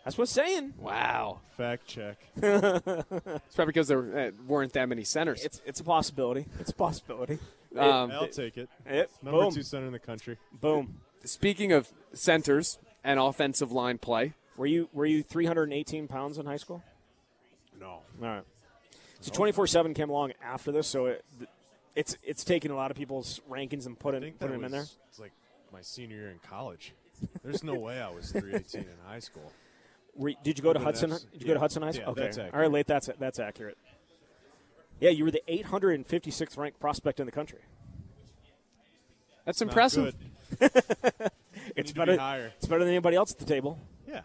That's 0.04 0.16
what's 0.16 0.32
saying. 0.32 0.74
Wow, 0.78 1.40
Fact 1.56 1.86
check. 1.86 2.16
it's 2.36 3.54
probably 3.54 3.66
because 3.66 3.88
there 3.88 4.18
uh, 4.18 4.30
weren't 4.46 4.72
that 4.72 4.88
many 4.88 5.04
centers. 5.04 5.44
It's 5.44 5.60
it's 5.66 5.80
a 5.80 5.84
possibility. 5.84 6.46
It's 6.58 6.70
a 6.70 6.74
possibility. 6.74 7.38
Um, 7.76 8.10
I'll 8.10 8.26
take 8.26 8.56
it. 8.56 8.68
Yep. 8.90 9.10
Number 9.22 9.40
Boom. 9.42 9.54
two 9.54 9.62
center 9.62 9.86
in 9.86 9.92
the 9.92 9.98
country. 9.98 10.38
Boom. 10.60 11.00
speaking 11.24 11.72
of 11.72 11.92
centers 12.14 12.78
and 13.04 13.20
offensive 13.20 13.70
line 13.72 13.98
play, 13.98 14.32
Were 14.56 14.66
you 14.66 14.88
were 14.92 15.06
you 15.06 15.22
318 15.22 16.08
pounds 16.08 16.38
in 16.38 16.46
high 16.46 16.56
school? 16.56 16.82
No. 17.78 17.86
All 17.88 18.02
right. 18.20 18.42
So 19.20 19.30
24 19.32 19.66
seven 19.66 19.92
came 19.94 20.08
along 20.08 20.32
after 20.42 20.72
this, 20.72 20.86
so 20.86 21.06
it, 21.06 21.24
it's 21.94 22.16
it's 22.24 22.42
taken 22.42 22.70
a 22.70 22.74
lot 22.74 22.90
of 22.90 22.96
people's 22.96 23.40
rankings 23.50 23.84
and 23.86 23.98
put 23.98 24.14
I 24.14 24.18
it, 24.18 24.38
put 24.38 24.48
that 24.48 24.52
them 24.52 24.64
in 24.64 24.72
there. 24.72 24.86
it's 25.08 25.18
like 25.18 25.32
my 25.72 25.82
senior 25.82 26.16
year 26.16 26.30
in 26.30 26.38
college. 26.38 26.94
There's 27.44 27.62
no 27.62 27.74
way 27.74 28.00
I 28.00 28.08
was 28.10 28.32
318 28.32 28.80
in 28.80 28.88
high 29.06 29.18
school. 29.18 29.52
Were, 30.20 30.32
did 30.44 30.58
you 30.58 30.62
go 30.62 30.72
to 30.74 30.78
But 30.78 30.84
Hudson? 30.84 31.10
Did 31.10 31.40
you 31.40 31.46
go 31.46 31.54
to 31.54 31.60
Hudson 31.60 31.82
High 31.82 31.92
School? 31.92 32.02
yeah, 32.04 32.10
okay. 32.10 32.20
that's 32.24 32.38
All 32.38 32.60
right, 32.60 32.70
late. 32.70 32.86
That's 32.86 33.08
that's 33.18 33.38
accurate. 33.38 33.78
Yeah, 35.00 35.10
you 35.10 35.24
were 35.24 35.30
the 35.30 35.42
856th 35.48 36.58
ranked 36.58 36.78
prospect 36.78 37.20
in 37.20 37.26
the 37.26 37.32
country. 37.32 37.60
that's 39.46 39.60
Not 39.60 39.68
impressive. 39.70 40.14
good. 40.58 40.70
It's 41.76 41.76
Need 41.76 41.86
to 41.88 41.94
be 41.94 41.98
better. 42.00 42.16
higher. 42.18 42.52
It's 42.56 42.66
better 42.66 42.80
than 42.80 42.88
anybody 42.88 43.16
else 43.16 43.32
at 43.32 43.38
the 43.38 43.44
table. 43.44 43.78
Yeah. 44.08 44.22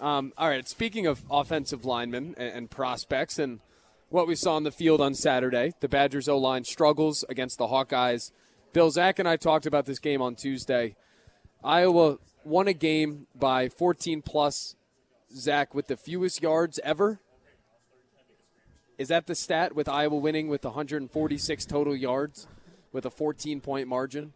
Um, 0.00 0.32
all 0.36 0.48
right, 0.48 0.68
speaking 0.68 1.06
of 1.06 1.22
offensive 1.30 1.84
linemen 1.84 2.34
and, 2.36 2.52
and 2.52 2.70
prospects 2.70 3.38
and 3.38 3.60
what 4.08 4.26
we 4.26 4.34
saw 4.34 4.56
on 4.56 4.64
the 4.64 4.70
field 4.72 5.00
on 5.00 5.14
Saturday, 5.14 5.72
the 5.80 5.88
Badgers 5.88 6.28
O 6.28 6.36
line 6.36 6.64
struggles 6.64 7.24
against 7.28 7.58
the 7.58 7.68
Hawkeyes. 7.68 8.32
Bill 8.72 8.90
Zach 8.90 9.18
and 9.18 9.28
I 9.28 9.36
talked 9.36 9.66
about 9.66 9.86
this 9.86 9.98
game 9.98 10.20
on 10.20 10.34
Tuesday. 10.34 10.94
Iowa 11.64 12.18
won 12.44 12.68
a 12.68 12.72
game 12.72 13.26
by 13.34 13.68
14 13.68 14.22
plus. 14.22 14.76
Zach 15.34 15.74
with 15.74 15.86
the 15.86 15.96
fewest 15.96 16.42
yards 16.42 16.80
ever. 16.82 17.20
Is 18.98 19.08
that 19.08 19.26
the 19.26 19.34
stat 19.34 19.74
with 19.74 19.88
Iowa 19.88 20.16
winning 20.16 20.48
with 20.48 20.64
146 20.64 21.64
total 21.66 21.96
yards 21.96 22.48
with 22.92 23.06
a 23.06 23.10
14 23.10 23.60
point 23.60 23.88
margin? 23.88 24.32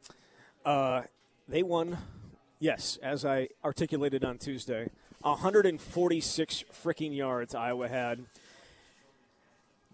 Uh, 0.65 1.03
they 1.49 1.63
won, 1.63 1.99
yes, 2.59 2.99
as 3.03 3.25
I 3.25 3.49
articulated 3.63 4.25
on 4.25 4.39
Tuesday, 4.39 4.89
146 5.21 6.65
freaking 6.73 7.15
yards 7.15 7.55
Iowa 7.55 7.89
had. 7.89 8.25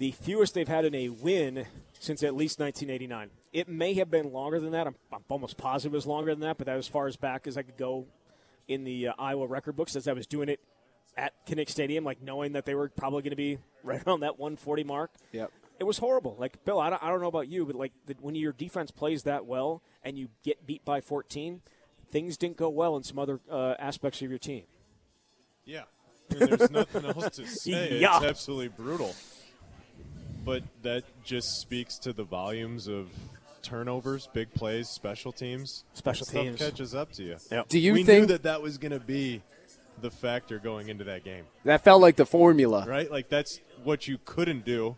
The 0.01 0.13
fewest 0.13 0.55
they've 0.55 0.67
had 0.67 0.87
in 0.87 0.95
a 0.95 1.11
win 1.11 1.67
since 1.99 2.23
at 2.23 2.35
least 2.35 2.59
1989. 2.59 3.29
It 3.53 3.69
may 3.69 3.93
have 3.95 4.11
been 4.11 4.33
longer 4.33 4.59
than 4.59 4.73
that. 4.73 4.87
I'm, 4.87 4.95
I'm 5.13 5.23
almost 5.29 5.59
positive 5.59 5.93
it 5.93 5.97
was 5.97 6.07
longer 6.07 6.33
than 6.33 6.41
that, 6.41 6.57
but 6.57 6.69
that 6.69 6.77
was 6.77 6.87
as 6.87 6.91
far 6.91 7.07
as 7.07 7.17
back 7.17 7.47
as 7.47 7.59
I 7.59 7.63
could 7.63 7.77
go 7.77 8.07
in 8.67 8.85
the 8.85 9.09
uh, 9.09 9.13
Iowa 9.19 9.47
record 9.47 9.77
books 9.77 9.95
as 9.97 10.09
I 10.09 10.15
was 10.15 10.27
doing 10.27 10.49
it 10.49 10.59
at 11.19 11.35
Kinnick 11.47 11.69
Stadium, 11.69 12.03
like 12.03 12.23
knowing 12.23 12.53
that 12.53 12.65
they 12.65 12.75
were 12.75 12.89
probably 12.89 13.21
going 13.21 13.31
to 13.33 13.37
be 13.37 13.59
right 13.85 14.03
around 14.07 14.21
that 14.21 14.39
140 14.39 14.85
mark. 14.85 15.11
Yep. 15.33 15.53
It 15.79 15.85
was 15.85 15.99
horrible. 15.99 16.35
Like 16.39 16.65
Bill, 16.65 16.81
I 16.81 16.89
don't, 16.89 17.03
I 17.03 17.11
don't 17.11 17.21
know 17.21 17.29
about 17.29 17.49
you, 17.49 17.67
but 17.67 17.77
like 17.77 17.93
the, 18.07 18.17
when 18.23 18.35
your 18.35 18.55
defense 18.55 18.91
plays 18.91 19.25
that 19.25 19.45
well 19.45 19.83
and 20.03 20.19
you 20.19 20.29
get 20.43 20.67
beat 20.67 20.83
by 20.83 21.03
14, 21.03 21.61
things 22.11 22.39
didn't 22.39 22.57
go 22.57 22.71
well 22.71 22.97
in 22.97 23.03
some 23.03 23.19
other 23.19 23.39
uh, 23.51 23.75
aspects 23.79 24.23
of 24.23 24.31
your 24.31 24.39
team. 24.39 24.65
Yeah. 25.67 25.83
I 26.31 26.35
mean, 26.37 26.57
there's 26.57 26.71
nothing 26.71 27.05
else 27.05 27.37
to 27.37 27.47
say. 27.47 27.99
Yeah. 27.99 28.17
It's 28.17 28.25
absolutely 28.25 28.69
brutal. 28.69 29.15
But 30.45 30.63
that 30.83 31.05
just 31.25 31.61
speaks 31.61 31.99
to 31.99 32.13
the 32.13 32.25
volumes 32.25 32.89
of 32.89 33.09
turnovers, 33.63 34.29
big 34.33 34.53
plays, 34.55 34.89
special 34.89 35.33
teams. 35.33 35.85
Special 35.95 36.27
Stuff 36.27 36.43
teams. 36.43 36.59
catches 36.59 36.95
up 36.95 37.13
to 37.13 37.23
you. 37.23 37.37
Yep. 37.51 37.69
Do 37.69 37.79
you 37.79 37.93
we 37.93 38.05
think 38.05 38.23
knew 38.23 38.27
that 38.29 38.45
that 38.45 38.63
was 38.63 38.79
going 38.79 38.93
to 38.93 39.01
be 39.01 39.43
the 40.01 40.11
factor 40.11 40.59
going 40.59 40.89
into 40.89 41.05
that 41.05 41.25
game, 41.25 41.45
that 41.65 41.85
felt 41.85 42.01
like 42.01 42.17
the 42.17 42.25
formula? 42.25 42.87
right? 42.89 43.11
Like 43.11 43.29
that's 43.29 43.61
what 43.85 44.09
you 44.09 44.19
couldn't 44.25 44.65
do, 44.65 44.97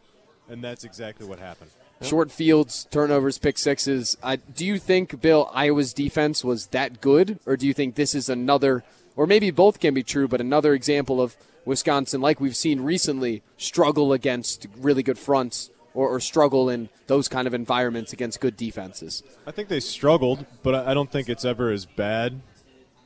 and 0.48 0.62
that's 0.62 0.84
exactly 0.84 1.26
what 1.26 1.40
happened. 1.40 1.70
short 2.02 2.30
fields, 2.30 2.86
turnovers, 2.90 3.38
pick 3.38 3.58
sixes. 3.58 4.16
Uh, 4.22 4.36
do 4.54 4.64
you 4.64 4.78
think, 4.78 5.20
Bill, 5.20 5.50
Iowa's 5.52 5.92
defense 5.92 6.44
was 6.44 6.68
that 6.68 7.00
good, 7.00 7.40
or 7.46 7.56
do 7.56 7.66
you 7.66 7.74
think 7.74 7.96
this 7.96 8.14
is 8.14 8.28
another, 8.28 8.84
or 9.16 9.26
maybe 9.26 9.50
both 9.50 9.80
can 9.80 9.92
be 9.92 10.04
true, 10.04 10.28
but 10.28 10.40
another 10.40 10.72
example 10.72 11.20
of 11.20 11.36
Wisconsin, 11.64 12.20
like 12.20 12.40
we've 12.40 12.56
seen 12.56 12.80
recently, 12.80 13.42
struggle 13.56 14.12
against 14.12 14.66
really 14.76 15.02
good 15.02 15.18
fronts 15.18 15.70
or, 15.94 16.08
or 16.08 16.20
struggle 16.20 16.68
in 16.68 16.88
those 17.06 17.28
kind 17.28 17.46
of 17.46 17.54
environments 17.54 18.12
against 18.12 18.40
good 18.40 18.56
defenses? 18.56 19.22
I 19.46 19.50
think 19.50 19.68
they 19.68 19.80
struggled, 19.80 20.46
but 20.62 20.74
I 20.74 20.94
don't 20.94 21.10
think 21.10 21.28
it's 21.28 21.44
ever 21.44 21.70
as 21.70 21.86
bad 21.86 22.40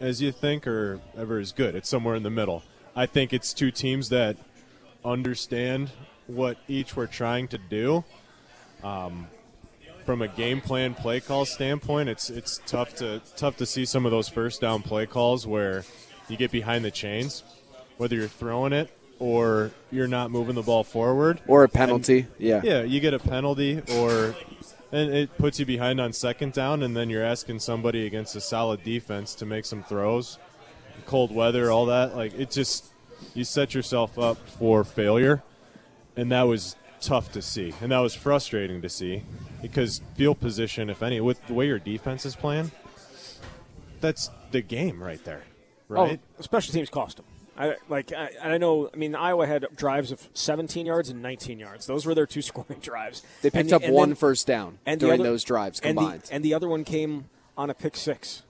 as 0.00 0.22
you 0.22 0.32
think 0.32 0.66
or 0.66 1.00
ever 1.16 1.38
as 1.38 1.52
good. 1.52 1.74
It's 1.74 1.88
somewhere 1.88 2.14
in 2.14 2.22
the 2.22 2.30
middle. 2.30 2.62
I 2.94 3.06
think 3.06 3.32
it's 3.32 3.52
two 3.52 3.70
teams 3.70 4.08
that 4.08 4.36
understand 5.04 5.90
what 6.26 6.58
each 6.68 6.96
were 6.96 7.06
trying 7.06 7.48
to 7.48 7.58
do. 7.58 8.04
Um, 8.82 9.28
from 10.04 10.22
a 10.22 10.28
game 10.28 10.60
plan 10.60 10.94
play 10.94 11.20
call 11.20 11.44
standpoint, 11.44 12.08
it's 12.08 12.30
it's 12.30 12.60
tough 12.66 12.94
to 12.96 13.20
tough 13.36 13.56
to 13.56 13.66
see 13.66 13.84
some 13.84 14.06
of 14.06 14.12
those 14.12 14.28
first 14.28 14.60
down 14.60 14.82
play 14.82 15.04
calls 15.04 15.46
where 15.46 15.84
you 16.28 16.36
get 16.36 16.50
behind 16.52 16.84
the 16.84 16.90
chains, 16.90 17.42
whether 17.96 18.16
you're 18.16 18.28
throwing 18.28 18.72
it 18.72 18.90
or 19.18 19.70
you're 19.90 20.06
not 20.08 20.30
moving 20.30 20.54
the 20.54 20.62
ball 20.62 20.84
forward. 20.84 21.40
Or 21.46 21.64
a 21.64 21.68
penalty. 21.68 22.26
yeah. 22.38 22.60
Yeah, 22.62 22.82
you 22.82 23.00
get 23.00 23.14
a 23.14 23.18
penalty 23.18 23.82
or 23.94 24.34
and 24.92 25.12
it 25.12 25.36
puts 25.38 25.58
you 25.58 25.66
behind 25.66 26.00
on 26.00 26.12
second 26.12 26.52
down 26.52 26.82
and 26.82 26.96
then 26.96 27.10
you're 27.10 27.24
asking 27.24 27.60
somebody 27.60 28.06
against 28.06 28.36
a 28.36 28.40
solid 28.40 28.82
defense 28.84 29.34
to 29.36 29.46
make 29.46 29.64
some 29.64 29.82
throws. 29.82 30.38
Cold 31.06 31.34
weather, 31.34 31.70
all 31.70 31.86
that, 31.86 32.16
like 32.16 32.34
it 32.38 32.50
just 32.50 32.92
you 33.34 33.44
set 33.44 33.74
yourself 33.74 34.18
up 34.18 34.36
for 34.48 34.84
failure. 34.84 35.42
And 36.16 36.32
that 36.32 36.42
was 36.42 36.76
tough 37.00 37.30
to 37.32 37.42
see. 37.42 37.74
And 37.80 37.92
that 37.92 37.98
was 37.98 38.14
frustrating 38.14 38.82
to 38.82 38.88
see 38.88 39.22
because 39.62 40.00
field 40.14 40.40
position, 40.40 40.88
if 40.90 41.02
any, 41.02 41.20
with 41.20 41.44
the 41.46 41.54
way 41.54 41.66
your 41.66 41.78
defense 41.78 42.24
is 42.24 42.34
playing, 42.36 42.70
that's 44.00 44.30
the 44.50 44.62
game 44.62 45.02
right 45.02 45.22
there. 45.24 45.44
Oh, 45.90 45.94
right? 45.94 46.20
Oh, 46.38 46.42
special 46.42 46.72
teams 46.72 46.90
cost 46.90 47.18
them. 47.18 47.26
I 47.58 47.76
like. 47.88 48.12
I, 48.12 48.30
I 48.42 48.58
know. 48.58 48.90
I 48.92 48.96
mean, 48.96 49.14
Iowa 49.14 49.46
had 49.46 49.66
drives 49.76 50.12
of 50.12 50.28
17 50.34 50.86
yards 50.86 51.08
and 51.08 51.22
19 51.22 51.58
yards. 51.58 51.86
Those 51.86 52.06
were 52.06 52.14
their 52.14 52.26
two 52.26 52.42
scoring 52.42 52.80
drives. 52.80 53.22
They 53.42 53.50
picked 53.50 53.70
and, 53.70 53.74
up 53.74 53.82
and 53.82 53.94
one 53.94 54.10
then, 54.10 54.16
first 54.16 54.46
down 54.46 54.78
and 54.84 55.00
during 55.00 55.20
other, 55.20 55.30
those 55.30 55.44
drives 55.44 55.80
and 55.80 55.96
combined. 55.96 56.22
the, 56.22 56.34
and 56.34 56.44
the 56.44 56.54
other 56.54 56.68
one 56.68 56.84
came 56.84 57.30
on 57.56 57.70
a 57.70 57.74
pick 57.74 57.96
six. 57.96 58.42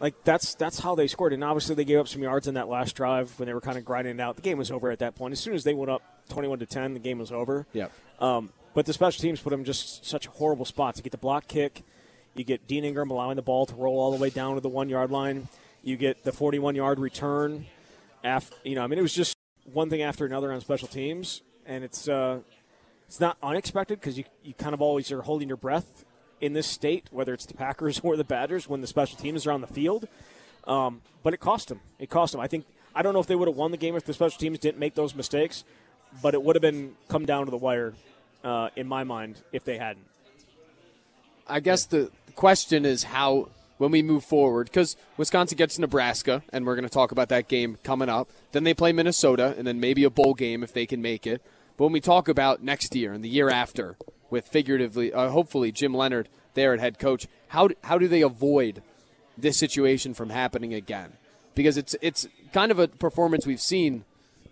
Like 0.00 0.24
that's 0.24 0.54
that's 0.56 0.80
how 0.80 0.96
they 0.96 1.06
scored. 1.06 1.32
And 1.32 1.44
obviously 1.44 1.76
they 1.76 1.84
gave 1.84 2.00
up 2.00 2.08
some 2.08 2.22
yards 2.22 2.48
in 2.48 2.54
that 2.54 2.68
last 2.68 2.96
drive 2.96 3.38
when 3.38 3.46
they 3.46 3.54
were 3.54 3.60
kind 3.60 3.78
of 3.78 3.84
grinding 3.84 4.18
it 4.18 4.20
out. 4.20 4.34
The 4.34 4.42
game 4.42 4.58
was 4.58 4.70
over 4.70 4.90
at 4.90 4.98
that 4.98 5.14
point. 5.14 5.32
As 5.32 5.38
soon 5.38 5.54
as 5.54 5.62
they 5.62 5.74
went 5.74 5.90
up 5.90 6.02
21 6.28 6.58
to 6.58 6.66
10, 6.66 6.94
the 6.94 7.00
game 7.00 7.18
was 7.18 7.30
over. 7.30 7.66
Yep. 7.72 7.92
Um, 8.18 8.52
but 8.74 8.86
the 8.86 8.92
special 8.92 9.20
teams 9.20 9.40
put 9.40 9.50
them 9.50 9.60
in 9.60 9.64
just 9.64 10.04
such 10.04 10.26
a 10.26 10.30
horrible 10.30 10.64
spot. 10.64 10.96
You 10.96 11.04
get 11.04 11.12
the 11.12 11.18
block 11.18 11.46
kick, 11.46 11.82
you 12.34 12.42
get 12.42 12.66
Dean 12.66 12.82
Engram 12.82 13.10
allowing 13.10 13.36
the 13.36 13.42
ball 13.42 13.64
to 13.66 13.74
roll 13.76 14.00
all 14.00 14.10
the 14.10 14.16
way 14.16 14.30
down 14.30 14.56
to 14.56 14.60
the 14.60 14.68
one 14.68 14.88
yard 14.88 15.12
line. 15.12 15.48
You 15.84 15.96
get 15.96 16.24
the 16.24 16.32
41 16.32 16.74
yard 16.74 16.98
return. 16.98 17.66
After 18.24 18.54
you 18.64 18.74
know, 18.74 18.82
I 18.82 18.86
mean, 18.86 18.98
it 18.98 19.02
was 19.02 19.14
just 19.14 19.36
one 19.64 19.90
thing 19.90 20.02
after 20.02 20.24
another 20.24 20.52
on 20.52 20.60
special 20.60 20.88
teams, 20.88 21.42
and 21.66 21.84
it's 21.84 22.08
uh, 22.08 22.40
it's 23.06 23.20
not 23.20 23.36
unexpected 23.42 24.00
because 24.00 24.16
you 24.18 24.24
you 24.42 24.54
kind 24.54 24.74
of 24.74 24.80
always 24.80 25.10
are 25.12 25.22
holding 25.22 25.48
your 25.48 25.56
breath 25.56 26.04
in 26.40 26.52
this 26.52 26.66
state, 26.66 27.08
whether 27.10 27.32
it's 27.32 27.46
the 27.46 27.54
Packers 27.54 28.00
or 28.04 28.16
the 28.16 28.24
Badgers, 28.24 28.68
when 28.68 28.80
the 28.80 28.86
special 28.86 29.18
teams 29.18 29.46
are 29.46 29.52
on 29.52 29.60
the 29.60 29.66
field. 29.66 30.08
Um, 30.64 31.02
but 31.22 31.34
it 31.34 31.40
cost 31.40 31.68
them. 31.68 31.80
It 31.98 32.10
cost 32.10 32.32
them. 32.32 32.40
I 32.40 32.46
think 32.46 32.66
I 32.94 33.02
don't 33.02 33.14
know 33.14 33.20
if 33.20 33.26
they 33.26 33.34
would 33.34 33.48
have 33.48 33.56
won 33.56 33.70
the 33.70 33.76
game 33.76 33.96
if 33.96 34.04
the 34.04 34.14
special 34.14 34.38
teams 34.38 34.58
didn't 34.58 34.78
make 34.78 34.94
those 34.94 35.14
mistakes, 35.14 35.64
but 36.20 36.34
it 36.34 36.42
would 36.42 36.56
have 36.56 36.62
been 36.62 36.94
come 37.08 37.26
down 37.26 37.46
to 37.46 37.50
the 37.50 37.56
wire 37.56 37.94
uh, 38.44 38.68
in 38.76 38.86
my 38.86 39.04
mind 39.04 39.40
if 39.52 39.64
they 39.64 39.78
hadn't. 39.78 40.06
I 41.46 41.60
guess 41.60 41.86
the 41.86 42.10
question 42.34 42.84
is 42.84 43.02
how 43.02 43.48
when 43.82 43.90
we 43.90 44.00
move 44.00 44.22
forward 44.22 44.66
because 44.66 44.96
Wisconsin 45.16 45.56
gets 45.56 45.76
Nebraska, 45.76 46.44
and 46.52 46.64
we're 46.64 46.76
going 46.76 46.88
to 46.88 46.88
talk 46.88 47.10
about 47.10 47.28
that 47.30 47.48
game 47.48 47.78
coming 47.82 48.08
up. 48.08 48.30
Then 48.52 48.62
they 48.62 48.74
play 48.74 48.92
Minnesota, 48.92 49.56
and 49.58 49.66
then 49.66 49.80
maybe 49.80 50.04
a 50.04 50.10
bowl 50.10 50.34
game 50.34 50.62
if 50.62 50.72
they 50.72 50.86
can 50.86 51.02
make 51.02 51.26
it. 51.26 51.42
But 51.76 51.86
when 51.86 51.92
we 51.92 52.00
talk 52.00 52.28
about 52.28 52.62
next 52.62 52.94
year 52.94 53.12
and 53.12 53.24
the 53.24 53.28
year 53.28 53.50
after, 53.50 53.96
with 54.30 54.46
figuratively, 54.46 55.12
uh, 55.12 55.30
hopefully 55.30 55.72
Jim 55.72 55.94
Leonhard 55.94 56.28
there 56.54 56.72
at 56.72 56.78
head 56.78 57.00
coach, 57.00 57.26
how 57.48 57.70
how 57.82 57.98
do 57.98 58.06
they 58.06 58.22
avoid 58.22 58.84
this 59.36 59.58
situation 59.58 60.14
from 60.14 60.30
happening 60.30 60.72
again? 60.72 61.14
Because 61.56 61.76
it's 61.76 61.96
it's 62.00 62.28
kind 62.52 62.70
of 62.70 62.78
a 62.78 62.86
performance 62.86 63.48
we've 63.48 63.60
seen 63.60 64.04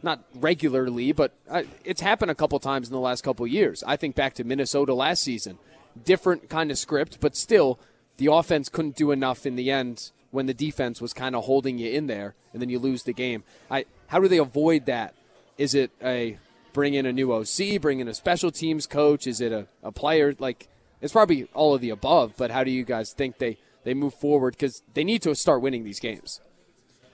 not 0.02 0.24
regularly, 0.34 1.12
but 1.12 1.34
uh, 1.48 1.62
it's 1.84 2.00
happened 2.00 2.32
a 2.32 2.34
couple 2.34 2.58
times 2.58 2.88
in 2.88 2.92
the 2.92 2.98
last 2.98 3.22
couple 3.22 3.46
years. 3.46 3.84
I 3.86 3.94
think 3.94 4.16
back 4.16 4.34
to 4.34 4.44
Minnesota 4.44 4.92
last 4.92 5.22
season, 5.22 5.58
different 6.04 6.48
kind 6.48 6.72
of 6.72 6.78
script, 6.78 7.18
but 7.20 7.36
still 7.36 7.78
the 8.20 8.30
offense 8.30 8.68
couldn't 8.68 8.96
do 8.96 9.12
enough 9.12 9.46
in 9.46 9.56
the 9.56 9.70
end 9.70 10.10
when 10.30 10.44
the 10.44 10.52
defense 10.52 11.00
was 11.00 11.14
kind 11.14 11.34
of 11.34 11.44
holding 11.44 11.78
you 11.78 11.90
in 11.90 12.06
there, 12.06 12.34
and 12.52 12.60
then 12.60 12.68
you 12.68 12.78
lose 12.78 13.02
the 13.04 13.14
game. 13.14 13.42
I 13.70 13.86
how 14.08 14.20
do 14.20 14.28
they 14.28 14.36
avoid 14.36 14.84
that? 14.86 15.14
Is 15.56 15.74
it 15.74 15.90
a 16.04 16.38
bring 16.74 16.92
in 16.92 17.06
a 17.06 17.12
new 17.12 17.32
OC, 17.32 17.80
bring 17.80 17.98
in 17.98 18.08
a 18.08 18.14
special 18.14 18.50
teams 18.50 18.86
coach? 18.86 19.26
Is 19.26 19.40
it 19.40 19.52
a, 19.52 19.66
a 19.82 19.90
player? 19.90 20.34
Like 20.38 20.68
it's 21.00 21.14
probably 21.14 21.48
all 21.54 21.74
of 21.74 21.80
the 21.80 21.88
above, 21.88 22.34
but 22.36 22.50
how 22.50 22.62
do 22.62 22.70
you 22.70 22.84
guys 22.84 23.14
think 23.14 23.38
they 23.38 23.56
they 23.84 23.94
move 23.94 24.12
forward 24.12 24.52
because 24.52 24.82
they 24.92 25.02
need 25.02 25.22
to 25.22 25.34
start 25.34 25.62
winning 25.62 25.82
these 25.82 25.98
games? 25.98 26.42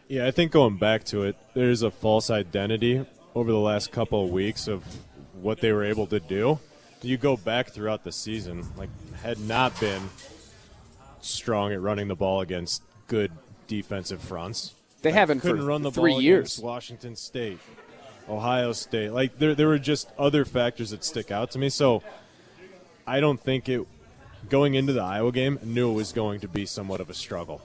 Yeah, 0.08 0.26
I 0.26 0.32
think 0.32 0.50
going 0.50 0.76
back 0.76 1.04
to 1.04 1.22
it, 1.22 1.36
there's 1.54 1.82
a 1.82 1.90
false 1.92 2.30
identity 2.30 3.06
over 3.36 3.52
the 3.52 3.60
last 3.60 3.92
couple 3.92 4.24
of 4.24 4.30
weeks 4.30 4.66
of 4.66 4.82
what 5.34 5.60
they 5.60 5.70
were 5.70 5.84
able 5.84 6.08
to 6.08 6.18
do. 6.18 6.58
You 7.00 7.16
go 7.16 7.36
back 7.36 7.70
throughout 7.70 8.02
the 8.02 8.10
season, 8.10 8.66
like 8.76 8.88
had 9.22 9.38
not 9.38 9.78
been 9.78 10.02
strong 11.26 11.72
at 11.72 11.80
running 11.80 12.08
the 12.08 12.14
ball 12.14 12.40
against 12.40 12.82
good 13.08 13.32
defensive 13.66 14.20
fronts. 14.20 14.74
They 15.02 15.12
haven't 15.12 15.40
couldn't 15.40 15.66
run 15.66 15.82
the 15.82 15.90
three 15.90 16.12
ball 16.12 16.20
years. 16.20 16.58
Washington 16.58 17.16
State, 17.16 17.58
Ohio 18.28 18.72
State. 18.72 19.10
Like 19.10 19.38
there, 19.38 19.54
there 19.54 19.68
were 19.68 19.78
just 19.78 20.10
other 20.18 20.44
factors 20.44 20.90
that 20.90 21.04
stick 21.04 21.30
out 21.30 21.50
to 21.52 21.58
me. 21.58 21.68
So 21.68 22.02
I 23.06 23.20
don't 23.20 23.40
think 23.40 23.68
it 23.68 23.86
going 24.48 24.74
into 24.74 24.92
the 24.92 25.02
Iowa 25.02 25.32
game 25.32 25.58
knew 25.62 25.90
it 25.90 25.94
was 25.94 26.12
going 26.12 26.40
to 26.40 26.48
be 26.48 26.66
somewhat 26.66 27.00
of 27.00 27.10
a 27.10 27.14
struggle. 27.14 27.62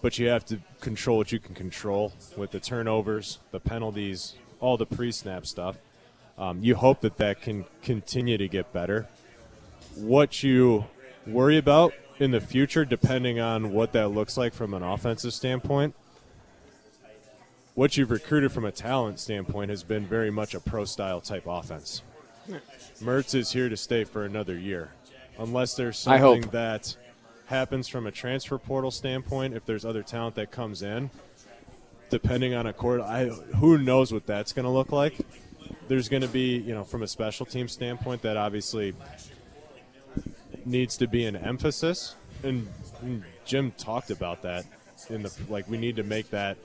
But 0.00 0.18
you 0.18 0.28
have 0.28 0.44
to 0.46 0.58
control 0.80 1.18
what 1.18 1.30
you 1.30 1.38
can 1.38 1.54
control 1.54 2.12
with 2.36 2.50
the 2.50 2.60
turnovers, 2.60 3.38
the 3.50 3.60
penalties, 3.60 4.34
all 4.60 4.76
the 4.76 4.86
pre-snap 4.86 5.46
stuff. 5.46 5.76
Um, 6.38 6.58
you 6.62 6.74
hope 6.74 7.02
that 7.02 7.18
that 7.18 7.40
can 7.40 7.66
continue 7.82 8.36
to 8.38 8.48
get 8.48 8.72
better. 8.72 9.06
What 9.94 10.42
you 10.42 10.86
worry 11.26 11.56
about 11.56 11.92
in 12.18 12.30
the 12.30 12.40
future, 12.40 12.84
depending 12.84 13.40
on 13.40 13.72
what 13.72 13.92
that 13.92 14.08
looks 14.08 14.36
like 14.36 14.54
from 14.54 14.74
an 14.74 14.82
offensive 14.82 15.32
standpoint, 15.32 15.94
what 17.74 17.96
you've 17.96 18.10
recruited 18.10 18.52
from 18.52 18.64
a 18.64 18.72
talent 18.72 19.18
standpoint 19.18 19.70
has 19.70 19.82
been 19.82 20.06
very 20.06 20.30
much 20.30 20.54
a 20.54 20.60
pro 20.60 20.84
style 20.84 21.20
type 21.20 21.44
offense. 21.46 22.02
Mertz 23.00 23.34
is 23.34 23.52
here 23.52 23.68
to 23.68 23.76
stay 23.76 24.04
for 24.04 24.24
another 24.24 24.58
year, 24.58 24.90
unless 25.38 25.74
there's 25.74 25.98
something 25.98 26.42
that 26.50 26.96
happens 27.46 27.88
from 27.88 28.06
a 28.06 28.10
transfer 28.10 28.58
portal 28.58 28.90
standpoint. 28.90 29.54
If 29.54 29.64
there's 29.64 29.84
other 29.84 30.02
talent 30.02 30.34
that 30.36 30.50
comes 30.50 30.82
in, 30.82 31.10
depending 32.10 32.54
on 32.54 32.66
a 32.66 32.72
court, 32.72 33.00
I 33.00 33.26
who 33.26 33.78
knows 33.78 34.12
what 34.12 34.26
that's 34.26 34.52
going 34.52 34.64
to 34.64 34.70
look 34.70 34.92
like. 34.92 35.16
There's 35.88 36.08
going 36.08 36.22
to 36.22 36.28
be, 36.28 36.58
you 36.58 36.74
know, 36.74 36.84
from 36.84 37.02
a 37.02 37.08
special 37.08 37.46
team 37.46 37.68
standpoint, 37.68 38.22
that 38.22 38.36
obviously 38.36 38.94
needs 40.66 40.96
to 40.98 41.06
be 41.06 41.24
an 41.24 41.36
emphasis, 41.36 42.14
and, 42.42 42.68
and 43.00 43.24
Jim 43.44 43.72
talked 43.72 44.10
about 44.10 44.42
that 44.42 44.64
in 45.10 45.22
the 45.22 45.32
like. 45.48 45.68
We 45.68 45.78
need 45.78 45.96
to 45.96 46.02
make 46.02 46.30
that 46.30 46.56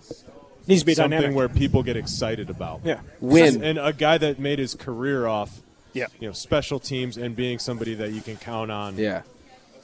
Needs 0.68 0.82
to 0.82 0.86
be 0.86 0.94
something 0.96 1.12
dynamic. 1.18 1.36
where 1.38 1.50
people 1.50 1.82
get 1.84 1.96
excited 1.98 2.50
about. 2.50 2.82
yeah, 2.84 3.00
Win. 3.22 3.64
And 3.64 3.78
a 3.80 3.94
guy 3.94 4.18
that 4.18 4.38
made 4.40 4.60
his 4.60 4.76
career 4.76 5.26
off, 5.26 5.62
yeah. 5.94 6.08
you 6.20 6.28
know, 6.28 6.34
special 6.34 6.80
teams 6.80 7.16
and 7.18 7.36
being 7.36 7.58
somebody 7.60 7.94
that 7.96 8.12
you 8.12 8.22
can 8.22 8.36
count 8.36 8.70
on. 8.72 8.98
Yeah. 8.98 9.22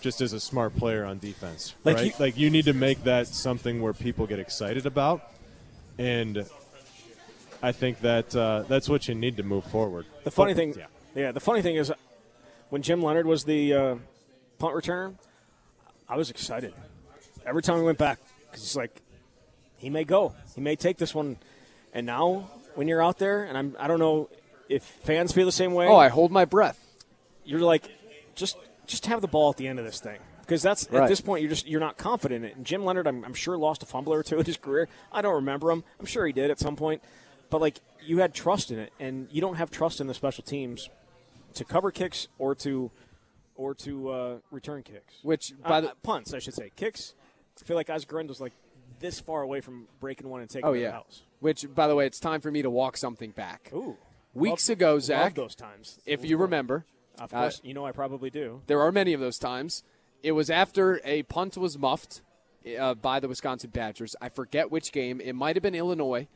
Just 0.01 0.19
as 0.19 0.33
a 0.33 0.39
smart 0.41 0.75
player 0.75 1.05
on 1.05 1.19
defense, 1.19 1.73
Like 1.85 1.95
right? 1.95 2.05
you- 2.07 2.11
like 2.19 2.37
you 2.37 2.49
need 2.49 2.65
to 2.65 2.73
make 2.73 3.05
that 3.05 3.27
something 3.27 3.81
where 3.81 3.93
people 3.93 4.27
get 4.27 4.37
excited 4.39 4.85
about, 4.85 5.21
and 5.97 6.45
I 7.61 7.71
think 7.71 8.01
that 8.01 8.35
uh, 8.35 8.63
that's 8.67 8.89
what 8.89 9.07
you 9.07 9.15
need 9.15 9.37
to 9.37 9.43
move 9.43 9.63
forward. 9.63 10.05
The 10.25 10.31
funny 10.31 10.51
But- 10.53 10.57
thing, 10.57 10.73
yeah. 10.77 10.85
yeah. 11.15 11.31
the 11.31 11.39
funny 11.39 11.61
thing 11.61 11.77
is, 11.77 11.89
when 12.73 12.81
Jim 12.81 13.03
Leonhard 13.03 13.27
was 13.27 13.43
the 13.43 13.71
uh, 13.71 13.95
punt 14.57 14.73
returner, 14.73 15.13
I 16.09 16.17
was 16.17 16.31
excited 16.31 16.73
every 17.45 17.61
time 17.61 17.77
we 17.77 17.83
went 17.83 17.99
back 17.99 18.17
because 18.49 18.63
it's 18.63 18.75
like, 18.75 18.99
he 19.77 19.91
may 19.91 20.03
go, 20.03 20.33
he 20.55 20.61
may 20.61 20.75
take 20.75 20.97
this 20.97 21.13
one, 21.13 21.37
and 21.93 22.07
now 22.07 22.49
when 22.73 22.87
you're 22.87 23.03
out 23.03 23.19
there, 23.19 23.43
and 23.43 23.59
I'm, 23.59 23.75
I 23.79 23.85
don't 23.85 23.99
know 23.99 24.27
if 24.69 24.81
fans 24.81 25.31
feel 25.31 25.45
the 25.45 25.51
same 25.51 25.75
way. 25.75 25.85
Oh, 25.85 25.97
I 25.97 26.07
hold 26.07 26.31
my 26.31 26.45
breath. 26.45 26.83
you're 27.45 27.59
like, 27.59 27.91
just 28.33 28.57
just 28.87 29.05
have 29.05 29.21
the 29.21 29.27
ball 29.27 29.51
at 29.51 29.57
the 29.57 29.67
end 29.67 29.77
of 29.77 29.85
this 29.85 29.99
thing 29.99 30.17
because 30.41 30.63
that's 30.63 30.89
Right. 30.89 31.03
at 31.03 31.09
this 31.09 31.21
point 31.21 31.43
you're 31.43 31.51
just 31.51 31.67
you're 31.67 31.79
not 31.79 31.97
confident 31.99 32.43
in 32.43 32.49
it. 32.49 32.57
And 32.57 32.65
Jim 32.65 32.83
Leonhard, 32.83 33.05
I'm, 33.05 33.23
I'm 33.23 33.35
sure 33.35 33.55
lost 33.55 33.83
a 33.83 33.85
fumble 33.85 34.13
or 34.15 34.23
two 34.23 34.39
in 34.39 34.45
his 34.45 34.57
career. 34.57 34.87
I 35.11 35.21
don't 35.21 35.35
remember 35.35 35.69
him. 35.69 35.83
I'm 35.99 36.07
sure 36.07 36.25
he 36.25 36.33
did 36.33 36.49
at 36.49 36.57
some 36.57 36.75
point, 36.75 37.03
but 37.51 37.61
like 37.61 37.81
you 38.01 38.17
had 38.17 38.33
trust 38.33 38.71
in 38.71 38.79
it, 38.79 38.91
and 38.99 39.27
you 39.29 39.41
don't 39.41 39.57
have 39.57 39.69
trust 39.69 40.01
in 40.01 40.07
the 40.07 40.15
special 40.15 40.43
teams 40.43 40.89
to 41.53 41.65
cover 41.65 41.91
kicks 41.91 42.27
or 42.37 42.55
to 42.55 42.91
or 43.55 43.73
to 43.75 44.09
uh, 44.09 44.37
return 44.51 44.81
kicks. 44.83 45.15
Which 45.21 45.53
by 45.61 45.77
Uh, 45.77 45.81
the 45.81 45.89
uh, 45.91 45.93
punts, 46.03 46.33
I 46.33 46.39
should 46.39 46.53
say. 46.55 46.71
Kicks. 46.75 47.13
I 47.61 47.65
feel 47.65 47.75
like 47.75 47.87
Osgren 47.87 48.27
was 48.27 48.41
like 48.41 48.53
this 48.99 49.19
far 49.19 49.41
away 49.43 49.61
from 49.61 49.87
breaking 49.99 50.27
one 50.29 50.41
and 50.41 50.49
taking 50.49 50.65
oh 50.67 50.73
it 50.73 50.81
yeah. 50.81 50.91
house. 50.91 51.21
Which 51.39 51.65
by 51.73 51.87
the 51.87 51.95
way, 51.95 52.05
it's 52.05 52.19
time 52.19 52.41
for 52.41 52.49
me 52.51 52.61
to 52.61 52.69
walk 52.69 52.97
something 52.97 53.31
back. 53.31 53.69
Ooh. 53.73 53.97
Weeks 54.33 54.67
Love- 54.69 54.77
ago, 54.77 54.99
Zach, 54.99 55.35
those 55.35 55.53
times. 55.55 55.99
if 56.05 56.25
you 56.25 56.37
remember, 56.37 56.85
Of 57.19 57.31
uh, 57.33 57.41
course, 57.41 57.61
you 57.63 57.73
know 57.75 57.85
I 57.85 57.91
probably 57.91 58.31
do. 58.31 58.61
there 58.65 58.81
are 58.81 58.91
many 58.91 59.13
of 59.13 59.19
those 59.19 59.37
times. 59.37 59.83
It 60.23 60.31
was 60.31 60.49
after 60.49 60.99
a 61.03 61.21
punt 61.23 61.55
was 61.57 61.77
muffed 61.77 62.21
uh, 62.79 62.95
by 62.95 63.19
the 63.19 63.27
Wisconsin 63.27 63.69
Badgers. 63.71 64.15
I 64.21 64.29
forget 64.29 64.71
which 64.71 64.91
game. 64.91 65.21
It 65.21 65.33
might 65.33 65.55
have 65.55 65.61
been 65.61 65.75
Illinois. 65.75 66.27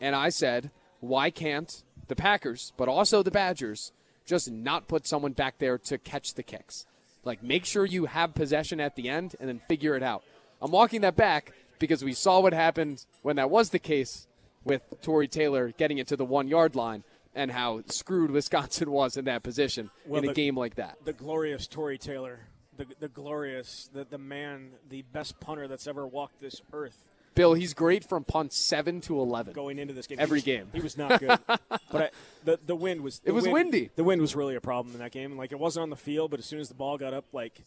And 0.00 0.16
I 0.16 0.30
said, 0.30 0.70
why 1.00 1.30
can't 1.30 1.84
the 2.08 2.16
Packers, 2.16 2.72
but 2.76 2.88
also 2.88 3.22
the 3.22 3.30
Badgers, 3.30 3.92
just 4.28 4.50
not 4.50 4.86
put 4.86 5.06
someone 5.06 5.32
back 5.32 5.58
there 5.58 5.78
to 5.78 5.98
catch 5.98 6.34
the 6.34 6.42
kicks? 6.42 6.86
Like, 7.24 7.42
make 7.42 7.64
sure 7.64 7.84
you 7.84 8.06
have 8.06 8.34
possession 8.34 8.78
at 8.80 8.94
the 8.94 9.08
end 9.08 9.34
and 9.40 9.48
then 9.48 9.60
figure 9.68 9.96
it 9.96 10.02
out. 10.02 10.22
I'm 10.62 10.70
walking 10.70 11.00
that 11.00 11.16
back 11.16 11.52
because 11.78 12.04
we 12.04 12.12
saw 12.12 12.40
what 12.40 12.52
happened 12.52 13.04
when 13.22 13.36
that 13.36 13.50
was 13.50 13.70
the 13.70 13.78
case 13.78 14.26
with 14.64 14.82
Tory 15.02 15.28
Taylor 15.28 15.72
getting 15.76 15.98
it 15.98 16.06
to 16.08 16.16
the 16.16 16.24
one 16.24 16.46
yard 16.48 16.76
line 16.76 17.04
and 17.34 17.50
how 17.50 17.82
screwed 17.86 18.30
Wisconsin 18.30 18.90
was 18.92 19.16
in 19.16 19.24
that 19.24 19.42
position 19.42 19.90
Well, 20.06 20.18
in 20.22 20.24
a 20.26 20.28
the- 20.28 20.34
game 20.34 20.56
like 20.56 20.76
that. 20.76 20.98
The 21.04 21.12
glorious 21.12 21.66
Tory 21.66 21.98
Taylor, 21.98 22.40
the, 22.76 22.86
the 23.00 23.08
glorious, 23.08 23.88
the, 23.92 24.04
the 24.04 24.18
man, 24.18 24.70
the 24.88 25.02
best 25.02 25.38
punter 25.40 25.68
that's 25.68 25.86
ever 25.86 26.06
walked 26.06 26.40
this 26.40 26.60
earth 26.72 27.04
Bill, 27.38 27.54
he's 27.54 27.72
great 27.72 28.04
from 28.04 28.24
punt 28.24 28.52
7 28.52 29.00
to 29.02 29.18
11. 29.20 29.52
going 29.54 29.78
into 29.78 29.94
this 29.94 30.06
game. 30.08 30.18
Every 30.20 30.40
He 30.40 30.50
was- 30.50 30.58
game. 30.58 30.68
He 30.74 30.80
was 30.80 30.96
not 30.98 31.20
good. 31.20 31.38
but 31.46 32.02
I, 32.02 32.10
the, 32.44 32.58
the 32.66 32.74
wind 32.74 33.00
was. 33.02 33.20
the 33.20 33.28
It 33.28 33.32
was 33.32 33.44
wind- 33.44 33.54
windy. 33.54 33.90
The 33.94 34.02
wind 34.04 34.20
was 34.20 34.34
really 34.34 34.56
a 34.56 34.60
problem 34.60 34.94
in 34.94 35.00
that 35.00 35.12
game. 35.12 35.36
Like, 35.36 35.52
it 35.52 35.58
wasn't 35.58 35.84
on 35.84 35.90
the 35.90 35.96
field, 35.96 36.30
but 36.32 36.40
as 36.40 36.46
soon 36.46 36.58
as 36.58 36.68
the 36.68 36.74
ball 36.74 36.98
got 36.98 37.14
up, 37.14 37.24
like, 37.32 37.62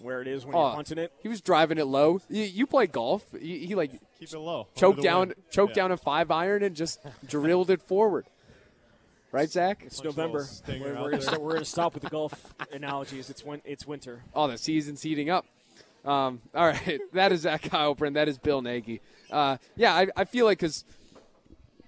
where 0.00 0.22
it 0.22 0.28
is 0.28 0.46
when 0.46 0.54
Oh, 0.54 0.66
you're 0.68 0.74
punting 0.76 0.98
it, 0.98 1.12
He 1.22 1.28
was 1.28 1.40
driving 1.40 1.76
it 1.78 1.86
low. 1.86 2.20
You, 2.30 2.44
you 2.44 2.66
play 2.68 2.86
golf. 2.86 3.24
He, 3.38 3.66
he 3.66 3.74
like 3.74 3.90
Keep 4.20 4.32
it 4.32 4.38
low. 4.38 4.68
choked 4.76 5.02
down, 5.02 5.28
wind. 5.30 5.34
choked 5.50 5.70
Yeah. 5.76 5.82
down 5.82 5.92
a 5.92 5.96
five 5.96 6.30
iron 6.30 6.62
and 6.62 6.76
just 6.76 7.00
drilled 7.26 7.70
it 7.70 7.82
forward. 7.82 8.26
Right, 9.32 9.50
Zach? 9.50 9.82
it's 9.84 10.00
Punch 10.00 10.16
November. 10.16 10.46
We're, 10.68 10.78
we're, 11.02 11.10
gonna 11.18 11.38
we're 11.40 11.52
gonna 11.54 11.64
stop 11.64 11.94
with 11.94 12.02
the 12.04 12.08
golf 12.10 12.54
analogies. 12.72 13.28
It's 13.30 13.44
win, 13.44 13.60
it's 13.64 13.86
winter. 13.86 14.22
Oh, 14.34 14.46
the 14.48 14.58
season's 14.58 15.02
heating 15.02 15.30
up. 15.30 15.46
Um, 16.04 16.40
all 16.54 16.66
right, 16.66 17.00
that 17.12 17.32
is 17.32 17.42
Zach 17.42 17.62
Heilprin. 17.62 18.14
That 18.14 18.28
is 18.28 18.38
Bill 18.38 18.62
Nagy. 18.62 19.00
Uh, 19.30 19.58
yeah, 19.76 19.94
I, 19.94 20.08
I 20.16 20.24
feel 20.24 20.44
like 20.46 20.58
because 20.58 20.84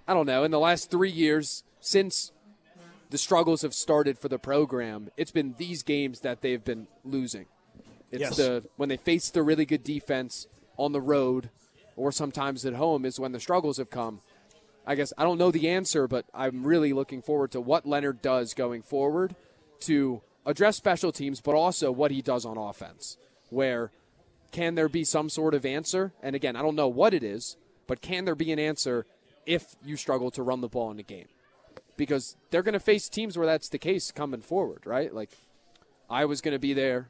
I 0.06 0.14
don't 0.14 0.26
know, 0.26 0.44
in 0.44 0.50
the 0.50 0.60
last 0.60 0.90
three 0.90 1.10
years 1.10 1.64
since 1.80 2.32
the 3.10 3.18
struggles 3.18 3.62
have 3.62 3.74
started 3.74 4.18
for 4.18 4.28
the 4.28 4.38
program, 4.38 5.10
it's 5.16 5.30
been 5.30 5.54
these 5.58 5.82
games 5.82 6.20
that 6.20 6.40
they've 6.40 6.64
been 6.64 6.86
losing. 7.04 7.46
It's 8.10 8.20
Yes. 8.20 8.36
the 8.36 8.64
when 8.76 8.88
they 8.88 8.96
face 8.96 9.30
the 9.30 9.42
really 9.42 9.64
good 9.64 9.82
defense 9.84 10.46
on 10.76 10.92
the 10.92 11.00
road, 11.00 11.50
or 11.96 12.12
sometimes 12.12 12.64
at 12.66 12.74
home, 12.74 13.04
is 13.04 13.18
when 13.18 13.32
the 13.32 13.40
struggles 13.40 13.76
have 13.78 13.90
come. 13.90 14.20
I 14.86 14.94
guess 14.96 15.12
I 15.16 15.22
don't 15.24 15.38
know 15.38 15.50
the 15.50 15.68
answer, 15.68 16.08
but 16.08 16.26
I'm 16.34 16.64
really 16.64 16.92
looking 16.92 17.22
forward 17.22 17.52
to 17.52 17.60
what 17.60 17.86
Leonhard 17.86 18.20
does 18.20 18.52
going 18.52 18.82
forward 18.82 19.34
to 19.80 20.20
address 20.44 20.76
special 20.76 21.12
teams, 21.12 21.40
but 21.40 21.54
also 21.54 21.92
what 21.92 22.10
he 22.10 22.20
does 22.20 22.44
on 22.44 22.58
offense. 22.58 23.16
Where 23.48 23.90
can 24.52 24.74
there 24.74 24.88
be 24.88 25.02
some 25.04 25.28
sort 25.28 25.54
of 25.54 25.66
answer? 25.66 26.12
And 26.22 26.36
again, 26.36 26.56
I 26.56 26.62
don't 26.62 26.76
know 26.76 26.88
what 26.88 27.14
it 27.14 27.24
is, 27.24 27.56
but 27.86 28.00
can 28.00 28.24
there 28.24 28.34
be 28.34 28.52
an 28.52 28.58
answer 28.58 29.06
if 29.46 29.74
you 29.84 29.96
struggle 29.96 30.30
to 30.32 30.42
run 30.42 30.60
the 30.60 30.68
ball 30.68 30.90
in 30.90 30.98
a 30.98 31.02
game? 31.02 31.26
Because 31.96 32.36
they're 32.50 32.62
going 32.62 32.74
to 32.74 32.80
face 32.80 33.08
teams 33.08 33.36
where 33.36 33.46
that's 33.46 33.68
the 33.68 33.78
case 33.78 34.12
coming 34.12 34.40
forward, 34.40 34.82
right? 34.86 35.12
Like 35.12 35.30
Iowa's 36.08 36.40
going 36.40 36.54
to 36.54 36.58
be 36.58 36.74
there. 36.74 37.08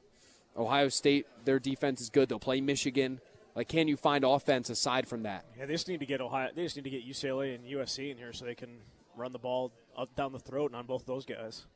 Ohio 0.57 0.89
State, 0.89 1.27
their 1.45 1.59
defense 1.59 2.01
is 2.01 2.11
good. 2.11 2.29
They'll 2.29 2.39
play 2.39 2.61
Michigan. 2.61 3.21
Like, 3.55 3.69
can 3.69 3.89
you 3.89 3.97
find 3.97 4.25
offense 4.25 4.71
aside 4.71 5.09
from 5.09 5.25
that? 5.25 5.45
Yeah, 5.59 5.67
they 5.67 5.75
just 5.75 5.89
need 5.89 6.01
to 6.01 6.07
get 6.07 6.21
Ohio. 6.21 6.51
They 6.55 6.63
just 6.63 6.77
need 6.77 6.85
to 6.85 6.91
get 6.91 7.07
UCLA 7.07 7.55
and 7.55 7.65
USC 7.65 8.11
in 8.11 8.17
here 8.19 8.33
so 8.33 8.45
they 8.45 8.55
can 8.55 8.79
run 9.17 9.33
the 9.33 9.39
ball 9.39 9.73
up 9.97 10.15
down 10.15 10.33
the 10.33 10.39
throat 10.39 10.71
and 10.71 10.77
on 10.77 10.87
both 10.87 11.05
those 11.07 11.25
guys. 11.25 11.67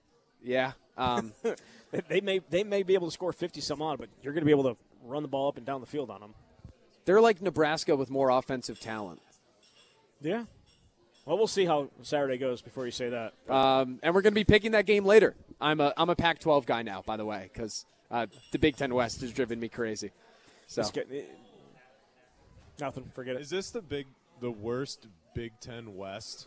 Yeah. 0.43 0.73
Um, 0.97 1.33
They, 1.93 2.01
they 2.09 2.21
may 2.21 2.41
they 2.51 2.65
may 2.65 2.83
be 2.83 2.95
able 2.95 3.07
to 3.07 3.13
score 3.13 3.33
fifty 3.33 3.61
some 3.61 3.81
odd, 3.81 3.99
but 3.99 4.09
you're 4.21 4.33
going 4.33 4.43
to 4.43 4.47
be 4.47 4.51
able 4.51 4.65
to 4.65 4.77
run 5.09 5.23
the 5.23 5.29
ball 5.29 5.49
up 5.49 5.57
and 5.57 5.65
down 5.67 5.81
the 5.81 5.87
field 5.87 6.11
on 6.11 6.21
them. 6.21 6.35
they're 7.05 7.21
like 7.21 7.41
Nebraska 7.43 7.95
with 7.97 8.11
more 8.11 8.31
offensive 8.31 8.81
talent. 8.81 9.21
Yeah. 10.21 10.45
Well, 11.25 11.37
we'll 11.39 11.47
see 11.49 11.65
how 11.65 11.89
Saturday 12.03 12.39
goes 12.39 12.63
before 12.63 12.85
you 12.85 12.93
say 12.93 13.09
that. 13.11 13.35
Um, 13.53 13.99
and 14.03 14.15
we're 14.15 14.23
going 14.23 14.33
to 14.33 14.41
be 14.41 14.45
picking 14.45 14.73
that 14.73 14.87
game 14.87 15.05
later. 15.05 15.35
I'm 15.61 15.81
a 15.81 15.93
I'm 15.97 16.09
a 16.11 16.15
Pac-12 16.17 16.67
guy 16.67 16.83
now, 16.83 17.03
by 17.05 17.17
the 17.17 17.25
way, 17.25 17.51
because 17.53 17.85
uh, 18.11 18.27
the 18.53 18.59
Big 18.59 18.77
Ten 18.77 18.95
West 18.95 19.21
has 19.23 19.33
driven 19.33 19.59
me 19.59 19.69
crazy. 19.69 20.13
So 20.69 20.83
Let's 20.83 20.93
get- 20.93 21.09
eh, 21.13 21.23
nothing. 22.81 23.11
Forget 23.15 23.37
it. 23.37 23.43
Is 23.43 23.51
this 23.51 23.71
the 23.71 23.83
big, 23.83 24.07
the 24.41 24.51
worst 24.51 25.07
Big 25.35 25.53
Ten 25.61 25.97
West 25.97 26.47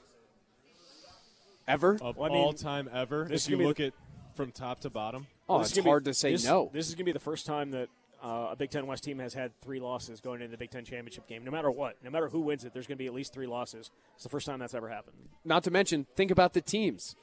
ever? 1.67 1.97
of 2.01 2.17
Well, 2.17 2.29
I 2.29 2.33
mean, 2.33 2.37
all 2.43 2.53
time 2.53 2.89
ever? 2.93 3.25
this 3.29 3.45
If 3.45 3.51
you 3.51 3.57
gonna 3.57 3.63
be 3.65 3.67
look 3.67 3.79
at 3.79 3.93
from 4.35 4.51
top 4.51 4.79
to 4.81 4.89
bottom, 4.89 5.27
oh, 5.49 5.59
it's 5.61 5.71
gonna 5.73 5.83
be- 5.83 5.89
hard 5.89 6.05
to 6.05 6.13
say 6.13 6.31
this- 6.33 6.45
no. 6.45 6.69
This 6.73 6.87
is 6.87 6.93
going 6.95 6.99
to 6.99 7.03
be 7.05 7.11
the 7.11 7.19
first 7.19 7.45
time 7.45 7.71
that 7.71 7.89
uh, 8.23 8.49
a 8.51 8.55
Big 8.55 8.69
Ten 8.69 8.87
West 8.87 9.03
team 9.03 9.19
has 9.19 9.33
had 9.33 9.51
three 9.61 9.79
losses 9.79 10.21
going 10.21 10.41
into 10.41 10.51
the 10.51 10.57
Big 10.57 10.71
Ten 10.71 10.83
championship 10.83 11.27
game. 11.27 11.43
No 11.43 11.51
matter 11.51 11.71
what, 11.71 11.95
no 12.03 12.09
matter 12.09 12.29
who 12.29 12.41
wins 12.41 12.65
it, 12.65 12.73
there's 12.73 12.87
going 12.87 12.97
to 12.97 13.03
be 13.03 13.07
at 13.07 13.13
least 13.13 13.33
three 13.33 13.47
losses. 13.47 13.91
It's 14.15 14.23
the 14.23 14.29
first 14.29 14.45
time 14.45 14.59
that's 14.59 14.73
ever 14.73 14.89
happened. 14.89 15.15
Not 15.45 15.63
to 15.63 15.71
mention, 15.71 16.05
think 16.15 16.31
about 16.31 16.53
the 16.53 16.61
teams. 16.61 17.15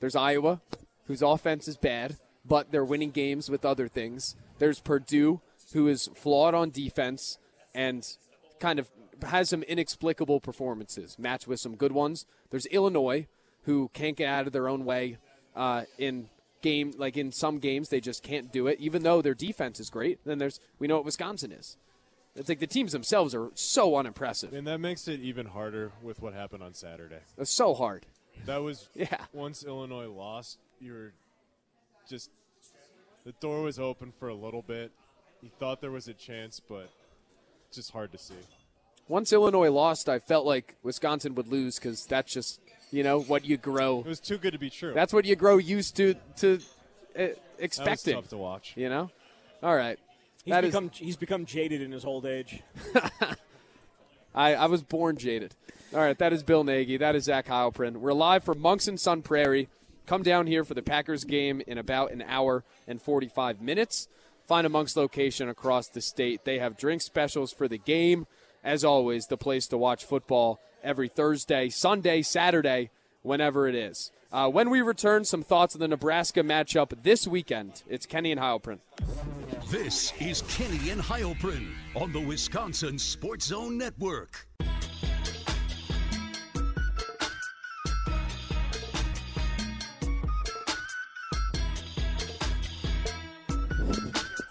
There's 0.00 0.16
Iowa, 0.16 0.60
whose 1.06 1.22
offense 1.22 1.68
is 1.68 1.76
bad, 1.76 2.16
but 2.44 2.70
they're 2.70 2.84
winning 2.84 3.10
games 3.10 3.50
with 3.50 3.64
other 3.64 3.88
things. 3.88 4.36
There's 4.58 4.80
Purdue, 4.80 5.40
who 5.72 5.88
is 5.88 6.08
flawed 6.14 6.54
on 6.54 6.70
defense 6.70 7.38
and 7.74 8.06
kind 8.60 8.78
of 8.78 8.90
has 9.26 9.48
some 9.48 9.62
inexplicable 9.62 10.40
performances, 10.40 11.18
matched 11.18 11.48
with 11.48 11.60
some 11.60 11.76
good 11.76 11.92
ones. 11.92 12.26
There's 12.50 12.66
Illinois, 12.66 13.26
who 13.64 13.90
can't 13.94 14.16
get 14.16 14.28
out 14.28 14.46
of 14.46 14.52
their 14.52 14.68
own 14.68 14.84
way 14.84 15.16
uh, 15.56 15.84
in 15.98 16.28
game, 16.64 16.92
like 16.96 17.16
in 17.16 17.30
some 17.30 17.58
games 17.58 17.90
they 17.90 18.00
just 18.00 18.22
can't 18.22 18.50
do 18.50 18.66
it, 18.66 18.80
even 18.80 19.02
though 19.04 19.20
their 19.22 19.34
defense 19.34 19.78
is 19.78 19.90
great. 19.90 20.18
Then 20.24 20.38
there's 20.38 20.58
we 20.80 20.88
know 20.88 20.96
what 20.96 21.04
Wisconsin 21.04 21.52
is. 21.52 21.76
It's 22.34 22.48
like 22.48 22.58
the 22.58 22.66
teams 22.66 22.90
themselves 22.90 23.34
are 23.34 23.50
so 23.54 23.94
unimpressive. 23.96 24.52
and 24.52 24.66
that 24.66 24.78
makes 24.78 25.06
it 25.06 25.20
even 25.20 25.46
harder 25.46 25.92
with 26.02 26.20
what 26.20 26.32
happened 26.34 26.64
on 26.64 26.74
Saturday. 26.74 27.20
It's 27.38 27.52
so 27.52 27.74
hard. 27.74 28.06
That 28.46 28.62
was 28.62 28.88
Yeah. 28.94 29.26
Once 29.32 29.62
Illinois 29.62 30.08
lost, 30.08 30.58
you 30.80 30.92
were 30.94 31.12
just 32.08 32.30
the 33.24 33.32
door 33.40 33.62
was 33.62 33.78
open 33.78 34.12
for 34.18 34.28
a 34.28 34.34
little 34.34 34.62
bit. 34.62 34.90
You 35.42 35.50
thought 35.60 35.80
there 35.80 35.90
was 35.90 36.08
a 36.08 36.14
chance, 36.14 36.60
but 36.66 36.88
it's 37.68 37.76
just 37.76 37.92
hard 37.92 38.10
to 38.12 38.18
see. 38.18 38.34
Once 39.06 39.32
Illinois 39.34 39.70
lost, 39.70 40.08
I 40.08 40.18
felt 40.18 40.46
like 40.46 40.76
Wisconsin 40.82 41.34
would 41.34 41.46
lose 41.46 41.78
because 41.78 42.06
that's 42.06 42.32
just 42.32 42.58
you 42.94 43.02
know 43.02 43.20
what 43.20 43.44
you 43.44 43.56
grow. 43.56 44.00
It 44.00 44.06
was 44.06 44.20
too 44.20 44.38
good 44.38 44.52
to 44.52 44.58
be 44.58 44.70
true. 44.70 44.92
That's 44.94 45.12
what 45.12 45.24
you 45.24 45.36
grow 45.36 45.58
used 45.58 45.96
to 45.96 46.14
to 46.38 46.54
uh, 46.54 46.58
that 47.14 47.28
was 47.28 47.38
expecting. 47.58 48.14
tough 48.14 48.28
to 48.28 48.36
watch. 48.36 48.74
You 48.76 48.88
know. 48.88 49.10
All 49.62 49.74
right. 49.74 49.98
He's 50.44 50.52
That 50.52 50.64
is- 50.64 50.70
become 50.70 50.90
he's 50.94 51.16
become 51.16 51.46
jaded 51.46 51.80
in 51.80 51.92
his 51.92 52.04
old 52.04 52.26
age. 52.26 52.62
I, 54.34 54.54
I 54.54 54.66
was 54.66 54.82
born 54.82 55.16
jaded. 55.16 55.54
All 55.94 56.00
right, 56.00 56.18
that 56.18 56.32
is 56.32 56.42
Bill 56.42 56.64
Nagy. 56.64 56.96
That 56.96 57.14
is 57.14 57.24
Zach 57.24 57.46
Heilprin. 57.46 57.98
We're 57.98 58.12
live 58.12 58.42
from 58.42 58.58
Monk's 58.58 58.88
and 58.88 58.98
Sun 58.98 59.22
Prairie. 59.22 59.68
Come 60.06 60.22
down 60.24 60.48
here 60.48 60.64
for 60.64 60.74
the 60.74 60.82
Packers 60.82 61.22
game 61.24 61.62
in 61.66 61.78
about 61.78 62.10
an 62.10 62.20
hour 62.22 62.64
and 62.88 63.00
45 63.00 63.62
minutes. 63.62 64.08
Find 64.46 64.66
a 64.66 64.70
Monk's 64.70 64.96
location 64.96 65.48
across 65.48 65.88
the 65.88 66.00
state. 66.00 66.44
They 66.44 66.58
have 66.58 66.76
drink 66.76 67.00
specials 67.00 67.52
for 67.52 67.68
the 67.68 67.78
game. 67.78 68.26
As 68.64 68.84
always, 68.84 69.26
the 69.28 69.36
place 69.36 69.66
to 69.68 69.78
watch 69.78 70.04
football 70.04 70.58
every 70.84 71.08
Thursday, 71.08 71.68
Sunday, 71.70 72.22
Saturday, 72.22 72.90
whenever 73.22 73.66
it 73.66 73.74
is. 73.74 74.12
Uh, 74.30 74.48
when 74.48 74.70
we 74.70 74.82
return, 74.82 75.24
some 75.24 75.42
thoughts 75.42 75.74
on 75.74 75.80
the 75.80 75.88
Nebraska 75.88 76.42
matchup 76.42 77.02
this 77.02 77.26
weekend. 77.26 77.82
It's 77.88 78.06
Kenny 78.06 78.30
and 78.30 78.40
Heilprin. 78.40 78.78
This 79.70 80.12
is 80.20 80.42
Kenny 80.42 80.90
and 80.90 81.00
Heilprin 81.00 81.70
on 81.96 82.12
the 82.12 82.20
Wisconsin 82.20 82.98
Sports 82.98 83.46
Zone 83.46 83.78
Network. 83.78 84.46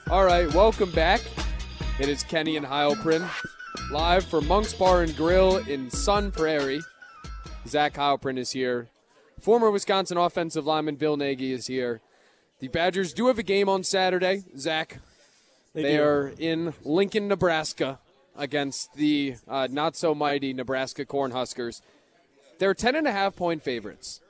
All 0.10 0.26
right, 0.26 0.54
welcome 0.54 0.92
back. 0.92 1.22
It 2.00 2.08
is 2.08 2.24
Kenny 2.24 2.56
and 2.56 2.66
Heilprin, 2.66 3.28
live 3.94 4.26
from 4.26 4.48
Monk's 4.48 4.74
Bar 4.74 5.04
and 5.04 5.16
Grill 5.16 5.58
in 5.58 5.88
Sun 5.92 6.32
Prairie. 6.32 6.82
Zach 7.68 7.94
Heilprin 7.94 8.40
is 8.40 8.50
here. 8.50 8.88
Former 9.40 9.70
Wisconsin 9.70 10.18
offensive 10.18 10.66
lineman 10.66 10.96
Bill 10.96 11.16
Nagy 11.16 11.52
is 11.52 11.68
here. 11.68 12.02
The 12.60 12.70
Badgers 12.70 13.14
do 13.14 13.28
have 13.28 13.38
a 13.38 13.44
game 13.44 13.70
on 13.70 13.84
Saturday. 13.84 14.46
Zach, 14.58 14.98
they, 15.76 15.98
do. 15.98 16.04
are 16.04 16.34
in 16.40 16.74
Lincoln, 16.84 17.28
Nebraska, 17.28 18.00
against 18.36 18.96
the 18.96 19.36
uh, 19.48 19.68
not 19.70 19.96
so 19.96 20.16
mighty 20.16 20.54
Nebraska 20.54 21.06
Cornhuskers. 21.06 21.82
They're 22.58 22.74
ten 22.74 22.96
and 22.96 23.08
a 23.08 23.12
half 23.12 23.36
point 23.36 23.62
favorites, 23.62 24.22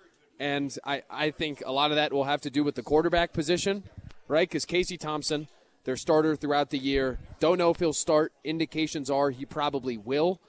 and 0.42 0.78
I, 0.84 1.04
I 1.10 1.32
think 1.32 1.64
a 1.66 1.72
lot 1.72 1.90
of 1.90 1.96
that 1.96 2.12
will 2.12 2.26
have 2.26 2.42
to 2.42 2.50
do 2.50 2.66
with 2.66 2.76
the 2.76 2.84
quarterback 2.84 3.32
position, 3.32 3.84
right? 4.28 4.50
Because 4.50 4.66
Casey 4.66 4.98
Thompson, 4.98 5.48
their 5.84 5.98
starter 5.98 6.36
throughout 6.36 6.70
the 6.70 6.78
year, 6.78 7.20
don't 7.40 7.58
know 7.58 7.70
if 7.70 7.80
he'll 7.80 7.94
start. 7.94 8.32
Indications 8.44 9.10
are 9.10 9.30
he 9.32 9.46
probably 9.46 9.98
will, 9.98 10.40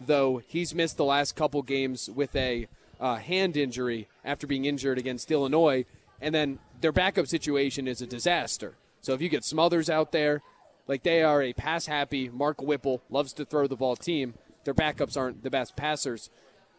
though 0.00 0.38
he's 0.46 0.74
missed 0.74 0.96
the 0.96 1.04
last 1.04 1.36
couple 1.36 1.62
games 1.62 2.08
with 2.08 2.34
a 2.36 2.68
uh, 3.00 3.16
hand 3.16 3.56
injury 3.56 4.08
after 4.24 4.46
being 4.46 4.64
injured 4.64 4.98
against 4.98 5.30
Illinois, 5.30 5.84
and 6.20 6.34
then 6.34 6.58
their 6.80 6.92
backup 6.92 7.26
situation 7.26 7.88
is 7.88 8.00
a 8.00 8.06
disaster. 8.06 8.76
So 9.00 9.12
if 9.12 9.20
you 9.20 9.28
get 9.28 9.44
Smothers 9.44 9.90
out 9.90 10.12
there, 10.12 10.42
like 10.86 11.02
they 11.02 11.22
are 11.22 11.42
a 11.42 11.52
pass 11.52 11.86
happy 11.86 12.28
Mark 12.28 12.62
Whipple 12.62 13.02
loves 13.10 13.32
to 13.34 13.44
throw 13.44 13.66
the 13.66 13.76
ball 13.76 13.96
team. 13.96 14.34
Their 14.64 14.74
backups 14.74 15.16
aren't 15.16 15.42
the 15.42 15.50
best 15.50 15.76
passers. 15.76 16.30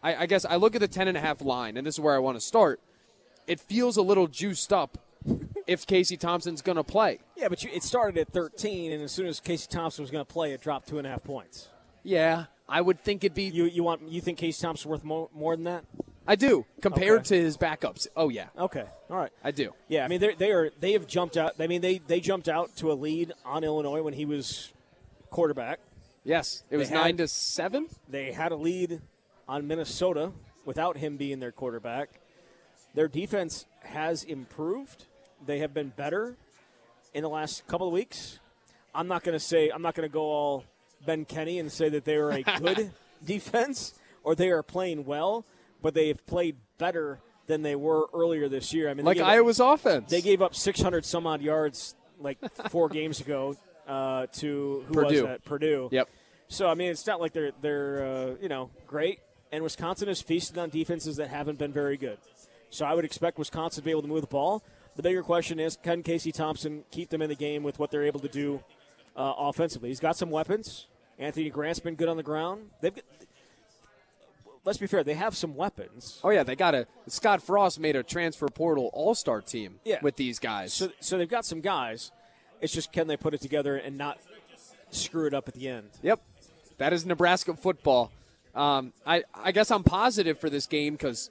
I, 0.01 0.15
I 0.15 0.25
guess 0.25 0.45
I 0.45 0.55
look 0.55 0.75
at 0.75 0.81
the 0.81 0.87
ten 0.87 1.07
and 1.07 1.17
a 1.17 1.21
half 1.21 1.41
line, 1.41 1.77
and 1.77 1.85
this 1.85 1.95
is 1.95 1.99
where 1.99 2.15
I 2.15 2.19
want 2.19 2.37
to 2.37 2.41
start. 2.41 2.79
It 3.45 3.59
feels 3.59 3.97
a 3.97 4.01
little 4.01 4.27
juiced 4.27 4.73
up 4.73 4.97
if 5.67 5.85
Casey 5.85 6.17
Thompson's 6.17 6.61
going 6.61 6.75
to 6.77 6.83
play. 6.83 7.19
Yeah, 7.35 7.47
but 7.49 7.63
you, 7.63 7.69
it 7.73 7.83
started 7.83 8.17
at 8.19 8.29
13, 8.33 8.91
and 8.91 9.01
as 9.03 9.11
soon 9.11 9.27
as 9.27 9.39
Casey 9.39 9.67
Thompson 9.69 10.03
was 10.03 10.11
going 10.11 10.25
to 10.25 10.31
play, 10.31 10.51
it 10.53 10.61
dropped 10.61 10.87
two 10.89 10.97
and 10.97 11.07
a 11.07 11.09
half 11.09 11.23
points. 11.23 11.69
Yeah, 12.03 12.45
I 12.69 12.81
would 12.81 12.99
think 13.01 13.23
it'd 13.23 13.33
be. 13.35 13.43
You 13.43 13.65
you 13.65 13.83
want 13.83 14.07
you 14.09 14.21
think 14.21 14.37
Casey 14.37 14.61
Thompson's 14.61 14.85
worth 14.87 15.03
more, 15.03 15.29
more 15.33 15.55
than 15.55 15.65
that? 15.65 15.85
I 16.27 16.35
do 16.35 16.65
compared 16.81 17.19
Okay. 17.21 17.35
to 17.37 17.41
his 17.43 17.57
backups. 17.57 18.07
Oh 18.15 18.29
yeah, 18.29 18.47
Okay, 18.57 18.85
all 19.09 19.17
right. 19.17 19.31
I 19.43 19.51
do. 19.51 19.73
Yeah, 19.87 20.05
I 20.05 20.07
mean 20.07 20.19
they 20.19 20.33
they 20.35 20.51
are 20.51 20.71
they 20.79 20.93
have 20.93 21.05
jumped 21.07 21.37
out. 21.37 21.53
I 21.59 21.67
mean 21.67 21.81
they 21.81 21.99
they 21.99 22.19
jumped 22.19 22.47
out 22.49 22.75
to 22.77 22.91
a 22.91 22.93
lead 22.93 23.31
on 23.43 23.63
Illinois 23.63 24.01
when 24.01 24.13
he 24.13 24.25
was 24.25 24.71
quarterback. 25.29 25.79
Yes, 26.23 26.63
it 26.71 26.77
was 26.77 26.89
had- 26.89 26.95
nine 26.95 27.17
to 27.17 27.27
seven. 27.27 27.87
They 28.09 28.31
had 28.31 28.51
a 28.51 28.55
lead 28.55 29.01
on 29.47 29.67
Minnesota 29.67 30.31
without 30.65 30.97
him 30.97 31.17
being 31.17 31.39
their 31.39 31.51
quarterback. 31.51 32.19
Their 32.95 33.07
defense 33.07 33.65
has 33.83 34.23
improved. 34.23 35.05
They 35.45 35.59
have 35.59 35.73
been 35.73 35.89
better 35.89 36.35
in 37.13 37.23
the 37.23 37.29
last 37.29 37.65
couple 37.67 37.87
of 37.87 37.93
weeks. 37.93 38.39
I'm 38.93 39.07
not 39.07 39.23
going 39.23 39.33
to 39.33 39.39
say 39.43 39.69
I'm 39.69 39.81
not 39.81 39.95
going 39.95 40.07
to 40.07 40.13
go 40.13 40.23
all 40.23 40.63
Ben 41.05 41.25
Kenny 41.25 41.59
and 41.59 41.71
say 41.71 41.89
that 41.89 42.05
they 42.05 42.15
are 42.15 42.31
a 42.31 42.43
good 42.59 42.91
defense 43.23 43.93
or 44.23 44.35
they 44.35 44.49
are 44.49 44.63
playing 44.63 45.05
well, 45.05 45.45
but 45.81 45.93
they 45.93 46.07
have 46.07 46.25
played 46.25 46.55
better 46.77 47.19
than 47.47 47.61
they 47.61 47.75
were 47.75 48.07
earlier 48.13 48.49
this 48.49 48.73
year. 48.73 48.89
I 48.89 48.93
mean, 48.93 49.05
Like 49.05 49.17
gave 49.17 49.25
up- 49.25 49.29
Iowa's 49.31 49.59
offense. 49.59 50.09
they 50.09 50.21
gave 50.21 50.41
up 50.41 50.55
600 50.55 51.05
some 51.05 51.27
odd 51.27 51.41
yards 51.41 51.95
like 52.19 52.37
four 52.69 52.89
games 52.89 53.19
ago 53.21 53.55
uh, 53.87 54.25
to 54.33 54.83
who 54.87 54.93
was 54.93 55.05
Purdue. 55.07 55.23
that? 55.23 55.45
Purdue. 55.45 55.89
Yep. 55.91 56.09
So 56.47 56.67
I 56.69 56.73
mean, 56.75 56.89
it's 56.91 57.05
not 57.05 57.19
like 57.19 57.33
they're 57.33 57.51
they're 57.61 58.05
uh, 58.05 58.35
you 58.41 58.49
know 58.49 58.69
great, 58.87 59.19
and 59.51 59.63
Wisconsin 59.63 60.07
has 60.07 60.21
feasted 60.21 60.57
on 60.57 60.69
defenses 60.69 61.17
that 61.17 61.27
haven't 61.29 61.57
been 61.59 61.71
very 61.73 61.97
good. 61.97 62.17
So 62.69 62.85
I 62.85 62.93
would 62.93 63.05
expect 63.05 63.37
Wisconsin 63.37 63.81
to 63.81 63.85
be 63.85 63.91
able 63.91 64.01
to 64.03 64.07
move 64.07 64.21
the 64.21 64.27
ball. 64.27 64.63
The 64.95 65.03
bigger 65.03 65.23
question 65.23 65.59
is, 65.59 65.77
can 65.81 66.03
Casey 66.03 66.31
Thompson 66.31 66.83
keep 66.91 67.09
them 67.09 67.21
in 67.21 67.29
the 67.29 67.35
game 67.35 67.63
with 67.63 67.79
what 67.79 67.91
they're 67.91 68.03
able 68.05 68.19
to 68.21 68.29
do 68.29 68.63
uh, 69.15 69.33
offensively? 69.37 69.89
He's 69.89 69.99
got 69.99 70.15
some 70.17 70.29
weapons. 70.31 70.87
Anthony 71.19 71.49
Grant's 71.49 71.79
been 71.79 71.95
good 71.95 72.07
on 72.07 72.17
the 72.17 72.23
ground. 72.23 72.69
They've 72.81 72.93
got, 72.95 73.03
let's 74.63 74.77
be 74.77 74.87
fair, 74.87 75.03
they 75.03 75.13
have 75.13 75.35
some 75.35 75.55
weapons. 75.55 76.19
Oh 76.23 76.29
yeah, 76.29 76.43
they 76.43 76.55
got 76.55 76.75
a 76.75 76.87
Scott 77.07 77.41
Frost 77.41 77.79
made 77.79 77.95
a 77.95 78.03
transfer 78.03 78.47
portal 78.47 78.89
All 78.93 79.15
Star 79.15 79.41
team 79.41 79.79
Yeah. 79.85 79.99
with 80.01 80.15
these 80.15 80.39
guys. 80.39 80.73
So, 80.73 80.89
so 80.99 81.17
they've 81.17 81.29
got 81.29 81.45
some 81.45 81.61
guys. 81.61 82.11
It's 82.61 82.73
just 82.73 82.91
can 82.91 83.07
they 83.07 83.17
put 83.17 83.33
it 83.33 83.41
together 83.41 83.75
and 83.75 83.97
not 83.97 84.17
screw 84.91 85.27
it 85.27 85.33
up 85.33 85.47
at 85.47 85.53
the 85.53 85.67
end? 85.67 85.89
Yep, 86.01 86.21
that 86.77 86.93
is 86.93 87.05
Nebraska 87.05 87.55
football. 87.55 88.11
Um, 88.53 88.93
I 89.05 89.23
I 89.33 89.51
guess 89.51 89.71
I'm 89.71 89.83
positive 89.83 90.39
for 90.39 90.49
this 90.49 90.65
game 90.65 90.93
because 90.93 91.29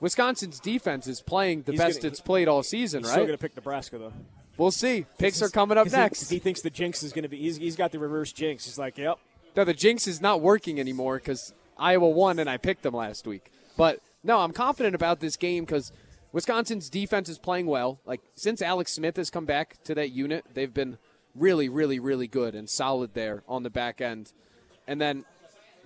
Wisconsin's 0.00 0.60
defense 0.60 1.06
is 1.06 1.20
playing 1.20 1.62
the 1.62 1.72
He's 1.72 1.80
best 1.80 2.00
gonna- 2.02 2.10
it's 2.12 2.20
played 2.20 2.48
all 2.48 2.62
season. 2.62 3.02
Right? 3.02 3.10
still 3.12 3.26
going 3.26 3.38
to 3.38 3.42
pick 3.42 3.56
Nebraska 3.56 3.98
though. 3.98 4.12
we'll 4.58 4.70
see. 4.70 5.06
Picks 5.18 5.40
are 5.42 5.48
coming 5.48 5.78
up 5.78 5.84
'Cause 5.86 5.92
he- 5.92 5.98
next. 5.98 6.30
He, 6.30 6.38
thinks 6.38 6.60
the 6.62 6.70
jinx 6.70 7.02
is 7.02 7.12
going 7.12 7.22
to 7.24 7.28
be. 7.28 7.38
He's, 7.38 7.56
he's 7.56 7.76
got 7.76 7.92
the 7.92 7.98
reverse 7.98 8.32
jinx. 8.32 8.64
He's 8.66 8.78
like, 8.78 8.98
yep. 8.98 9.18
No, 9.56 9.64
the 9.64 9.74
jinx 9.74 10.06
is 10.06 10.20
not 10.20 10.40
working 10.42 10.78
anymore 10.78 11.16
because 11.16 11.54
Iowa 11.78 12.08
won 12.08 12.38
and 12.38 12.48
I 12.48 12.56
picked 12.58 12.82
them 12.82 12.94
last 12.94 13.26
week. 13.26 13.50
But 13.76 14.00
no, 14.22 14.40
I'm 14.40 14.52
confident 14.52 14.94
about 14.94 15.20
this 15.20 15.36
game 15.36 15.64
because 15.64 15.92
Wisconsin's 16.32 16.90
defense 16.90 17.28
is 17.28 17.38
playing 17.38 17.66
well. 17.66 17.98
Like 18.04 18.20
since 18.34 18.60
Alex 18.60 18.92
Smith 18.92 19.16
has 19.16 19.30
come 19.30 19.46
back 19.46 19.82
to 19.84 19.94
that 19.94 20.10
unit, 20.10 20.44
they've 20.52 20.72
been 20.72 20.98
really, 21.34 21.68
really, 21.68 21.98
really 21.98 22.26
good 22.26 22.54
and 22.54 22.68
solid 22.68 23.14
there 23.14 23.42
on 23.48 23.62
the 23.62 23.70
back 23.70 24.00
end. 24.00 24.32
And 24.86 25.00
then 25.00 25.24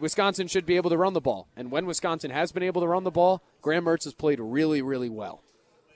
Wisconsin 0.00 0.48
should 0.48 0.66
be 0.66 0.76
able 0.76 0.90
to 0.90 0.96
run 0.96 1.12
the 1.12 1.20
ball. 1.20 1.48
And 1.56 1.70
when 1.70 1.86
Wisconsin 1.86 2.30
has 2.30 2.52
been 2.52 2.62
able 2.62 2.80
to 2.80 2.88
run 2.88 3.04
the 3.04 3.10
ball, 3.10 3.42
Graham 3.62 3.84
Mertz 3.84 4.04
has 4.04 4.14
played 4.14 4.40
really, 4.40 4.82
really 4.82 5.10
well. 5.10 5.42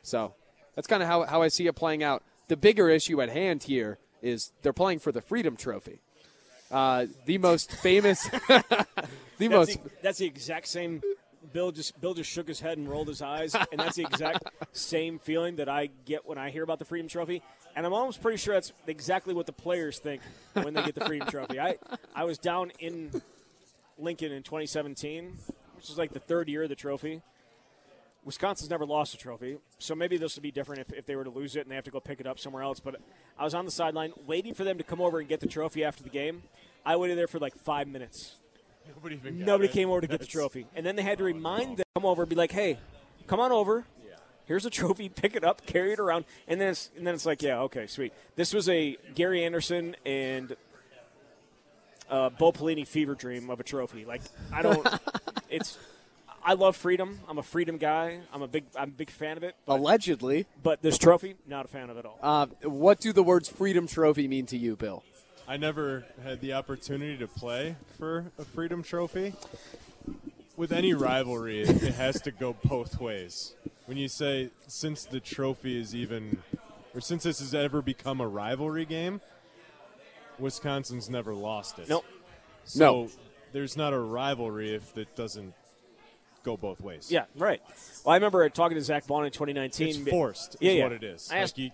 So 0.03 0.35
that's 0.75 0.87
kind 0.87 1.03
of 1.03 1.09
how, 1.09 1.23
how 1.25 1.43
I 1.43 1.49
see 1.49 1.67
it 1.67 1.75
playing 1.75 2.03
out. 2.03 2.23
The 2.49 2.57
bigger 2.57 2.89
issue 2.89 3.21
at 3.23 3.31
hand 3.31 3.63
here 3.63 3.99
is 4.21 4.53
they're 4.63 4.73
playing 4.73 4.99
for 4.99 5.13
the 5.13 5.21
Freedom 5.21 5.57
Trophy. 5.57 6.01
Uh, 6.71 7.07
the 7.27 7.39
most 7.39 7.71
famous, 7.71 8.29
the 8.49 8.65
That's 9.39 9.51
most 9.51 9.85
the, 9.85 9.91
that's 10.03 10.19
the 10.19 10.27
exact 10.27 10.67
same. 10.67 11.03
Bill 11.53 11.71
just 11.71 12.01
Bill 12.01 12.15
just 12.15 12.31
shook 12.31 12.49
his 12.49 12.59
head 12.59 12.79
and 12.79 12.89
rolled 12.89 13.07
his 13.07 13.23
eyes, 13.23 13.55
and 13.55 13.79
that's 13.79 13.97
the 13.97 14.03
exact 14.03 14.45
same 14.73 15.19
feeling 15.19 15.57
that 15.57 15.69
I 15.69 15.91
get 16.05 16.27
when 16.27 16.39
I 16.39 16.51
hear 16.51 16.63
about 16.63 16.79
the 16.79 16.85
Freedom 16.85 17.07
Trophy. 17.07 17.43
And 17.77 17.85
I'm 17.85 17.93
almost 17.93 18.23
pretty 18.23 18.39
sure 18.39 18.55
that's 18.55 18.73
exactly 18.87 19.35
what 19.35 19.47
the 19.47 19.53
players 19.53 19.99
think 19.99 20.23
when 20.55 20.75
they 20.75 20.83
get 20.83 20.95
the 20.95 21.05
Freedom 21.05 21.29
Trophy. 21.29 21.61
I 21.61 21.77
I 22.15 22.25
was 22.25 22.39
down 22.39 22.73
in 22.79 23.11
Lincoln 23.99 24.33
in 24.33 24.43
2017, 24.43 25.39
which 25.77 25.91
is 25.91 25.99
like 25.99 26.13
the 26.13 26.21
third 26.21 26.49
year 26.49 26.65
of 26.65 26.69
the 26.69 26.75
trophy. 26.75 27.23
Wisconsin's 28.25 28.71
never 28.71 28.87
lost 28.87 29.13
a 29.15 29.19
trophy, 29.19 29.59
so 29.79 29.95
maybe 29.95 30.17
this 30.17 30.35
would 30.35 30.43
be 30.43 30.51
different 30.51 30.81
if, 30.81 30.93
if 30.95 31.07
they 31.07 31.15
were 31.15 31.25
to 31.25 31.31
lose 31.31 31.57
it 31.57 31.61
and 31.61 31.71
they 31.71 31.75
have 31.75 31.85
to 31.85 31.91
go 31.91 32.01
pick 32.01 32.21
it 32.21 32.27
up 32.27 32.39
somewhere 32.39 32.63
else. 32.63 32.81
But 32.81 32.97
I 33.39 33.45
was 33.45 33.55
on 33.55 33.67
the 33.67 33.71
sideline 33.71 34.13
waiting 34.27 34.55
for 34.55 34.65
them 34.65 34.79
to 34.79 34.85
come 34.85 35.01
over 35.01 35.21
and 35.21 35.29
get 35.29 35.41
the 35.41 35.47
trophy 35.47 35.85
after 35.85 36.03
the 36.03 36.09
game. 36.09 36.43
I 36.87 36.97
waited 36.97 37.19
there 37.19 37.29
for 37.29 37.39
like 37.39 37.55
five 37.55 37.87
minutes. 37.87 38.37
Nobody 38.89 39.17
even 39.17 39.39
Nobody 39.39 39.69
came 39.69 39.91
over 39.91 40.01
to 40.01 40.07
get 40.07 40.21
the 40.21 40.27
trophy, 40.27 40.67
and 40.75 40.85
then 40.85 40.97
they 40.97 41.03
had 41.03 41.19
to 41.19 41.25
oh, 41.25 41.27
remind 41.27 41.69
them 41.71 41.77
to 41.77 41.85
come 41.95 42.07
over 42.07 42.23
and 42.23 42.29
be 42.29 42.37
like, 42.37 42.53
"Hey, 42.53 42.79
come 43.27 43.41
on 43.41 43.53
over. 43.53 43.85
Here's 44.47 44.67
a 44.67 44.71
trophy. 44.71 45.09
Pick 45.15 45.35
it 45.35 45.45
up, 45.45 45.65
carry 45.65 45.93
it 45.93 45.99
around." 45.99 46.27
And 46.47 46.61
then 46.61 46.71
it's, 46.71 46.91
and 46.97 47.07
then 47.07 47.15
it's 47.15 47.25
like, 47.25 47.43
"Yeah, 47.43 47.61
okay, 47.61 47.87
sweet." 47.87 48.13
This 48.37 48.53
was 48.53 48.69
a 48.69 48.99
Gary 49.15 49.43
Anderson 49.45 49.97
and 50.05 50.55
uh, 52.11 52.31
Bo 52.31 52.53
Pelini 52.53 52.87
fever 52.87 53.15
dream 53.15 53.51
of 53.51 53.61
a 53.61 53.65
trophy. 53.65 54.05
Like 54.05 54.23
I 54.53 54.63
don't. 54.63 54.87
it's. 55.51 55.79
I 56.47 56.53
love 56.53 56.77
freedom. 56.77 57.21
I'm 57.27 57.39
a 57.39 57.43
freedom 57.43 57.79
guy. 57.79 58.21
I'm 58.33 58.43
a 58.43 58.47
big. 58.49 58.65
I'm 58.77 58.89
a 58.89 58.93
big 58.93 59.11
fan 59.11 59.37
of 59.37 59.43
it. 59.43 59.57
allegedly. 59.67 60.47
But 60.63 60.83
this 60.83 60.99
trophy, 60.99 61.37
not 61.47 61.65
a 61.65 61.69
fan 61.69 61.89
of 61.89 61.97
it 61.97 62.01
at 62.01 62.07
all. 62.07 62.19
Uh, 62.23 62.47
what 62.69 63.01
do 63.01 63.13
the 63.13 63.23
words 63.23 63.49
Freedom 63.49 63.87
Trophy 63.87 64.29
mean 64.29 64.47
to 64.47 64.59
you, 64.59 64.77
Bill? 64.77 65.03
I 65.47 65.57
never 65.57 66.05
had 66.23 66.41
the 66.41 66.55
opportunity 66.55 67.17
to 67.19 67.27
play 67.27 67.77
for 67.99 68.27
a 68.39 68.45
Freedom 68.45 68.83
Trophy. 68.83 69.35
With 70.57 70.73
any 70.73 70.95
rivalry, 70.95 71.63
it, 71.63 71.83
it 71.83 71.95
has 71.95 72.21
to 72.23 72.31
go 72.31 72.57
both 72.65 73.01
ways. 73.01 73.55
When 73.87 73.99
you 73.99 74.09
say 74.09 74.51
since 74.69 75.05
the 75.05 75.21
trophy 75.21 75.79
is 75.79 75.95
even, 75.95 76.39
or 76.95 77.01
since 77.01 77.25
this 77.25 77.41
has 77.41 77.55
ever 77.55 77.83
become 77.83 78.21
a 78.21 78.29
rivalry 78.29 78.85
game, 78.85 79.21
Wisconsin's 80.39 81.09
never 81.11 81.35
lost 81.35 81.79
it. 81.79 81.89
Nope. 81.89 82.05
So 82.65 82.79
No. 83.05 83.09
there's 83.53 83.77
not 83.77 83.93
a 83.93 83.99
rivalry 83.99 84.75
if 84.75 84.97
it 84.97 85.15
doesn't 85.17 85.55
go 86.43 86.57
both 86.57 86.81
ways. 86.81 87.11
Yeah, 87.11 87.25
right. 87.37 87.63
Well, 88.05 88.13
I 88.13 88.17
remember 88.17 88.47
talking 88.51 88.77
to 88.77 88.83
Zach 88.83 89.07
Bond 89.07 89.27
in 89.27 89.33
2019. 89.33 89.89
It's 89.89 90.11
forced. 90.11 90.55
Is 90.57 90.61
Yeah, 90.61 90.73
yeah. 90.73 90.83
what 90.85 90.93
it 90.93 91.03
is. 91.03 91.31
I 91.33 91.39
asked- 91.39 91.59
like 91.59 91.65
you, 91.67 91.71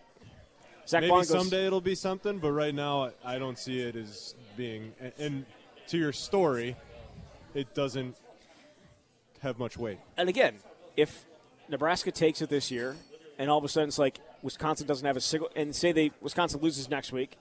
Zach 0.86 1.00
maybe 1.02 1.10
Bond 1.10 1.28
goes, 1.28 1.38
someday 1.38 1.66
it'll 1.66 1.80
be 1.80 1.94
something, 1.94 2.38
but 2.38 2.52
right 2.52 2.74
now 2.74 3.10
I 3.24 3.38
don't 3.38 3.58
see 3.58 3.80
it 3.80 3.96
as 3.96 4.34
being. 4.56 4.92
And, 5.00 5.12
and 5.18 5.46
to 5.88 5.98
your 5.98 6.12
story, 6.12 6.76
it 7.54 7.74
doesn't 7.74 8.16
have 9.40 9.58
much 9.58 9.76
weight. 9.76 9.98
and 10.16 10.28
again, 10.28 10.56
if 10.96 11.24
Nebraska 11.68 12.10
takes 12.12 12.42
it 12.42 12.48
this 12.50 12.70
year, 12.70 12.96
and 13.38 13.48
all 13.50 13.58
of 13.58 13.64
a 13.64 13.68
sudden 13.68 13.88
it's 13.88 13.98
like 13.98 14.20
Wisconsin 14.42 14.86
doesn't 14.86 15.06
have 15.06 15.16
a 15.16 15.20
single, 15.20 15.50
and 15.56 15.74
say 15.74 15.92
they 15.92 16.10
Wisconsin 16.20 16.60
loses 16.60 16.88
next 16.90 17.10
week, 17.12 17.36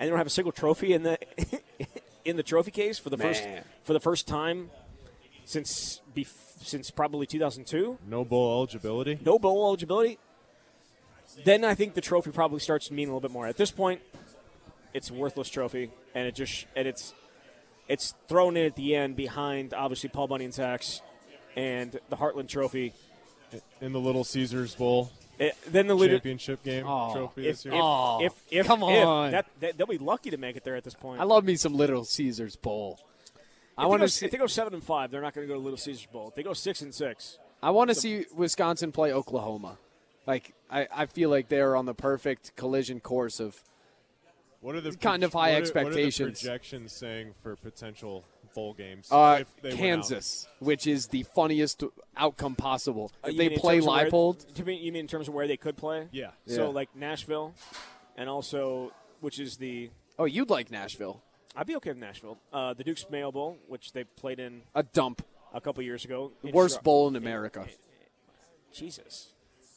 and 0.00 0.06
they 0.06 0.08
don't 0.10 0.18
have 0.18 0.26
a 0.26 0.30
single 0.30 0.50
trophy 0.52 0.92
in 0.94 1.02
the 1.04 1.18
in 2.24 2.36
the 2.36 2.42
trophy 2.42 2.70
case 2.72 2.98
for 2.98 3.10
the 3.10 3.18
first 3.18 3.44
for 3.84 3.92
the 3.92 4.00
first 4.00 4.26
time 4.26 4.70
since 5.44 6.00
bef- 6.16 6.32
since 6.62 6.90
probably 6.90 7.26
2002, 7.26 7.98
No 8.08 8.24
bowl 8.24 8.56
eligibility. 8.58 9.18
no 9.24 9.38
bowl 9.38 9.66
eligibility. 9.66 10.18
Then 11.44 11.64
I 11.64 11.74
think 11.74 11.94
the 11.94 12.00
trophy 12.00 12.30
probably 12.32 12.58
starts 12.60 12.88
to 12.88 12.94
mean 12.94 13.08
a 13.08 13.12
little 13.12 13.20
bit 13.20 13.30
more. 13.30 13.46
At 13.46 13.56
this 13.56 13.70
point, 13.70 14.00
it's 14.92 15.10
a 15.10 15.14
worthless 15.14 15.48
trophy, 15.48 15.90
and 16.14 16.26
it 16.26 16.34
just 16.34 16.66
and 16.74 16.88
it's 16.88 17.14
it's 17.88 18.14
thrown 18.28 18.56
in 18.56 18.66
at 18.66 18.76
the 18.76 18.94
end 18.96 19.16
behind 19.16 19.72
obviously 19.74 20.08
Paul 20.08 20.28
Bunyan's 20.28 20.58
axe 20.58 21.02
and 21.56 21.98
the 22.08 22.16
Heartland 22.16 22.48
Trophy. 22.48 22.92
in 23.80 23.92
the 23.92 23.98
Little 24.00 24.22
Caesars 24.24 24.74
Bowl 24.74 25.10
It, 25.40 25.56
then 25.66 25.86
the 25.86 25.94
leader, 25.94 26.14
championship 26.16 26.62
game 26.62 26.84
Oh, 26.86 27.12
trophy 27.14 27.48
if, 27.48 27.56
this 27.56 27.66
if, 27.66 27.72
year. 27.72 27.80
Oh, 27.82 28.22
if, 28.22 28.32
if, 28.50 28.66
come 28.66 28.82
if, 28.82 29.06
on. 29.06 29.30
that, 29.32 29.46
that, 29.60 29.78
they'll 29.78 29.86
be 29.86 29.96
lucky 29.98 30.30
to 30.30 30.36
make 30.36 30.54
it 30.56 30.64
there 30.64 30.76
at 30.76 30.84
this 30.84 30.94
point. 30.94 31.20
I 31.20 31.24
love 31.24 31.44
me 31.44 31.56
some 31.56 31.72
Little 31.74 32.04
Caesars 32.04 32.56
Bowl. 32.56 33.00
I 33.78 33.84
If 33.84 33.88
want 33.88 34.00
they 34.00 34.06
to 34.06 34.06
go, 34.06 34.06
see. 34.08 34.26
if 34.26 34.32
they 34.32 34.38
go 34.38 34.46
seven 34.46 34.74
and 34.74 34.84
five, 34.84 35.10
they're 35.10 35.22
not 35.22 35.32
going 35.34 35.46
to 35.46 35.52
go 35.52 35.58
to 35.58 35.64
Little 35.64 35.78
Caesars 35.78 36.06
Bowl. 36.12 36.28
If 36.28 36.34
they 36.34 36.42
go 36.42 36.52
six 36.52 36.82
and 36.82 36.94
six, 36.94 37.38
I 37.62 37.70
want 37.70 37.88
to 37.88 37.94
see 37.94 38.26
Wisconsin 38.36 38.92
play 38.92 39.12
Oklahoma. 39.12 39.78
Like 40.26 40.52
I, 40.70 40.86
I 40.94 41.06
feel 41.06 41.30
like 41.30 41.48
they're 41.48 41.74
on 41.74 41.86
the 41.86 41.94
perfect 41.94 42.54
collision 42.56 43.00
course 43.00 43.40
of 43.40 43.62
what 44.60 44.74
are 44.74 44.82
the 44.82 44.92
kind 44.92 45.24
of 45.24 45.32
high 45.32 45.52
what 45.52 45.54
are- 45.54 45.56
expectations. 45.62 46.20
What 46.20 46.26
are 46.26 46.30
the 46.32 46.38
projections 46.58 46.92
saying 46.92 47.34
for 47.42 47.56
potential 47.56 48.24
bowl 48.54 48.74
games? 48.74 49.08
uh, 49.10 49.38
if 49.40 49.62
they? 49.62 49.76
Kansas, 49.76 50.48
which 50.58 50.86
is 50.86 51.08
the 51.08 51.22
funniest 51.22 51.82
outcome 52.16 52.54
possible. 52.56 53.10
Uh, 53.24 53.30
they 53.36 53.48
play 53.50 53.76
terms 53.76 53.86
where- 53.86 54.10
Leipold, 54.10 54.58
you 54.58 54.64
mean, 54.64 54.82
you 54.82 54.92
mean 54.92 55.00
in 55.00 55.06
terms 55.06 55.28
of 55.28 55.34
where 55.34 55.46
they 55.46 55.56
could 55.56 55.76
play? 55.76 56.08
Yeah. 56.12 56.30
So 56.46 56.64
Yeah. 56.66 56.68
like 56.68 56.94
Nashville, 56.96 57.54
and 58.16 58.28
also 58.28 58.92
which 59.20 59.38
is 59.38 59.56
the 59.58 59.90
oh, 60.18 60.24
you'd 60.24 60.50
like 60.50 60.70
Nashville. 60.70 61.22
I'd 61.56 61.66
be 61.66 61.76
okay 61.76 61.90
with 61.90 61.98
Nashville. 61.98 62.38
Uh, 62.52 62.74
the 62.74 62.84
Duke's 62.84 63.04
Mayo 63.10 63.32
Bowl, 63.32 63.58
which 63.66 63.92
they 63.92 64.04
played 64.04 64.38
in 64.38 64.62
A 64.74 64.82
dump. 64.84 65.22
a 65.52 65.60
couple 65.60 65.82
years 65.82 66.04
ago. 66.04 66.30
in 66.44 66.52
Worst 66.52 66.76
Char- 66.76 66.82
bowl 66.82 67.08
in 67.08 67.16
America. 67.16 67.66
Jesus. 68.72 69.28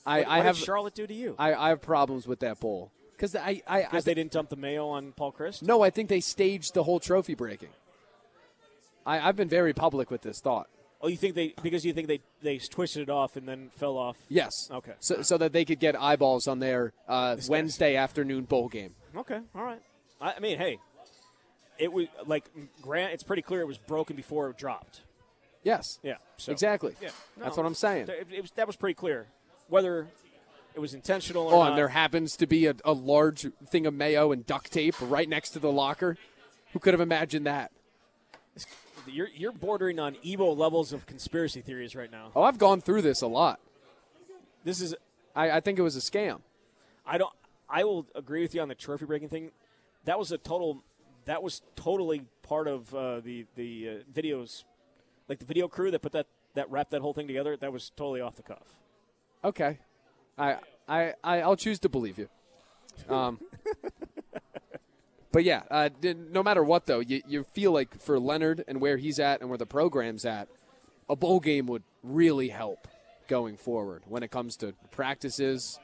I, 0.06 0.20
What, 0.20 0.28
I 0.28 0.38
what 0.38 0.46
have 0.46 0.56
did 0.58 0.66
Charlotte 0.66 0.94
do 0.96 1.08
to 1.08 1.14
you? 1.14 1.36
I, 1.40 1.54
I 1.54 1.70
have 1.70 1.82
problems 1.82 2.28
with 2.28 2.40
that 2.42 2.60
bowl 2.60 2.92
because 3.16 3.36
I 3.36 3.62
I, 3.68 3.80
I 3.80 3.82
Because 3.84 4.04
they 4.06 4.14
didn't 4.14 4.32
dump 4.34 4.50
the 4.50 4.56
mayo 4.56 4.88
on 4.90 5.14
Paul 5.14 5.32
Chryst. 5.32 5.62
no 5.64 5.82
I 5.82 5.90
think 5.90 6.10
they 6.10 6.20
staged 6.20 6.74
the 6.74 6.84
whole 6.84 7.00
trophy 7.00 7.34
breaking. 7.36 7.70
I, 9.06 9.20
I've 9.28 9.36
been 9.36 9.50
very 9.50 9.74
public 9.74 10.10
with 10.12 10.22
this 10.22 10.40
thought. 10.40 10.68
Oh, 11.02 11.08
you 11.10 11.18
think 11.18 11.36
they 11.36 11.54
because 11.62 11.86
you 11.86 11.92
think 11.94 12.08
they 12.08 12.22
they 12.42 12.58
twisted 12.60 13.02
it 13.04 13.10
off 13.10 13.36
and 13.36 13.48
then 13.48 13.72
fell 13.76 13.98
off? 13.98 14.16
Yes. 14.30 14.52
Okay. 14.72 14.94
So, 15.00 15.22
so 15.22 15.38
that 15.38 15.52
they 15.52 15.66
could 15.66 15.80
get 15.80 16.00
eyeballs 16.02 16.48
on 16.48 16.60
their 16.60 16.94
uh, 17.10 17.36
Wednesday 17.50 17.96
afternoon 17.98 18.46
bowl 18.46 18.70
game. 18.70 18.96
Okay. 19.16 19.40
All 19.54 19.64
right. 19.64 19.82
I, 20.22 20.34
I 20.38 20.40
mean, 20.40 20.58
hey, 20.58 20.80
it 21.78 21.92
was 21.92 22.08
like 22.26 22.46
Grant. 22.82 23.14
It's 23.14 23.24
pretty 23.24 23.42
clear 23.42 23.60
it 23.62 23.68
was 23.68 23.78
broken 23.78 24.16
before 24.16 24.50
it 24.50 24.58
dropped. 24.58 25.02
Yes. 25.64 26.00
Yeah. 26.04 26.16
So, 26.38 26.52
Exactly. 26.52 26.94
Yeah. 27.02 27.10
That's 27.38 27.58
what 27.58 27.66
I'm 27.66 27.76
saying. 27.76 28.08
It, 28.10 28.28
it 28.32 28.42
was, 28.42 28.52
that 28.52 28.68
was 28.68 28.76
pretty 28.76 28.96
clear. 28.96 29.28
Whether 29.70 30.08
it 30.76 30.80
was 30.80 30.94
intentional 30.94 31.48
or 31.48 31.54
Oh, 31.54 31.60
not. 31.60 31.70
and 31.70 31.78
there 31.78 31.88
happens 31.90 32.36
to 32.38 32.48
be 32.48 32.66
a, 32.68 32.76
a 32.84 32.92
large 32.94 33.46
thing 33.70 33.86
of 33.86 33.94
mayo 33.94 34.32
and 34.32 34.46
duct 34.46 34.72
tape 34.72 34.96
right 35.02 35.28
next 35.28 35.52
to 35.52 35.60
the 35.60 35.72
locker. 35.72 36.18
Who 36.74 36.80
could 36.80 36.94
have 36.94 37.02
imagined 37.02 37.46
that? 37.46 37.72
You're 39.08 39.30
you're 39.30 39.52
bordering 39.52 40.00
on 40.00 40.16
Evo 40.24 40.56
levels 40.56 40.94
of 40.94 41.06
conspiracy 41.06 41.62
theories 41.62 41.96
right 41.96 42.12
now. 42.12 42.32
Oh, 42.36 42.44
I've 42.44 42.58
gone 42.58 42.82
through 42.82 43.02
this 43.02 43.22
a 43.22 43.28
lot. 43.28 43.60
This 44.64 44.82
is 44.82 44.96
I, 45.36 45.52
I 45.52 45.60
think 45.60 45.80
it 45.80 45.82
was 45.82 45.96
a 45.96 46.00
scam. 46.00 46.42
I 47.06 47.18
don't. 47.18 47.34
I 47.70 47.84
will 47.84 48.06
agree 48.16 48.42
with 48.42 48.54
you 48.54 48.62
on 48.62 48.68
the 48.68 48.76
trophy 48.76 49.06
breaking 49.06 49.30
thing. 49.30 49.52
That 50.06 50.20
was 50.20 50.32
a 50.32 50.38
total. 50.38 50.84
That 51.26 51.42
was 51.42 51.62
totally 51.76 52.24
part 52.44 52.68
of 52.68 52.94
uh, 52.94 53.20
the 53.22 53.46
the 53.56 53.90
uh, 53.90 53.94
videos, 54.14 54.64
like 55.28 55.40
the 55.40 55.46
video 55.46 55.68
crew 55.68 55.92
that 55.92 56.00
put 56.00 56.12
that 56.14 56.28
that 56.54 56.70
wrapped 56.70 56.92
that 56.92 57.02
whole 57.02 57.14
thing 57.14 57.28
together. 57.28 57.58
That 57.58 57.72
was 57.72 57.92
totally 57.96 58.22
off 58.22 58.36
the 58.36 58.44
cuff. 58.44 58.64
Okay, 59.44 59.80
I 60.38 60.58
I, 60.88 61.14
I 61.24 61.42
I'll 61.42 61.56
choose 61.56 61.80
to 61.80 61.90
believe 61.90 62.18
you. 62.18 62.30
Um, 63.10 63.40
but 65.34 65.44
yeah, 65.44 65.64
uh, 65.70 65.90
no 66.32 66.42
matter 66.42 66.64
what 66.64 66.86
though, 66.86 67.02
you 67.02 67.22
you 67.28 67.44
feel 67.44 67.74
like 67.74 68.00
for 68.00 68.20
Leonhard 68.20 68.64
and 68.68 68.80
where 68.80 68.96
he's 68.96 69.20
at 69.20 69.42
and 69.42 69.50
where 69.50 69.58
the 69.58 69.66
program's 69.66 70.24
at, 70.24 70.48
a 71.10 71.16
bowl 71.16 71.42
game 71.42 71.66
would 71.66 71.84
really 72.04 72.50
help 72.50 72.88
going 73.28 73.58
forward 73.58 74.04
when 74.08 74.24
it 74.24 74.32
comes 74.32 74.56
to 74.58 74.74
practices, 74.92 75.80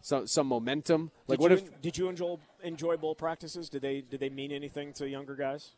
some 0.00 0.26
some 0.26 0.46
momentum. 0.46 1.10
Like 1.26 1.38
did 1.38 1.42
what 1.42 1.50
you, 1.50 1.56
if 1.58 1.80
did 1.82 1.98
you 1.98 2.08
enjoy 2.08 2.36
enjoy 2.62 2.96
bowl 2.96 3.14
practices? 3.14 3.68
Did 3.68 3.82
they 3.82 4.00
did 4.00 4.20
they 4.20 4.30
mean 4.30 4.52
anything 4.52 4.92
to 4.94 5.08
younger 5.08 5.34
guys? 5.34 5.72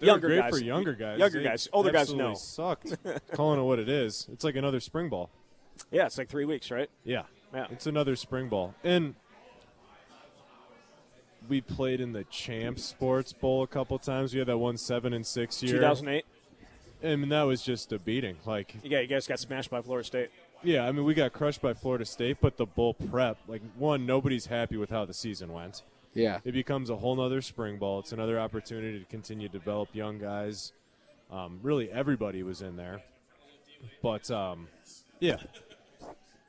They're 0.00 0.08
Younger 0.08 0.28
great 0.28 0.40
guys. 0.40 0.50
for 0.50 0.64
younger 0.64 0.92
guys. 0.92 1.18
Younger 1.18 1.38
They 1.38 1.44
guys. 1.44 1.68
Older 1.72 1.90
guys, 1.90 2.02
absolutely 2.02 2.30
no. 2.30 2.34
Sucked. 2.36 2.96
Calling 3.32 3.58
it 3.60 3.64
what 3.64 3.78
it 3.80 3.88
is. 3.88 4.28
It's 4.32 4.44
like 4.44 4.54
another 4.56 4.80
spring 4.80 5.08
ball. 5.08 5.28
Yeah, 5.90 6.06
it's 6.06 6.18
like 6.18 6.28
three 6.28 6.44
weeks, 6.44 6.70
right? 6.70 6.88
Yeah. 7.04 7.22
Yeah. 7.52 7.66
It's 7.70 7.86
another 7.86 8.14
spring 8.14 8.48
ball. 8.48 8.74
And 8.84 9.14
we 11.48 11.60
played 11.60 12.00
in 12.00 12.12
the 12.12 12.24
Champ 12.24 12.78
Sports 12.78 13.32
Bowl 13.32 13.62
a 13.62 13.66
couple 13.66 13.98
times. 13.98 14.32
We 14.32 14.38
had 14.38 14.48
that 14.48 14.58
one 14.58 14.76
seven 14.76 15.12
and 15.12 15.26
six 15.26 15.62
year. 15.62 15.74
Two 15.74 15.80
thousand 15.80 16.08
eight. 16.08 16.24
I 17.02 17.14
mean, 17.16 17.28
that 17.28 17.42
was 17.42 17.62
just 17.62 17.92
a 17.92 17.98
beating. 17.98 18.36
Like, 18.44 18.74
Yeah, 18.82 19.00
you 19.00 19.06
guys 19.06 19.26
got 19.26 19.38
smashed 19.38 19.70
by 19.70 19.80
Florida 19.82 20.04
State. 20.04 20.30
yeah, 20.64 20.84
I 20.84 20.90
mean, 20.90 21.04
we 21.04 21.14
got 21.14 21.32
crushed 21.32 21.62
by 21.62 21.72
Florida 21.72 22.04
State, 22.04 22.38
but 22.40 22.56
the 22.56 22.66
bowl 22.66 22.94
prep, 22.94 23.38
like, 23.46 23.62
one, 23.76 24.04
nobody's 24.04 24.46
happy 24.46 24.76
with 24.76 24.90
how 24.90 25.04
the 25.04 25.14
season 25.14 25.52
went. 25.52 25.82
yeah 26.14 26.40
It 26.44 26.50
becomes 26.52 26.90
a 26.90 26.96
whole 26.96 27.14
nother 27.14 27.40
spring 27.40 27.78
ball. 27.78 28.00
It's 28.00 28.10
another 28.10 28.40
opportunity 28.40 28.98
to 28.98 29.04
continue 29.04 29.46
to 29.46 29.52
develop 29.52 29.94
young 29.94 30.18
guys. 30.18 30.72
Um, 31.30 31.60
really, 31.62 31.88
everybody 31.88 32.42
was 32.42 32.62
in 32.62 32.76
there. 32.76 33.00
But, 34.02 34.28
um, 34.32 34.66
yeah, 35.20 35.36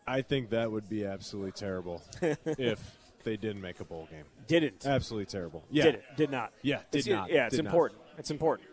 I 0.08 0.24
think 0.24 0.50
that 0.50 0.72
would 0.72 0.90
be 0.90 1.06
absolutely 1.06 1.52
terrible 1.52 2.02
if 2.22 2.98
they 3.24 3.38
didn't 3.38 3.62
make 3.62 3.80
a 3.80 3.84
bowl 3.86 4.08
game. 4.12 4.24
Didn't. 4.48 4.86
Absolutely 4.86 5.26
terrible. 5.26 5.64
Yeah. 5.70 5.84
Did 5.86 5.96
it? 5.96 6.04
Did 6.18 6.32
not. 6.32 6.52
Yeah, 6.62 6.82
did 6.92 7.00
It's- 7.00 7.16
not. 7.20 7.30
Yeah, 7.32 7.46
it's 7.48 7.56
Did 7.56 7.64
not. 7.66 7.70
important. 7.72 8.02
It's 8.18 8.32
important. 8.32 8.70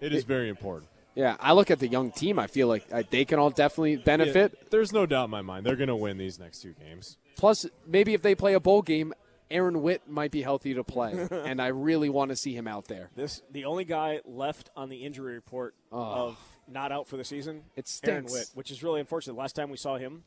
It 0.00 0.12
is 0.12 0.24
very 0.24 0.48
important. 0.48 0.88
yeah. 1.14 1.36
I 1.38 1.52
look 1.52 1.70
at 1.70 1.78
the 1.78 1.86
young 1.88 2.10
team. 2.10 2.38
I 2.38 2.46
feel 2.48 2.66
like 2.68 2.84
uh, 2.90 3.02
they 3.10 3.24
can 3.24 3.38
all 3.38 3.50
definitely 3.50 3.96
benefit. 3.96 4.52
Yeah, 4.58 4.68
there's 4.70 4.92
no 4.92 5.06
doubt 5.06 5.26
in 5.26 5.30
my 5.30 5.42
mind 5.42 5.64
they're 5.64 5.76
going 5.76 5.88
to 5.88 5.96
win 5.96 6.18
these 6.18 6.38
next 6.40 6.60
two 6.62 6.72
games. 6.72 7.18
Plus, 7.36 7.66
maybe 7.86 8.12
if 8.14 8.22
they 8.22 8.34
play 8.34 8.54
a 8.54 8.60
bowl 8.60 8.82
game, 8.82 9.12
Aaron 9.50 9.82
Witt 9.82 10.08
might 10.08 10.30
be 10.30 10.42
healthy 10.42 10.74
to 10.74 10.82
play, 10.82 11.28
and 11.30 11.60
I 11.62 11.68
really 11.68 12.08
want 12.08 12.30
to 12.30 12.36
see 12.36 12.54
him 12.54 12.66
out 12.66 12.86
there. 12.88 13.10
This 13.14 13.42
the 13.50 13.66
only 13.66 13.84
guy 13.84 14.20
left 14.24 14.70
on 14.74 14.88
the 14.88 15.04
injury 15.04 15.34
report 15.34 15.74
of 15.92 16.36
not 16.66 16.90
out 16.90 17.06
for 17.06 17.16
the 17.16 17.24
season. 17.24 17.62
Oh. 17.64 17.72
It 17.76 18.00
Aaron 18.04 18.26
stinks. 18.26 18.32
Witt, 18.32 18.46
which 18.54 18.70
is 18.70 18.82
really 18.82 18.98
unfortunate. 19.00 19.36
Last 19.36 19.54
time 19.54 19.70
we 19.70 19.76
saw 19.76 19.98
him, 19.98 20.24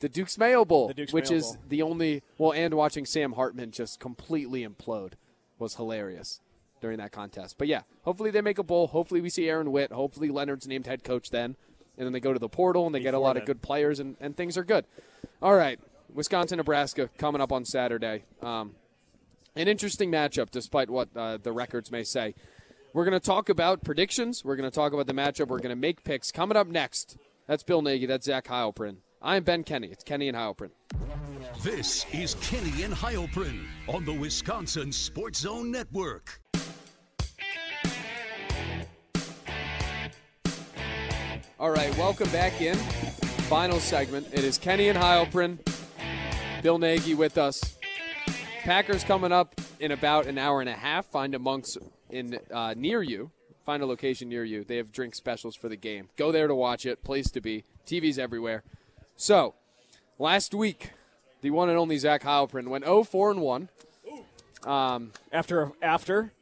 The 0.00 0.08
Duke's 0.08 0.36
Mayo 0.36 0.64
Bowl, 0.64 0.88
The 0.88 0.94
Duke's 0.94 1.12
which 1.12 1.30
Mayo 1.30 1.38
is 1.38 1.44
Bowl. 1.46 1.56
the 1.68 1.82
only 1.82 2.22
well, 2.38 2.52
and 2.52 2.74
watching 2.74 3.06
Sam 3.06 3.32
Hartman 3.32 3.70
just 3.70 3.98
completely 3.98 4.66
implode 4.66 5.12
was 5.58 5.76
hilarious 5.76 6.40
during 6.80 6.98
that 6.98 7.12
contest. 7.12 7.56
But 7.56 7.68
yeah, 7.68 7.82
hopefully 8.02 8.30
they 8.30 8.42
make 8.42 8.58
a 8.58 8.62
bowl. 8.62 8.88
Hopefully 8.88 9.20
we 9.22 9.30
see 9.30 9.48
Aaron 9.48 9.72
Witt. 9.72 9.92
Hopefully 9.92 10.28
Leonhard's 10.28 10.68
named 10.68 10.86
head 10.86 11.02
coach 11.02 11.30
then, 11.30 11.56
and 11.96 12.06
then 12.06 12.12
they 12.12 12.20
go 12.20 12.32
to 12.34 12.38
the 12.38 12.48
portal 12.48 12.84
and 12.84 12.94
they 12.94 13.00
get 13.00 13.14
a 13.14 13.16
Before 13.16 13.20
lot 13.28 13.36
of 13.38 13.46
good 13.46 13.62
players 13.62 13.98
and, 13.98 14.16
and 14.20 14.36
things 14.36 14.58
are 14.58 14.64
good. 14.64 14.84
All 15.40 15.54
right, 15.54 15.80
Wisconsin, 16.12 16.58
Nebraska 16.58 17.08
coming 17.16 17.40
up 17.40 17.50
on 17.52 17.64
Saturday. 17.64 18.24
Um, 18.42 18.72
an 19.54 19.68
interesting 19.68 20.10
matchup, 20.10 20.50
despite 20.50 20.90
what 20.90 21.08
uh, 21.16 21.38
the 21.42 21.52
records 21.52 21.90
may 21.90 22.04
say. 22.04 22.34
We're 22.92 23.04
going 23.04 23.18
to 23.18 23.26
talk 23.26 23.48
about 23.48 23.82
predictions. 23.82 24.44
We're 24.44 24.56
going 24.56 24.70
to 24.70 24.74
talk 24.74 24.92
about 24.92 25.06
the 25.06 25.14
matchup. 25.14 25.48
We're 25.48 25.58
going 25.58 25.70
to 25.70 25.76
make 25.76 26.04
picks. 26.04 26.30
Coming 26.30 26.56
up 26.56 26.66
next, 26.66 27.16
that's 27.46 27.62
Bill 27.62 27.80
Nagy. 27.82 28.04
That's 28.06 28.26
Zach 28.26 28.46
Heilprin. 28.46 28.96
I'm 29.26 29.42
Ben 29.42 29.64
Kenny. 29.64 29.88
It's 29.88 30.04
Kenny 30.04 30.28
and 30.28 30.36
Heilprin. 30.36 30.70
This 31.60 32.06
is 32.12 32.36
Kenny 32.36 32.84
and 32.84 32.94
Heilprin 32.94 33.64
on 33.88 34.04
the 34.04 34.12
Wisconsin 34.12 34.92
Sports 34.92 35.40
Zone 35.40 35.72
Network. 35.72 36.40
All 41.58 41.72
right, 41.72 41.92
welcome 41.98 42.30
back 42.30 42.60
in. 42.60 42.76
Final 42.76 43.80
segment. 43.80 44.28
It 44.32 44.44
is 44.44 44.58
Kenny 44.58 44.90
and 44.90 44.96
Heilprin. 44.96 45.58
Bill 46.62 46.78
Nagy 46.78 47.14
with 47.14 47.36
us. 47.36 47.60
Packers 48.62 49.02
coming 49.02 49.32
up 49.32 49.60
in 49.80 49.90
about 49.90 50.26
an 50.26 50.38
hour 50.38 50.60
and 50.60 50.70
a 50.70 50.74
half. 50.74 51.04
Find 51.06 51.34
a 51.34 51.40
Monk's 51.40 51.76
in 52.10 52.38
uh, 52.52 52.74
near 52.76 53.02
you. 53.02 53.32
Find 53.64 53.82
a 53.82 53.86
location 53.86 54.28
near 54.28 54.44
you. 54.44 54.62
They 54.62 54.76
have 54.76 54.92
drink 54.92 55.16
specials 55.16 55.56
for 55.56 55.68
the 55.68 55.76
game. 55.76 56.10
Go 56.16 56.30
there 56.30 56.46
to 56.46 56.54
watch 56.54 56.86
it. 56.86 57.02
Place 57.02 57.28
to 57.32 57.40
be. 57.40 57.64
TVs 57.88 58.20
everywhere. 58.20 58.62
So, 59.16 59.54
last 60.18 60.54
week, 60.54 60.90
the 61.40 61.50
one 61.50 61.68
and 61.68 61.78
only 61.78 61.98
Zach 61.98 62.22
Heilprin 62.22 62.68
went 62.68 62.84
0 62.84 63.04
4 63.04 63.30
and 63.32 63.40
1 63.40 63.68
after 65.32 65.72
after 65.82 66.32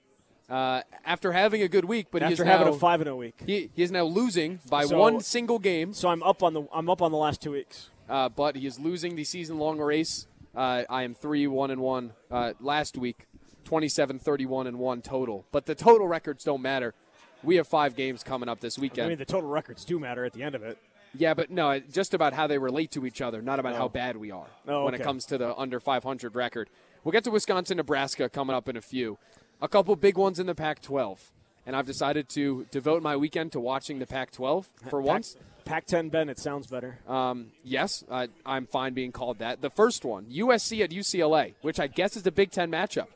uh, 0.48 0.82
after 1.04 1.32
having 1.32 1.62
a 1.62 1.68
good 1.68 1.84
week, 1.86 2.08
but 2.10 2.22
he 2.22 2.32
is 2.32 2.40
after 2.40 2.44
having 2.50 2.66
now, 2.66 2.72
a 2.74 2.78
five 2.78 3.00
and 3.00 3.08
a 3.08 3.16
week. 3.16 3.34
he, 3.46 3.70
he 3.74 3.82
is 3.82 3.90
now 3.90 4.04
losing 4.04 4.60
by 4.68 4.84
So- 4.84 4.98
one 4.98 5.20
single 5.20 5.58
game. 5.58 5.92
So 5.94 6.08
I'm 6.08 6.22
up 6.22 6.42
on 6.42 6.52
the 6.54 6.64
I'm 6.72 6.88
up 6.90 7.00
on 7.02 7.10
the 7.10 7.16
last 7.18 7.40
two 7.40 7.52
weeks. 7.52 7.88
uh, 8.08 8.28
but 8.28 8.56
he 8.56 8.66
is 8.66 8.78
losing 8.78 9.16
the 9.16 9.24
season 9.24 9.58
long 9.58 9.78
race. 9.78 10.26
Uh, 10.54 10.84
I 10.88 11.02
am 11.02 11.14
3 11.14 11.46
1 11.46 11.70
and 11.70 11.80
1 11.80 12.12
uh, 12.30 12.52
last 12.60 12.96
week, 12.96 13.26
27 13.64 14.18
31 14.18 14.66
and 14.66 14.78
1 14.78 15.02
total. 15.02 15.44
But 15.50 15.66
the 15.66 15.74
total 15.74 16.06
records 16.06 16.44
don't 16.44 16.62
matter. 16.62 16.94
We 17.42 17.56
have 17.56 17.66
five 17.68 17.94
games 17.96 18.22
coming 18.22 18.48
up 18.48 18.60
this 18.60 18.78
weekend. 18.78 19.06
I 19.06 19.08
mean, 19.10 19.18
the 19.18 19.24
total 19.26 19.50
records 19.50 19.84
do 19.84 19.98
matter 19.98 20.24
at 20.24 20.32
the 20.32 20.42
end 20.42 20.54
of 20.54 20.62
it. 20.62 20.78
Yeah, 21.16 21.34
but 21.34 21.50
no, 21.50 21.78
just 21.80 22.14
about 22.14 22.32
how 22.32 22.46
they 22.46 22.58
relate 22.58 22.90
to 22.92 23.06
each 23.06 23.20
other, 23.20 23.42
not 23.42 23.58
about 23.58 23.74
how 23.76 23.88
bad 23.88 24.16
we 24.16 24.30
are 24.30 24.46
Oh, 24.66 24.84
when 24.84 24.94
it 24.94 25.02
comes 25.02 25.24
to 25.26 25.38
the 25.38 25.56
under 25.56 25.80
500 25.80 26.34
record. 26.34 26.68
We'll 27.02 27.12
get 27.12 27.24
to 27.24 27.30
Wisconsin, 27.30 27.76
Nebraska 27.76 28.28
coming 28.28 28.56
up 28.56 28.68
in 28.68 28.76
a 28.76 28.80
few. 28.80 29.18
A 29.60 29.68
couple 29.68 29.94
big 29.96 30.16
ones 30.16 30.38
in 30.38 30.46
the 30.46 30.54
Pac 30.54 30.80
12. 30.82 31.30
And 31.66 31.74
I've 31.74 31.86
decided 31.86 32.28
to 32.30 32.66
devote 32.70 33.02
my 33.02 33.16
weekend 33.16 33.52
to 33.52 33.60
watching 33.60 33.98
the 33.98 34.06
Pac 34.06 34.30
12 34.32 34.68
for 34.90 35.00
once. 35.00 35.36
Pac-10 35.64 36.10
Ben, 36.10 36.28
it 36.28 36.38
sounds 36.38 36.66
better. 36.66 36.98
Um, 37.08 37.46
yes, 37.64 38.04
I, 38.10 38.28
I'm 38.44 38.66
fine 38.66 38.92
being 38.92 39.12
called 39.12 39.38
that. 39.38 39.62
The 39.62 39.70
first 39.70 40.04
one, 40.04 40.26
USC 40.26 40.82
at 40.84 40.90
UCLA, 40.90 41.54
which 41.62 41.80
I 41.80 41.86
guess 41.86 42.16
is 42.16 42.26
a 42.26 42.32
Big 42.32 42.50
Ten 42.50 42.70
matchup. 42.70 43.06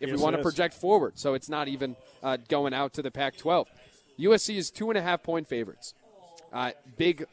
If 0.00 0.08
Yes, 0.08 0.16
we 0.16 0.22
want 0.22 0.36
to 0.36 0.42
project 0.42 0.74
forward, 0.74 1.18
so 1.18 1.34
it's 1.34 1.48
not 1.50 1.68
even 1.68 1.96
uh, 2.22 2.38
going 2.48 2.72
out 2.72 2.94
to 2.94 3.02
the 3.02 3.10
Pac-12. 3.10 3.66
USC 4.18 4.56
is 4.56 4.70
two 4.70 4.90
and 4.90 4.98
a 4.98 5.02
half 5.02 5.22
point 5.22 5.46
favorites. 5.46 5.92
Uh, 6.52 6.70
big 6.96 7.24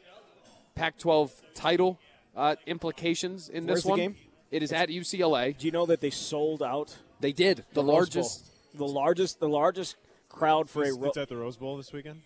Pac-12 0.74 1.30
title 1.54 1.98
uh, 2.36 2.56
implications 2.66 3.48
in 3.48 3.66
Where's 3.66 3.78
this 3.78 3.84
the 3.84 3.90
one. 3.90 3.98
game? 3.98 4.16
It 4.50 4.62
is 4.62 4.72
at 4.72 4.88
UCLA. 4.88 5.56
Do 5.56 5.66
you 5.66 5.72
know 5.72 5.86
that 5.86 6.00
they 6.00 6.10
sold 6.10 6.62
out 6.62 6.96
They 7.20 7.32
did 7.32 7.64
the, 7.72 7.80
Rose 7.82 7.84
Bowl? 7.86 7.94
largest. 7.94 8.50
the 8.74 8.86
largest, 8.86 9.40
the 9.40 9.48
largest 9.48 9.96
crowd 10.28 10.68
for 10.70 10.82
It's, 10.84 10.96
a 10.96 11.00
ro- 11.00 11.08
it's 11.08 11.16
at 11.16 11.28
the 11.28 11.36
Rose 11.36 11.56
Bowl 11.56 11.76
this 11.76 11.92
weekend. 11.92 12.22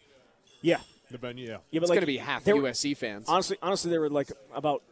yeah. 0.62 0.78
The 1.10 1.16
venue, 1.16 1.46
yeah. 1.46 1.52
Yeah, 1.70 1.80
but 1.80 1.84
It's 1.84 1.88
like, 1.90 1.96
going 1.96 2.00
to 2.02 2.06
be 2.06 2.18
half 2.18 2.44
there 2.44 2.54
were- 2.54 2.68
USC 2.68 2.94
fans. 2.94 3.26
Honestly, 3.28 3.56
honestly, 3.62 3.90
there 3.90 4.00
were 4.00 4.10
like 4.10 4.30
about 4.54 4.82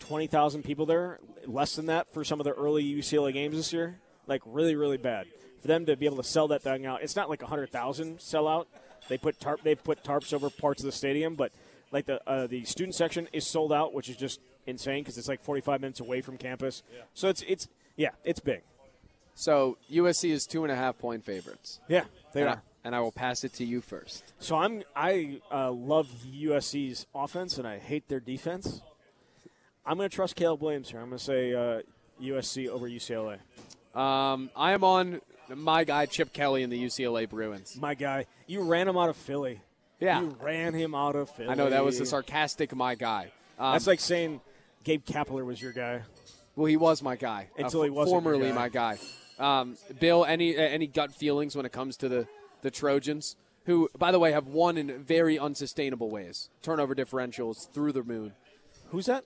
twenty 0.00 0.26
thousand 0.26 0.64
people 0.64 0.84
there, 0.84 1.20
less 1.46 1.76
than 1.76 1.86
that 1.86 2.12
for 2.12 2.24
some 2.24 2.40
of 2.40 2.44
the 2.44 2.52
early 2.54 2.82
UCLA 2.82 3.32
games 3.32 3.54
this 3.56 3.72
year. 3.72 4.00
Like 4.26 4.42
really, 4.44 4.74
really 4.74 4.96
bad 4.96 5.28
for 5.62 5.68
them 5.68 5.86
to 5.86 5.96
be 5.96 6.06
able 6.06 6.16
to 6.16 6.24
sell 6.24 6.48
that 6.48 6.62
thing 6.62 6.86
out. 6.86 7.02
It's 7.02 7.14
not 7.14 7.30
like 7.30 7.42
a 7.42 7.46
hundred 7.46 7.70
thousand 7.70 8.20
sell 8.20 8.48
out. 8.48 8.66
They 9.10 9.18
put 9.18 9.40
tarp, 9.40 9.62
they've 9.64 9.82
put 9.82 10.04
tarps 10.04 10.32
over 10.32 10.48
parts 10.48 10.80
of 10.82 10.86
the 10.86 10.92
stadium, 10.92 11.34
but 11.34 11.50
like 11.90 12.06
the 12.06 12.22
uh, 12.30 12.46
the 12.46 12.64
student 12.64 12.94
section 12.94 13.28
is 13.32 13.44
sold 13.44 13.72
out, 13.72 13.92
which 13.92 14.08
is 14.08 14.16
just 14.16 14.40
insane 14.66 15.02
because 15.02 15.18
it's 15.18 15.26
like 15.26 15.42
45 15.42 15.80
minutes 15.80 15.98
away 15.98 16.20
from 16.20 16.38
campus. 16.38 16.84
So 17.12 17.28
it's 17.28 17.42
it's 17.42 17.68
yeah, 17.96 18.10
it's 18.24 18.38
big. 18.38 18.62
So 19.34 19.78
USC 19.90 20.30
is 20.30 20.46
two 20.46 20.62
and 20.62 20.70
a 20.70 20.76
half 20.76 20.96
point 20.96 21.24
favorites. 21.24 21.80
Yeah, 21.88 22.04
they 22.32 22.42
and 22.42 22.50
I, 22.50 22.52
are. 22.52 22.62
and 22.84 22.94
I 22.94 23.00
will 23.00 23.10
pass 23.10 23.42
it 23.42 23.52
to 23.54 23.64
you 23.64 23.80
first. 23.80 24.32
So 24.38 24.56
I'm 24.56 24.84
I 24.94 25.40
uh, 25.50 25.72
love 25.72 26.08
USC's 26.32 27.06
offense 27.12 27.58
and 27.58 27.66
I 27.66 27.78
hate 27.78 28.08
their 28.08 28.20
defense. 28.20 28.80
I'm 29.84 29.96
going 29.96 30.08
to 30.08 30.14
trust 30.14 30.36
Caleb 30.36 30.62
Williams 30.62 30.90
here. 30.90 31.00
I'm 31.00 31.08
going 31.08 31.18
to 31.18 31.24
say 31.24 31.52
uh, 31.52 31.80
USC 32.22 32.68
over 32.68 32.88
UCLA. 32.88 33.38
Um, 33.98 34.50
I 34.54 34.70
am 34.70 34.84
on 34.84 35.20
my 35.56 35.84
guy 35.84 36.06
Chip 36.06 36.32
Kelly 36.32 36.62
in 36.62 36.70
the 36.70 36.82
UCLA 36.82 37.28
Bruins. 37.28 37.76
My 37.80 37.94
guy, 37.94 38.26
you 38.46 38.62
ran 38.62 38.88
him 38.88 38.96
out 38.96 39.08
of 39.08 39.16
Philly. 39.16 39.60
Yeah, 39.98 40.20
You 40.22 40.36
ran 40.40 40.72
him 40.72 40.94
out 40.94 41.14
of 41.14 41.28
Philly. 41.30 41.50
I 41.50 41.54
know 41.54 41.68
that 41.68 41.84
was 41.84 42.00
a 42.00 42.06
sarcastic 42.06 42.74
my 42.74 42.94
guy. 42.94 43.30
Um, 43.58 43.72
That's 43.72 43.86
like 43.86 44.00
saying 44.00 44.40
Gabe 44.82 45.04
Kapler 45.04 45.44
was 45.44 45.60
your 45.60 45.72
guy. 45.72 46.02
well, 46.56 46.66
he 46.66 46.76
was 46.78 47.02
my 47.02 47.16
guy 47.16 47.48
uh, 47.58 47.64
Until 47.64 47.82
he 47.82 47.90
wasn't 47.90 48.14
formerly 48.14 48.48
guy. 48.48 48.54
my 48.54 48.68
guy. 48.70 48.98
Um, 49.38 49.76
Bill, 49.98 50.24
any 50.24 50.56
uh, 50.56 50.60
any 50.60 50.86
gut 50.86 51.12
feelings 51.12 51.54
when 51.54 51.66
it 51.66 51.72
comes 51.72 51.96
to 51.98 52.08
the 52.08 52.26
the 52.62 52.70
Trojans, 52.70 53.36
who 53.64 53.88
by 53.98 54.10
the 54.10 54.18
way 54.18 54.32
have 54.32 54.46
won 54.46 54.78
in 54.78 55.02
very 55.02 55.38
unsustainable 55.38 56.10
ways. 56.10 56.48
Turnover 56.62 56.94
differentials 56.94 57.70
through 57.70 57.92
the 57.92 58.02
moon. 58.02 58.32
Who's 58.90 59.06
that? 59.06 59.24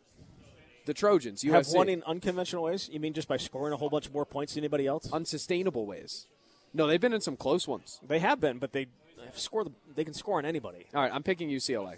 The 0.87 0.95
Trojans, 0.95 1.43
USC, 1.43 1.53
Have 1.53 1.69
won 1.69 1.89
in 1.89 2.03
unconventional 2.05 2.65
ways? 2.65 2.91
You 2.93 3.01
mean 3.01 3.15
just 3.15 3.27
by 3.29 3.37
scoring 3.39 3.73
a 3.73 3.77
whole 3.77 3.89
bunch 3.91 4.11
more 4.13 4.27
points 4.27 4.55
than 4.55 4.63
anybody 4.63 4.87
else? 4.87 5.11
unsustainable 5.13 5.87
ways. 5.87 6.27
No, 6.75 6.87
they've 6.87 7.01
been 7.01 7.15
in 7.15 7.21
some 7.21 7.37
close 7.37 7.67
ones. 7.69 8.01
They 8.07 8.19
have 8.19 8.41
been, 8.41 8.59
but 8.59 8.73
they 8.73 8.87
score. 9.35 9.65
The, 9.65 9.73
they 9.95 10.05
can 10.05 10.13
score 10.15 10.39
on 10.39 10.45
anybody. 10.45 10.87
All 10.95 11.01
right, 11.03 11.11
I'm 11.13 11.23
picking 11.23 11.49
UCLA. 11.49 11.97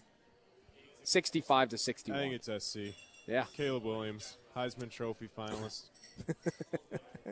65 1.02 1.68
to 1.70 1.78
sixty-one. 1.78 2.18
I 2.20 2.22
think 2.22 2.34
it's 2.46 2.64
SC. 2.64 2.94
yeah. 3.26 3.44
Caleb 3.56 3.84
Williams, 3.84 4.36
Heisman 4.56 4.90
Trophy 4.90 5.28
finalist. 5.36 5.84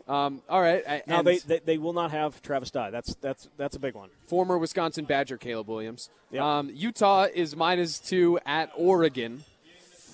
Um, 0.09 0.43
all 0.51 0.61
right. 0.61 0.83
a- 0.87 1.03
Now 1.07 1.23
they, 1.23 1.39
they 1.39 1.61
they 1.61 1.79
will 1.79 1.93
not 1.95 2.11
have 2.11 2.43
Travis 2.43 2.71
Dye. 2.71 2.91
That's 2.91 3.15
that's 3.23 3.49
that's 3.57 3.77
a 3.77 3.79
big 3.79 3.95
one. 3.95 4.11
former 4.27 4.59
Wisconsin 4.59 5.05
Badger 5.07 5.39
Caleb 5.39 5.69
Williams. 5.69 6.11
Yep. 6.33 6.43
Um, 6.43 6.71
Utah 6.75 7.27
is 7.33 7.55
minus 7.57 8.01
two 8.01 8.39
at 8.45 8.71
Oregon. 8.77 9.45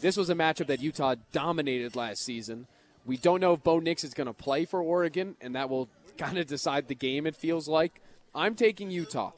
This 0.01 0.17
was 0.17 0.31
a 0.31 0.35
matchup 0.35 0.69
that 0.69 0.81
Utah 0.81 1.17
dominated 1.31 1.95
last 1.95 2.23
season. 2.23 2.67
We 3.05 3.19
don't 3.19 3.41
know 3.41 3.53
if 3.53 3.63
Bo 3.63 3.81
Nix 3.81 4.03
is 4.03 4.15
going 4.15 4.29
to 4.29 4.33
play 4.33 4.65
for 4.65 4.81
Oregon, 4.81 5.37
and 5.41 5.55
that 5.55 5.69
will 5.69 5.89
kind 6.19 6.39
of 6.39 6.47
decide 6.47 6.89
the 6.89 6.95
game. 6.95 7.27
It 7.27 7.37
feels 7.37 7.69
like 7.69 8.01
I'm 8.35 8.55
taking 8.55 8.91
Utah. 8.91 9.33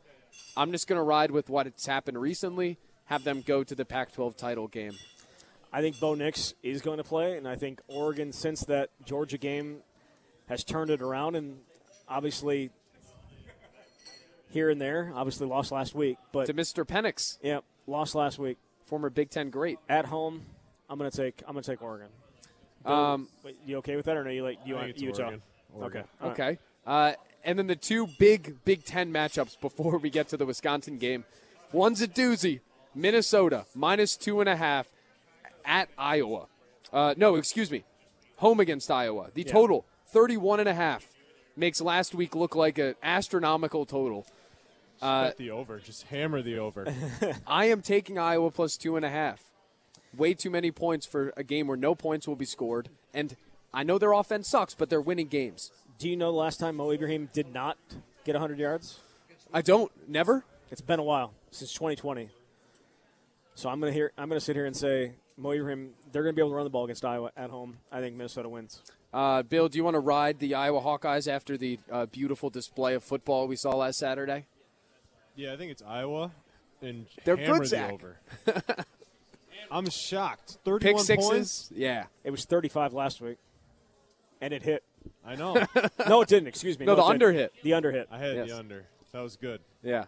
I'm 0.56 0.70
just 0.70 0.86
going 0.86 0.98
to 0.98 1.02
ride 1.02 1.30
with 1.30 1.48
what 1.48 1.66
has 1.66 1.86
happened 1.86 2.18
recently. 2.18 2.78
Have 3.06 3.24
them 3.24 3.42
go 3.44 3.64
to 3.64 3.74
the 3.74 3.84
Pac-12 3.84 4.36
title 4.36 4.68
game. 4.68 4.92
I 5.72 5.80
think 5.80 5.98
Bo 5.98 6.14
Nix 6.14 6.54
is 6.62 6.80
going 6.80 6.98
to 6.98 7.04
play, 7.04 7.36
and 7.36 7.48
I 7.48 7.56
think 7.56 7.80
Oregon, 7.88 8.32
since 8.32 8.60
that 8.66 8.90
Georgia 9.04 9.38
game, 9.38 9.78
has 10.48 10.62
turned 10.62 10.90
it 10.90 11.02
around, 11.02 11.34
and 11.34 11.58
obviously 12.08 12.70
here 14.50 14.70
and 14.70 14.80
there, 14.80 15.12
obviously 15.14 15.46
lost 15.46 15.72
last 15.72 15.94
week, 15.94 16.18
but 16.30 16.46
To 16.46 16.54
Mr. 16.54 16.86
Penix, 16.86 17.38
yeah, 17.42 17.60
lost 17.86 18.14
last 18.14 18.38
week 18.38 18.58
former 18.92 19.08
Big 19.08 19.30
Ten 19.30 19.48
great. 19.48 19.78
at 19.88 20.04
home. 20.04 20.42
I'm 20.90 20.98
going 20.98 21.10
to 21.10 21.16
take 21.16 21.42
I'm 21.46 21.54
going 21.54 21.62
to 21.62 21.70
take 21.70 21.80
Oregon. 21.80 22.08
Bill, 22.84 22.92
Um, 22.92 23.28
wait, 23.42 23.56
you 23.64 23.78
okay 23.78 23.96
with 23.96 24.04
that, 24.04 24.18
or 24.18 24.22
no? 24.24 24.28
You 24.30 24.42
like 24.42 24.58
you 24.66 24.74
I 24.76 24.80
want 24.80 24.96
think 24.98 25.08
it's 25.08 25.18
Utah? 25.18 25.30
Oregon. 25.30 25.42
Oregon. 25.74 26.00
Okay, 26.02 26.08
all 26.20 26.28
right. 26.28 26.40
Okay. 26.40 26.58
Uh, 26.86 27.12
and 27.42 27.58
then 27.58 27.68
the 27.68 27.74
two 27.76 28.06
big 28.18 28.62
Big 28.66 28.84
Ten 28.84 29.10
matchups 29.10 29.58
before 29.58 29.96
we 29.96 30.10
get 30.10 30.28
to 30.28 30.36
the 30.36 30.44
Wisconsin 30.44 30.98
game. 30.98 31.24
One's 31.72 32.02
a 32.02 32.06
doozy. 32.08 32.60
Minnesota 32.94 33.64
minus 33.74 34.14
two 34.14 34.40
and 34.40 34.48
a 34.50 34.56
half 34.56 34.86
at 35.64 35.88
Iowa. 35.96 36.48
Uh, 36.92 37.14
no, 37.16 37.36
excuse 37.36 37.70
me. 37.70 37.84
Home 38.36 38.60
against 38.60 38.90
Iowa. 38.90 39.30
The 39.32 39.42
Yeah. 39.44 39.52
total 39.52 39.86
31 40.08 40.60
and 40.60 40.68
a 40.68 40.74
half 40.74 41.08
makes 41.56 41.80
last 41.80 42.14
week 42.14 42.34
look 42.34 42.54
like 42.54 42.76
an 42.76 42.94
astronomical 43.02 43.86
total. 43.86 44.26
Uh, 45.02 45.24
Bet 45.24 45.36
the 45.36 45.50
over. 45.50 45.78
Just 45.78 46.04
hammer 46.04 46.42
the 46.42 46.58
over. 46.58 46.86
I 47.46 47.66
am 47.66 47.82
taking 47.82 48.18
Iowa 48.18 48.50
plus 48.50 48.76
two 48.76 48.96
and 48.96 49.04
a 49.04 49.10
half. 49.10 49.42
Way 50.16 50.34
too 50.34 50.50
many 50.50 50.70
points 50.70 51.06
for 51.06 51.32
a 51.36 51.42
game 51.42 51.66
where 51.66 51.76
no 51.76 51.94
points 51.94 52.28
will 52.28 52.36
be 52.36 52.44
scored. 52.44 52.88
And 53.12 53.36
I 53.74 53.82
know 53.82 53.98
their 53.98 54.12
offense 54.12 54.48
sucks, 54.48 54.74
but 54.74 54.90
they're 54.90 55.00
winning 55.00 55.26
games. 55.26 55.72
Do 55.98 56.08
you 56.08 56.16
know 56.16 56.30
the 56.30 56.38
last 56.38 56.60
time 56.60 56.76
Mo 56.76 56.90
Ibrahim 56.90 57.30
did 57.32 57.52
not 57.52 57.78
get 58.24 58.34
100 58.34 58.58
yards? 58.58 59.00
I 59.52 59.62
don't. 59.62 59.90
Never. 60.08 60.44
It's 60.70 60.80
been 60.80 61.00
a 61.00 61.04
while 61.04 61.32
since 61.50 61.72
2020. 61.72 62.30
So 63.54 63.68
I'm 63.68 63.80
gonna 63.80 63.92
hear. 63.92 64.12
I'm 64.16 64.28
gonna 64.28 64.40
sit 64.40 64.56
here 64.56 64.66
and 64.66 64.76
say 64.76 65.12
Mo 65.36 65.50
Ibrahim. 65.50 65.90
They're 66.12 66.22
gonna 66.22 66.32
be 66.32 66.40
able 66.40 66.50
to 66.50 66.56
run 66.56 66.64
the 66.64 66.70
ball 66.70 66.84
against 66.84 67.04
Iowa 67.04 67.30
at 67.36 67.50
home. 67.50 67.78
I 67.90 68.00
think 68.00 68.16
Minnesota 68.16 68.48
wins. 68.48 68.80
Uh, 69.12 69.42
Bill, 69.42 69.68
do 69.68 69.76
you 69.76 69.84
want 69.84 69.94
to 69.94 70.00
ride 70.00 70.38
the 70.38 70.54
Iowa 70.54 70.80
Hawkeyes 70.80 71.28
after 71.28 71.58
the 71.58 71.78
uh, 71.90 72.06
beautiful 72.06 72.48
display 72.48 72.94
of 72.94 73.04
football 73.04 73.46
we 73.46 73.56
saw 73.56 73.76
last 73.76 73.98
Saturday? 73.98 74.46
Yeah, 75.36 75.52
I 75.52 75.56
think 75.56 75.70
it's 75.72 75.82
Iowa. 75.82 76.30
And 76.80 77.06
They're 77.24 77.36
hammer 77.36 77.54
good, 77.58 77.62
the 77.62 77.66
Zach. 77.68 77.92
over. 77.92 78.16
I'm 79.70 79.88
shocked. 79.88 80.58
Pick 80.64 80.82
31 80.82 81.04
sixes? 81.04 81.28
points. 81.28 81.70
Yeah. 81.74 82.04
It 82.24 82.30
was 82.30 82.44
35 82.44 82.92
last 82.92 83.20
week, 83.20 83.38
and 84.40 84.52
it 84.52 84.62
hit. 84.62 84.82
I 85.24 85.36
know. 85.36 85.64
No, 86.08 86.20
it 86.22 86.28
didn't. 86.28 86.48
Excuse 86.48 86.78
me. 86.78 86.86
No, 86.86 86.94
the 86.94 87.00
it 87.02 87.04
didn't. 87.04 87.12
under 87.12 87.32
hit. 87.32 87.52
The 87.62 87.74
under 87.74 87.92
hit. 87.92 88.08
I 88.10 88.18
had 88.18 88.36
Yes. 88.36 88.48
the 88.48 88.58
under. 88.58 88.84
That 89.12 89.20
was 89.20 89.36
good. 89.36 89.60
Yeah. 89.82 90.04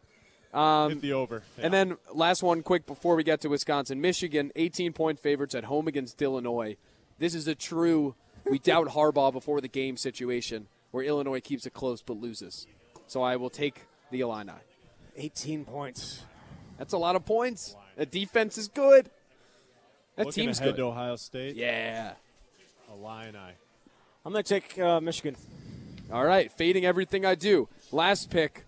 Hit 0.53 0.61
um, 0.61 1.01
the 1.01 1.13
over. 1.13 1.43
And 1.59 1.73
then 1.73 1.97
last 2.13 2.43
one, 2.43 2.63
quick 2.63 2.87
before 2.87 3.17
we 3.17 3.23
get 3.25 3.41
to 3.43 3.49
Wisconsin, 3.49 4.01
Michigan, 4.01 4.51
18 4.57 4.93
point 4.93 5.19
favorites 5.21 5.55
at 5.55 5.65
home 5.65 5.87
against 5.89 6.21
Illinois. 6.21 6.77
This 7.19 7.35
is 7.35 7.47
a 7.49 7.55
true 7.55 8.15
we 8.49 8.59
doubt 8.59 8.89
Harbaugh 8.89 9.33
before 9.33 9.61
the 9.61 9.69
game 9.69 9.97
situation 9.97 10.67
where 10.91 11.05
Illinois 11.05 11.41
keeps 11.41 11.67
it 11.67 11.73
close 11.73 12.03
but 12.03 12.17
loses. 12.17 12.67
So 13.07 13.23
I 13.23 13.37
will 13.37 13.51
take 13.51 13.87
the 14.11 14.21
Illini. 14.21 14.53
18 15.17 15.65
points. 15.65 16.23
That's 16.79 16.93
a 16.93 16.99
lot 16.99 17.17
of 17.17 17.25
points. 17.25 17.77
The 17.97 18.07
defense 18.07 18.59
is 18.59 18.69
good. 18.69 19.11
That 20.17 20.27
Looking 20.27 20.45
team's 20.45 20.61
ahead 20.61 20.73
good. 20.75 20.83
to 20.83 20.87
Ohio 20.87 21.17
State. 21.17 21.57
Yeah. 21.57 22.15
Illini. 22.93 23.39
I'm 24.25 24.33
gonna 24.33 24.43
take 24.43 24.79
uh, 24.79 25.01
Michigan. 25.01 25.37
All 26.13 26.25
right, 26.25 26.51
fading 26.53 26.85
everything 26.85 27.25
I 27.27 27.35
do. 27.35 27.69
Last 27.93 28.31
pick. 28.31 28.65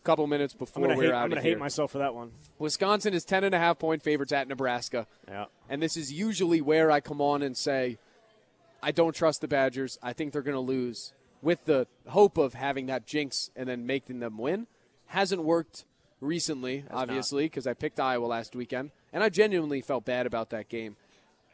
A 0.00 0.02
couple 0.04 0.26
minutes 0.26 0.54
before 0.54 0.88
we're 0.88 0.94
hate. 1.04 1.12
out 1.12 1.24
I'm 1.24 1.28
gonna 1.30 1.40
of 1.40 1.44
here. 1.44 1.54
hate 1.54 1.58
myself 1.58 1.92
for 1.92 1.98
that 1.98 2.14
one. 2.14 2.30
Wisconsin 2.58 3.14
is 3.14 3.24
ten 3.24 3.44
and 3.44 3.54
a 3.54 3.58
half 3.58 3.78
point 3.78 4.02
favorites 4.02 4.32
at 4.32 4.48
Nebraska, 4.48 5.06
Yeah. 5.26 5.46
and 5.68 5.82
this 5.82 5.96
is 5.96 6.12
usually 6.12 6.60
where 6.60 6.90
I 6.90 7.00
come 7.00 7.20
on 7.20 7.42
and 7.42 7.56
say, 7.56 7.98
I 8.82 8.90
don't 8.92 9.14
trust 9.14 9.40
the 9.40 9.48
Badgers. 9.48 9.98
I 10.02 10.12
think 10.12 10.32
they're 10.32 10.42
going 10.42 10.54
to 10.54 10.60
lose, 10.60 11.12
with 11.42 11.64
the 11.64 11.86
hope 12.08 12.38
of 12.38 12.54
having 12.54 12.86
that 12.86 13.06
jinx 13.06 13.50
and 13.56 13.68
then 13.68 13.86
making 13.86 14.20
them 14.20 14.38
win. 14.38 14.66
Hasn't 15.08 15.42
worked 15.42 15.84
recently, 16.20 16.84
obviously, 16.90 17.44
because 17.46 17.66
I 17.66 17.74
picked 17.74 17.98
Iowa 18.00 18.26
last 18.26 18.54
weekend, 18.56 18.90
and 19.12 19.22
I 19.22 19.28
genuinely 19.28 19.80
felt 19.80 20.04
bad 20.04 20.26
about 20.26 20.50
that 20.50 20.68
game. 20.68 20.96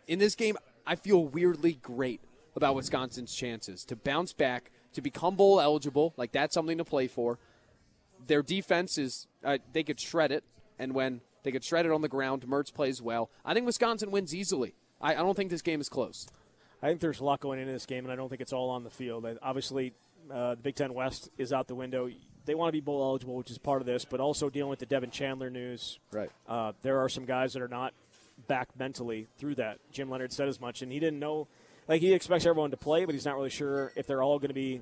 In 0.06 0.18
this 0.18 0.34
game, 0.34 0.56
I 0.86 0.96
feel 0.96 1.24
weirdly 1.24 1.74
great 1.74 2.20
about 2.56 2.74
Wisconsin's 2.74 3.34
chances 3.34 3.84
to 3.86 3.96
bounce 3.96 4.32
back, 4.32 4.70
to 4.94 5.00
become 5.00 5.34
bowl 5.36 5.60
eligible. 5.60 6.14
Like 6.16 6.32
that's 6.32 6.54
something 6.54 6.78
to 6.78 6.84
play 6.84 7.06
for. 7.08 7.38
Their 8.26 8.42
defense 8.42 8.96
is 8.98 9.26
uh, 9.44 9.58
they 9.72 9.82
could 9.82 10.00
shred 10.00 10.32
it, 10.32 10.44
and 10.78 10.94
when 10.94 11.20
they 11.42 11.52
could 11.52 11.64
shred 11.64 11.84
it 11.86 11.92
on 11.92 12.00
the 12.02 12.08
ground, 12.08 12.42
Mertz 12.46 12.72
plays 12.72 13.00
well. 13.02 13.30
I 13.44 13.54
think 13.54 13.66
Wisconsin 13.66 14.10
wins 14.10 14.34
easily. 14.34 14.74
I, 15.00 15.12
I 15.12 15.16
don't 15.16 15.36
think 15.36 15.50
this 15.50 15.62
game 15.62 15.80
is 15.80 15.88
close. 15.88 16.26
I 16.82 16.88
think 16.88 17.00
there's 17.00 17.20
a 17.20 17.24
lot 17.24 17.40
going 17.40 17.58
into 17.60 17.72
this 17.72 17.86
game, 17.86 18.04
and 18.04 18.12
I 18.12 18.16
don't 18.16 18.28
think 18.28 18.40
it's 18.40 18.52
all 18.52 18.70
on 18.70 18.82
the 18.84 18.90
field. 18.90 19.26
I- 19.26 19.36
Obviously, 19.42 19.92
uh, 20.32 20.54
the 20.54 20.62
Big 20.62 20.74
Ten 20.74 20.92
West 20.94 21.28
is 21.38 21.52
out 21.52 21.66
the 21.68 21.74
window. 21.74 22.08
They 22.46 22.54
want 22.54 22.68
to 22.68 22.72
be 22.72 22.80
bowl 22.80 23.02
eligible, 23.02 23.34
which 23.36 23.50
is 23.50 23.58
part 23.58 23.80
of 23.80 23.86
this, 23.86 24.04
but 24.04 24.20
also 24.20 24.50
dealing 24.50 24.70
with 24.70 24.78
the 24.78 24.86
Devin 24.86 25.10
Chandler 25.10 25.50
news. 25.50 25.98
Right. 26.12 26.30
Uh, 26.46 26.72
there 26.82 27.00
are 27.00 27.08
some 27.08 27.24
guys 27.24 27.54
that 27.54 27.62
are 27.62 27.68
not 27.68 27.94
back 28.46 28.68
mentally 28.78 29.26
through 29.38 29.56
that. 29.56 29.78
Jim 29.92 30.10
Leonhard 30.10 30.32
said 30.32 30.48
as 30.48 30.60
much, 30.60 30.82
and 30.82 30.92
he 30.92 30.98
didn't 30.98 31.18
know. 31.18 31.48
Like 31.88 32.00
he 32.00 32.12
expects 32.12 32.46
everyone 32.46 32.70
to 32.70 32.76
play, 32.76 33.04
but 33.04 33.14
he's 33.14 33.24
not 33.24 33.36
really 33.36 33.50
sure 33.50 33.92
if 33.96 34.06
they're 34.06 34.22
all 34.22 34.38
going 34.38 34.48
to 34.48 34.54
be 34.54 34.80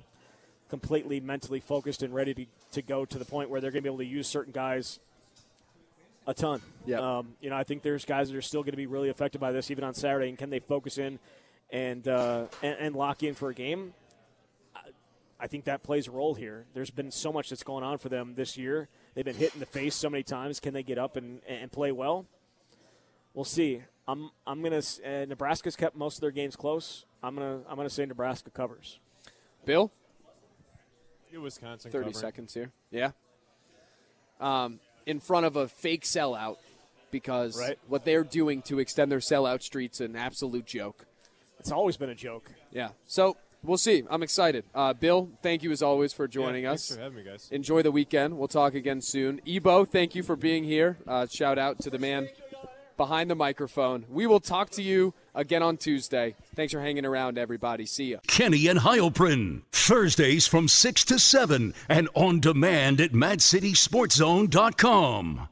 completely 0.68 1.20
mentally 1.20 1.60
focused 1.60 2.02
and 2.02 2.14
ready 2.14 2.34
to, 2.34 2.46
to 2.72 2.82
go 2.82 3.04
to 3.04 3.18
the 3.18 3.24
point 3.24 3.50
where 3.50 3.60
they're 3.60 3.70
going 3.70 3.82
to 3.82 3.88
be 3.88 3.92
able 3.92 3.98
to 3.98 4.06
use 4.06 4.26
certain 4.26 4.52
guys 4.52 5.00
a 6.26 6.34
ton. 6.34 6.60
Yep. 6.86 7.00
Um, 7.00 7.34
you 7.40 7.50
know, 7.50 7.56
I 7.56 7.64
think 7.64 7.82
there's 7.82 8.04
guys 8.04 8.30
that 8.30 8.36
are 8.36 8.42
still 8.42 8.62
going 8.62 8.72
to 8.72 8.76
be 8.76 8.86
really 8.86 9.08
affected 9.08 9.40
by 9.40 9.52
this 9.52 9.70
even 9.70 9.84
on 9.84 9.94
Saturday. 9.94 10.28
And 10.28 10.38
can 10.38 10.50
they 10.50 10.60
focus 10.60 10.98
in 10.98 11.18
and 11.70 12.06
uh, 12.06 12.46
and, 12.62 12.76
and 12.78 12.96
lock 12.96 13.22
in 13.22 13.34
for 13.34 13.50
a 13.50 13.54
game? 13.54 13.94
I- 15.42 15.44
I 15.44 15.46
think 15.48 15.64
that 15.64 15.82
plays 15.82 16.06
a 16.08 16.10
role 16.10 16.34
here. 16.34 16.66
There's 16.72 16.90
been 16.90 17.10
so 17.10 17.32
much 17.32 17.50
that's 17.50 17.62
going 17.64 17.84
on 17.84 17.98
for 17.98 18.08
them 18.08 18.34
this 18.34 18.56
year. 18.56 18.88
They've 19.14 19.24
been 19.24 19.36
hit 19.36 19.54
in 19.54 19.60
the 19.60 19.66
face 19.66 19.94
so 19.94 20.08
many 20.08 20.22
times. 20.22 20.60
Can 20.60 20.72
they 20.72 20.82
get 20.82 20.98
up 20.98 21.16
and, 21.16 21.40
and 21.46 21.70
play 21.70 21.92
well? 21.92 22.26
We'll 23.34 23.44
see. 23.44 23.82
I'm 24.06 24.30
I'm 24.46 24.62
gonna. 24.62 24.82
Uh, 25.04 25.24
Nebraska's 25.26 25.76
kept 25.76 25.96
most 25.96 26.16
of 26.16 26.20
their 26.20 26.30
games 26.32 26.56
close. 26.56 27.04
I'm 27.22 27.34
gonna 27.34 27.60
I'm 27.68 27.76
gonna 27.76 27.88
say 27.90 28.04
Nebraska 28.04 28.50
covers. 28.50 28.98
Bill, 29.64 29.90
Get 31.30 31.40
Wisconsin. 31.40 31.90
thirty 31.90 32.06
covering. 32.12 32.20
seconds 32.20 32.54
here. 32.54 32.72
Yeah. 32.90 33.12
Um, 34.40 34.80
in 35.06 35.20
front 35.20 35.46
of 35.46 35.56
a 35.56 35.68
fake 35.68 36.02
sellout 36.04 36.56
because 37.10 37.58
Right. 37.58 37.78
what 37.88 38.04
they're 38.04 38.24
doing 38.24 38.62
to 38.62 38.80
extend 38.80 39.10
their 39.12 39.20
sellout 39.20 39.62
street's 39.62 40.00
an 40.00 40.16
absolute 40.16 40.66
joke. 40.66 41.06
It's 41.60 41.70
always 41.70 41.96
been 41.96 42.10
a 42.10 42.14
joke. 42.14 42.50
Yeah. 42.72 42.90
So 43.06 43.36
we'll 43.64 43.78
see. 43.78 44.02
I'm 44.10 44.22
excited. 44.22 44.64
Uh, 44.74 44.92
Bill, 44.92 45.30
thank 45.42 45.62
you 45.62 45.70
as 45.72 45.82
always 45.82 46.12
for 46.12 46.28
joining 46.28 46.64
Yeah, 46.64 46.72
us. 46.72 46.88
Thanks 46.88 46.96
for 46.96 47.02
having 47.02 47.18
me, 47.18 47.24
guys. 47.30 47.48
Enjoy 47.50 47.82
the 47.82 47.92
weekend. 47.92 48.36
We'll 48.38 48.48
talk 48.48 48.74
again 48.74 49.00
soon. 49.00 49.40
Ebo, 49.46 49.84
thank 49.84 50.14
you 50.14 50.22
for 50.22 50.36
being 50.36 50.64
here. 50.64 50.98
Uh, 51.06 51.26
shout 51.26 51.58
out 51.58 51.78
to 51.80 51.90
the 51.90 51.98
man 51.98 52.28
behind 52.96 53.30
the 53.30 53.34
microphone. 53.34 54.04
We 54.08 54.26
will 54.26 54.40
talk 54.40 54.70
to 54.70 54.82
you 54.82 55.12
again 55.34 55.62
on 55.62 55.76
Tuesday. 55.78 56.34
Thanks 56.54 56.72
for 56.72 56.80
hanging 56.80 57.04
around, 57.06 57.38
everybody. 57.38 57.86
See 57.86 58.12
ya. 58.12 58.18
Kenny 58.26 58.66
and 58.68 58.80
Heilprin. 58.80 59.62
Thursdays 59.72 60.46
from 60.46 60.68
6 60.68 61.04
to 61.06 61.18
7 61.18 61.74
and 61.88 62.08
on 62.14 62.38
demand 62.40 63.00
at 63.00 63.12
MadCitySportZone.com. 63.12 65.48